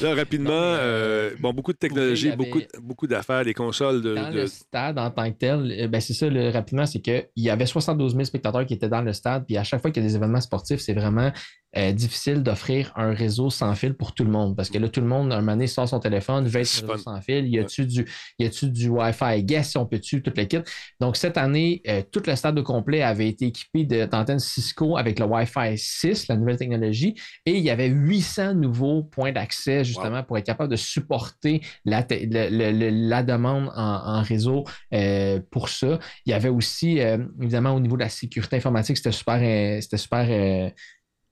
[0.00, 4.02] Là, rapidement, euh, bon, beaucoup de technologie, il y avait- beaucoup, beaucoup d'affaires, les consoles
[4.02, 4.14] de.
[4.14, 7.26] dans de- le stade en tant que tel, ben c'est ça, le- rapidement, c'est qu'il
[7.36, 9.44] y avait 72 000 spectateurs qui étaient dans le stade.
[9.46, 11.32] Puis à chaque fois qu'il y a des événements sportifs, c'est vraiment
[11.78, 14.56] euh, difficile d'offrir un réseau sans fil pour tout le monde.
[14.56, 16.86] Parce que là, tout le monde, un moment donné, sort son téléphone, veut être réseau
[16.98, 17.46] sans fil.
[17.48, 18.06] Y a-tu du,
[18.38, 20.62] y a-tu du Wi-Fi guest, on peut-tu, toute l'équipe?
[21.00, 25.18] Donc cette année, euh, tout le stade au complet avait été équipé d'antennes Cisco avec
[25.20, 27.14] le Wi-Fi 6, la nouvelle technologie.
[27.46, 32.02] Et il y avait 800 nouveaux points d'accès, justement, pour être capable de supporter la,
[32.02, 34.64] te- le- le- le- la demande en, en réseau
[34.94, 35.98] euh, pour ça.
[36.26, 39.38] Il y avait aussi, euh, évidemment, au niveau de la sécurité informatique, c'était super,
[39.82, 40.26] c'était super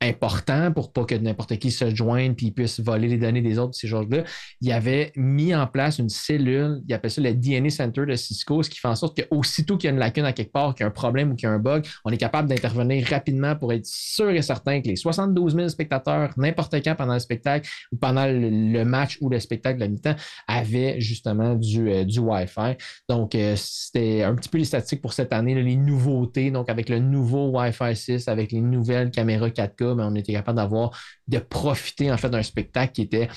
[0.03, 3.74] important pour pas que n'importe qui se joigne puis puisse voler les données des autres,
[3.74, 4.24] ces choses-là.
[4.61, 8.62] Il avait mis en place une cellule, il appelle ça le DNA Center de Cisco,
[8.62, 10.84] ce qui fait en sorte qu'aussitôt qu'il y a une lacune à quelque part, qu'il
[10.84, 13.57] y a un problème ou qu'il y a un bug, on est capable d'intervenir rapidement
[13.57, 17.68] pour être sûr et certain que les 72 000 spectateurs, n'importe quand pendant le spectacle
[17.90, 20.16] ou pendant le, match ou le spectacle de la mi-temps,
[20.47, 22.76] avaient justement du, euh, du Wi-Fi.
[23.09, 26.51] Donc, euh, c'était un petit peu les statistiques pour cette année, les nouveautés.
[26.51, 30.57] Donc, avec le nouveau Wi-Fi 6, avec les nouvelles caméras 4K, mais on était capable
[30.57, 30.91] d'avoir,
[31.28, 33.28] de profiter en fait d'un spectacle qui était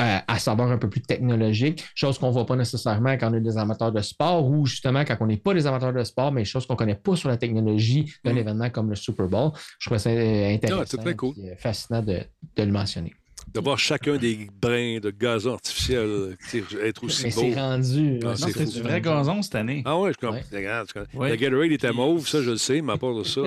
[0.00, 3.34] euh, à savoir un peu plus technologique, chose qu'on ne voit pas nécessairement quand on
[3.34, 6.30] est des amateurs de sport ou justement quand on n'est pas des amateurs de sport,
[6.30, 8.38] mais chose qu'on ne connaît pas sur la technologie d'un Mm.
[8.38, 9.50] événement comme le Super Bowl.
[9.80, 10.98] Je trouve ça euh, intéressant.
[10.98, 11.34] Ah, très cool.
[11.34, 12.20] puis, euh, fascinant de,
[12.56, 13.12] de le mentionner.
[13.54, 16.36] De voir chacun des brins de gazon artificiel
[16.82, 17.40] être aussi Mais beau.
[17.40, 18.20] c'est rendu.
[18.22, 18.72] Ah, Non, c'est c'était fou.
[18.72, 19.82] du vrai gazon cette année.
[19.84, 20.40] Ah ouais, je comprends.
[21.14, 21.30] Ouais.
[21.30, 23.40] Le Gatorade était mauve, ça, je le sais, mais à part de ça.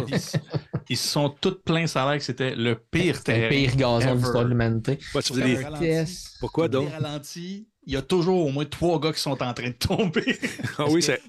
[0.90, 4.12] Ils, se sont tous pleins salaire que c'était le pire C'était le pire gazon ever.
[4.12, 5.00] de l'histoire de l'humanité.
[5.16, 6.06] Ouais, tu des-.
[6.40, 6.90] Pourquoi donc?
[6.90, 9.74] Des ralentis, il y a toujours au moins trois gars qui sont en train de
[9.74, 10.38] tomber.
[10.78, 11.22] Ah oui, c'est.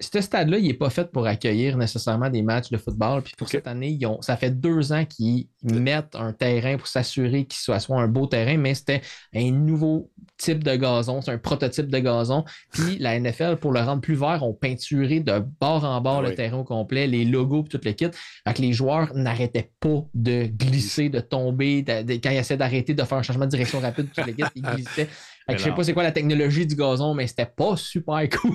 [0.00, 3.22] Ce, stade-là, il n'est pas fait pour accueillir nécessairement des matchs de football.
[3.22, 6.86] Puis pour cette année, ils ont, ça fait deux ans qu'ils mettent un terrain pour
[6.86, 9.02] s'assurer qu'il soit, soit un beau terrain, mais c'était
[9.34, 12.44] un nouveau type de gazon, c'est un prototype de gazon.
[12.72, 16.22] Puis la NFL, pour le rendre plus vert, ont peinturé de bord en bord Ah
[16.22, 16.34] le oui.
[16.34, 18.08] terrain au complet, les logos, puis tout le kit.
[18.46, 21.82] Fait que les joueurs n'arrêtaient pas de glisser, de tomber.
[21.82, 24.32] de- de- quand ils essaient d'arrêter de faire un changement de direction rapide, tout le
[24.32, 25.08] kit, ils glissaient.
[25.48, 28.52] Que je sais pas c'est quoi la technologie du gazon, mais c'était pas super cool.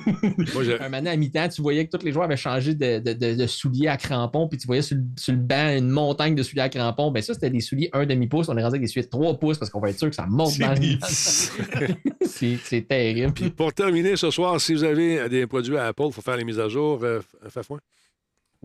[0.53, 3.11] Moi, un moment à mi-temps, tu voyais que tous les joueurs avaient changé de, de-
[3.13, 6.35] de- de souliers à crampons, puis tu voyais sur le, sur le banc une montagne
[6.35, 7.11] de souliers à crampons.
[7.11, 8.47] Ben ça, c'était des souliers 1 demi-pouce.
[8.47, 10.15] On est rendu avec des souliers de 3 pouces parce qu'on va être sûr que
[10.15, 10.75] ça monte dans le
[12.25, 13.33] C'est c'est terrible.
[13.33, 16.37] Puis pour terminer ce soir, si vous avez des produits à Apple, il faut faire
[16.37, 16.99] les mises à jour.
[17.03, 17.19] Euh,
[17.49, 17.79] Fafouin?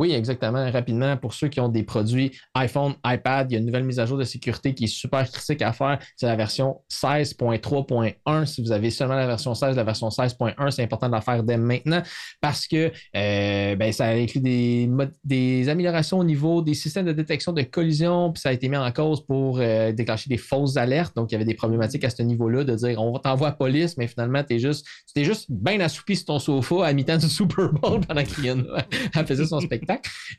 [0.01, 0.71] Oui, exactement.
[0.71, 4.01] Rapidement, pour ceux qui ont des produits iPhone, iPad, il y a une nouvelle mise
[4.01, 5.99] à jour de sécurité qui est super critique à faire.
[6.17, 8.47] C'est la version 16.3.1.
[8.47, 11.43] Si vous avez seulement la version 16, la version 16.1, c'est important de la faire
[11.43, 12.03] dès maintenant
[12.41, 14.89] parce que euh, ben, ça inclut des,
[15.23, 18.79] des améliorations au niveau des systèmes de détection de collision, puis ça a été mis
[18.79, 21.15] en cause pour euh, déclencher des fausses alertes.
[21.15, 23.99] Donc, il y avait des problématiques à ce niveau-là de dire on t'envoie à police,
[23.99, 27.71] mais finalement, tu es juste, juste bien assoupi sur ton sofa à mi-temps du Super
[27.71, 29.90] Bowl pendant que Rihanna elle faisait son spectacle.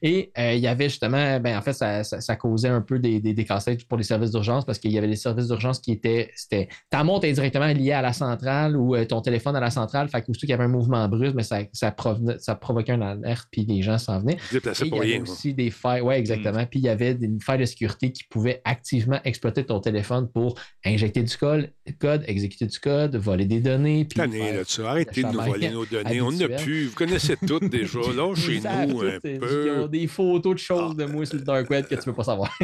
[0.02, 3.00] Et euh, il y avait justement, ben, en fait, ça, ça- ça causait un peu
[3.00, 5.80] des, des, des casse-têtes pour les services d'urgence parce qu'il y avait des services d'urgence
[5.80, 9.56] qui étaient, c'était, ta montre est directement liée à la centrale ou euh, ton téléphone
[9.56, 10.08] à la centrale.
[10.10, 12.94] Fait que, aussitôt qu'il y avait un mouvement brusque, mais ça, ça, provenait- ça provoquait
[12.94, 14.38] une alerte puis les gens s'en venaient.
[14.84, 15.20] Et il pour y avait rien.
[15.24, 15.32] moi.
[15.34, 16.66] aussi des failles, oui, exactement.
[16.66, 20.30] Puis il y avait des- une faille de sécurité qui pouvait activement exploiter ton téléphone
[20.34, 24.06] pour injecter du code, code exécuter du code, voler des données.
[24.06, 26.22] puis Tanné, faire- là, tu Arrêtez de nous voler nos données.
[26.22, 26.86] On n'a plus.
[26.88, 28.00] Vous connaissez toutes déjà.
[28.16, 31.70] Là, chez nous, un Ils ont des photos de choses de moi sur le dark
[31.70, 32.58] web que tu peux pas savoir.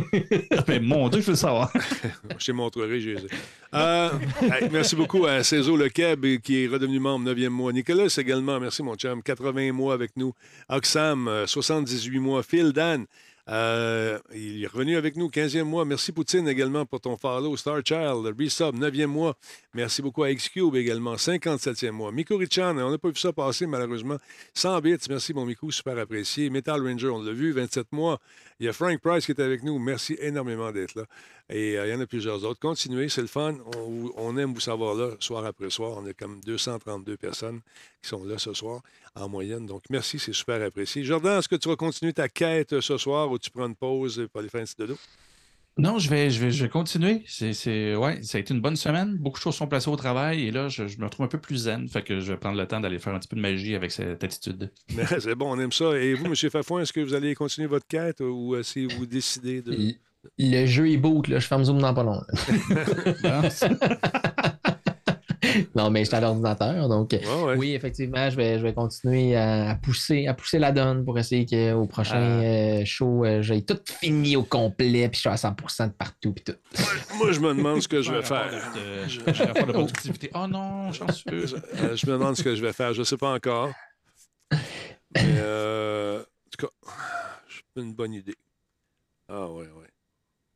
[0.68, 1.72] Mais mon Dieu, je veux le savoir.
[2.38, 3.00] Je te montrerai,
[3.74, 4.10] euh,
[4.42, 7.74] hey, Merci beaucoup à Cézo Le Keb, qui est redevenu membre 9e mois.
[7.74, 10.34] Nicolas également, merci mon chum, 80 mois avec nous.
[10.70, 12.44] Oxam, euh, 78 mois.
[12.44, 13.06] Phil Dan,
[13.50, 15.86] Euh, il est revenu avec nous, 15e mois.
[15.86, 17.56] Merci Poutine également pour ton follow.
[17.56, 19.38] Star Child, Resub, 9e mois.
[19.74, 22.12] Merci beaucoup à Xcube également, 57e mois.
[22.12, 24.18] Miko Richan, on n'a pas vu ça passer malheureusement.
[24.54, 26.50] 100 bits, merci mon Miko, super apprécié.
[26.50, 28.20] Metal Ranger, on l'a vu, 27 mois.
[28.60, 29.80] Il y a Frank Price qui est avec nous.
[29.80, 31.04] Merci énormément d'être là.
[31.50, 32.60] Et euh, il y en a plusieurs autres.
[32.60, 33.56] Continuez, c'est le fun.
[33.78, 35.98] On, on aime vous savoir là, soir après soir.
[35.98, 37.62] On est comme 232 personnes
[38.02, 38.82] qui sont là ce soir
[39.22, 39.66] en moyenne.
[39.66, 41.04] Donc, merci, c'est super apprécié.
[41.04, 43.76] Jordan, est-ce que tu vas continuer ta quête euh, ce soir ou tu prends une
[43.76, 44.98] pause pour aller faire un petit dodo?
[45.80, 47.24] Non, je vais, je vais, je vais continuer.
[47.28, 49.16] C'est, c'est, ouais, ça a été une bonne semaine.
[49.18, 51.38] Beaucoup de choses sont placées au travail et là, je, je me retrouve un peu
[51.38, 51.88] plus zen.
[51.88, 53.92] Fait que je vais prendre le temps d'aller faire un petit peu de magie avec
[53.92, 54.72] cette attitude.
[54.96, 55.96] Mais c'est bon, on aime ça.
[56.00, 56.36] Et vous, M.
[56.36, 59.72] Fafouin, est-ce que vous allez continuer votre quête ou euh, si vous décidez de.
[59.72, 59.94] Le-
[60.40, 61.38] Le jeu est boot, là.
[61.38, 62.22] Je ferme Zoom dans pas long.
[65.76, 67.14] non, mais je suis à l'ordinateur, donc.
[67.14, 67.56] euh, Ouais, ouais.
[67.58, 71.18] Oui, effectivement, je vais, je vais continuer à, à pousser, à pousser la donne pour
[71.20, 72.42] essayer qu'au prochain Ah.
[72.42, 76.34] euh, show, euh, j'ai tout fini au complet, puis je suis à 100% de partout,
[76.34, 76.56] puis tout.
[77.18, 78.50] Moi, je me demande ce que je vais faire.
[78.76, 80.32] de- je- rapport de productivité.
[80.36, 81.24] Oh non, chanceux.
[81.30, 82.94] Euh, je me demande ce que je vais faire.
[82.94, 83.70] Je ne sais pas encore.
[85.16, 86.74] Mais, euh, en tout cas,
[87.48, 88.36] j'ai une bonne idée.
[89.30, 89.88] Ah, ouais, ouais.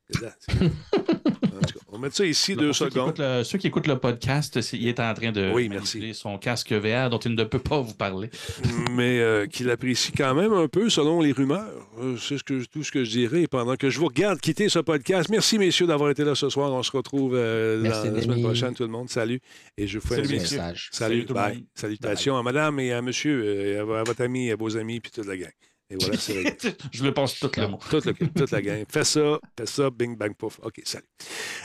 [0.10, 2.94] C'est là, c'est- En tout cas, on va mettre ça ici deux Pour ceux qui
[2.96, 3.14] secondes.
[3.18, 6.14] le- ceux qui écoutent le podcast, il est en train de Oui, merci.
[6.14, 8.30] son casque VR dont il ne peut pas vous parler.
[8.92, 11.70] mais euh, qu'il apprécie quand même un peu selon les rumeurs.
[12.02, 14.68] Euh, C'est ce que, tout ce que je dirais pendant que je vous regarde quitter
[14.70, 15.30] ce podcast.
[15.30, 16.72] Merci, messieurs, d'avoir été là ce soir.
[16.74, 19.10] On se retrouve euh, Merci, la, la semaine prochaine, tout le monde.
[19.10, 19.40] Salut.
[19.78, 20.32] Et je vous fais Salut, un.
[20.42, 20.90] Message.
[20.92, 21.64] Salut, Salut bye.
[21.76, 25.12] Salutations à madame et à monsieur, et à, à votre ami, à vos amis, puis
[25.12, 25.52] toute la gang.
[25.92, 26.16] Et voilà,
[26.92, 28.86] je le pense tout le toute, le- toute la gang.
[28.90, 30.58] Fais ça, fais ça, bing, bang, pouf.
[30.64, 31.04] OK, salut.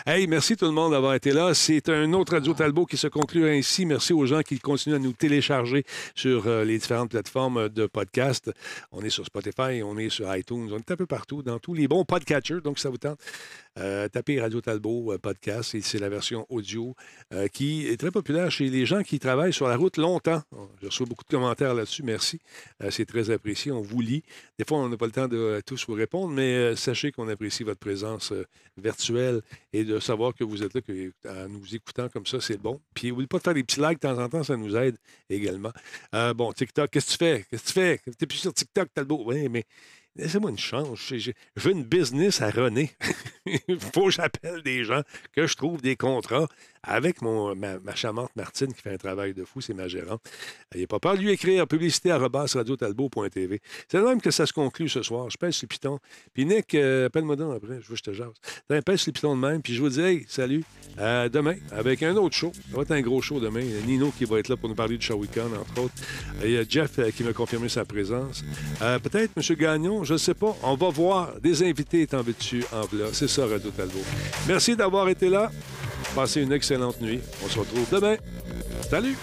[0.04, 1.54] Hey, merci tout le monde d'avoir été là.
[1.54, 3.86] C'est un autre Radio Talbot qui se conclut ainsi.
[3.86, 5.84] Merci aux gens qui continuent à nous télécharger
[6.16, 8.50] sur euh, les différentes plateformes de podcast.
[8.90, 11.74] On est sur Spotify, on est sur iTunes, on est un peu partout, dans tous
[11.74, 12.60] les bons podcatchers.
[12.64, 13.20] Donc, ça vous tente.
[13.78, 16.94] Euh, tapez Radio Talbot euh, podcast, et c'est la version audio
[17.34, 20.42] euh, qui est très populaire chez les gens qui travaillent sur la route longtemps.
[20.80, 22.02] Je reçois beaucoup de commentaires là-dessus.
[22.02, 22.40] Merci.
[22.82, 23.72] Euh, c'est très apprécié.
[23.72, 24.22] On vous lit.
[24.58, 27.64] Des fois, on n'a pas le temps de tous vous répondre, mais sachez qu'on apprécie
[27.64, 28.32] votre présence
[28.78, 29.42] virtuelle
[29.74, 32.80] et de savoir que vous êtes là, que, en nous écoutant comme ça, c'est bon.
[32.94, 34.96] Puis, n'oubliez pas de faire des petits likes de temps en temps, ça nous aide
[35.28, 35.72] également.
[36.34, 37.44] Bon, TikTok, qu'est-ce que tu fais?
[37.50, 38.00] Qu'est-ce que tu fais?
[38.18, 39.22] T'es plus sur TikTok, Talbot?
[39.26, 39.64] Oui, mais
[40.16, 40.98] laissez-moi une chance.
[41.14, 41.34] J'ai-
[41.70, 42.90] une business à René.
[43.68, 45.02] Il faut que j'appelle des gens,
[45.32, 46.48] que je trouve des contrats
[46.86, 50.22] avec mon, ma, ma charmante Martine qui fait un travail de fou, c'est ma gérante.
[50.72, 53.60] N'ayez pas peur de lui écrire publicité à radiotalbot.tv.
[53.88, 55.28] C'est même que ça se conclut ce soir.
[55.30, 55.98] Je pèse sur le piton.
[56.32, 58.32] Puis Nick, euh, appelle-moi donc après, je veux que je te jase.
[58.84, 60.64] Pèse sur le piton de même, puis je vous dis, hey, salut,
[60.96, 62.52] demain, avec un autre show.
[62.70, 63.60] Ça va être un gros show demain.
[63.60, 65.82] Il y a Nino qui va être là pour nous parler du show week-end, entre
[65.82, 65.94] autres.
[66.42, 68.44] Il y a Jeff euh, qui m'a confirmé sa présence.
[68.82, 69.56] Euh, Peut-être M.
[69.56, 70.56] Gagnon, je ne sais pas.
[70.62, 73.06] On va voir des invités étant dessus en v'là.
[73.12, 74.04] C'est ça, Radio Talbot.
[74.46, 75.50] Merci d'avoir été là.
[76.14, 77.20] Passez une excellente nuit.
[77.44, 78.16] On se retrouve demain.
[78.88, 79.16] Salut!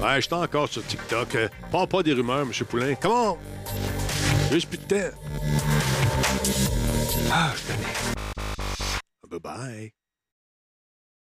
[0.00, 1.34] Ouais, je suis encore sur TikTok.
[1.34, 2.52] Euh, Parle pas des rumeurs, M.
[2.68, 2.94] Poulain.
[2.94, 3.36] Comment?
[4.50, 5.16] Juste plus de temps.
[7.30, 8.18] Ah, je connais.
[9.28, 9.92] Bye bye.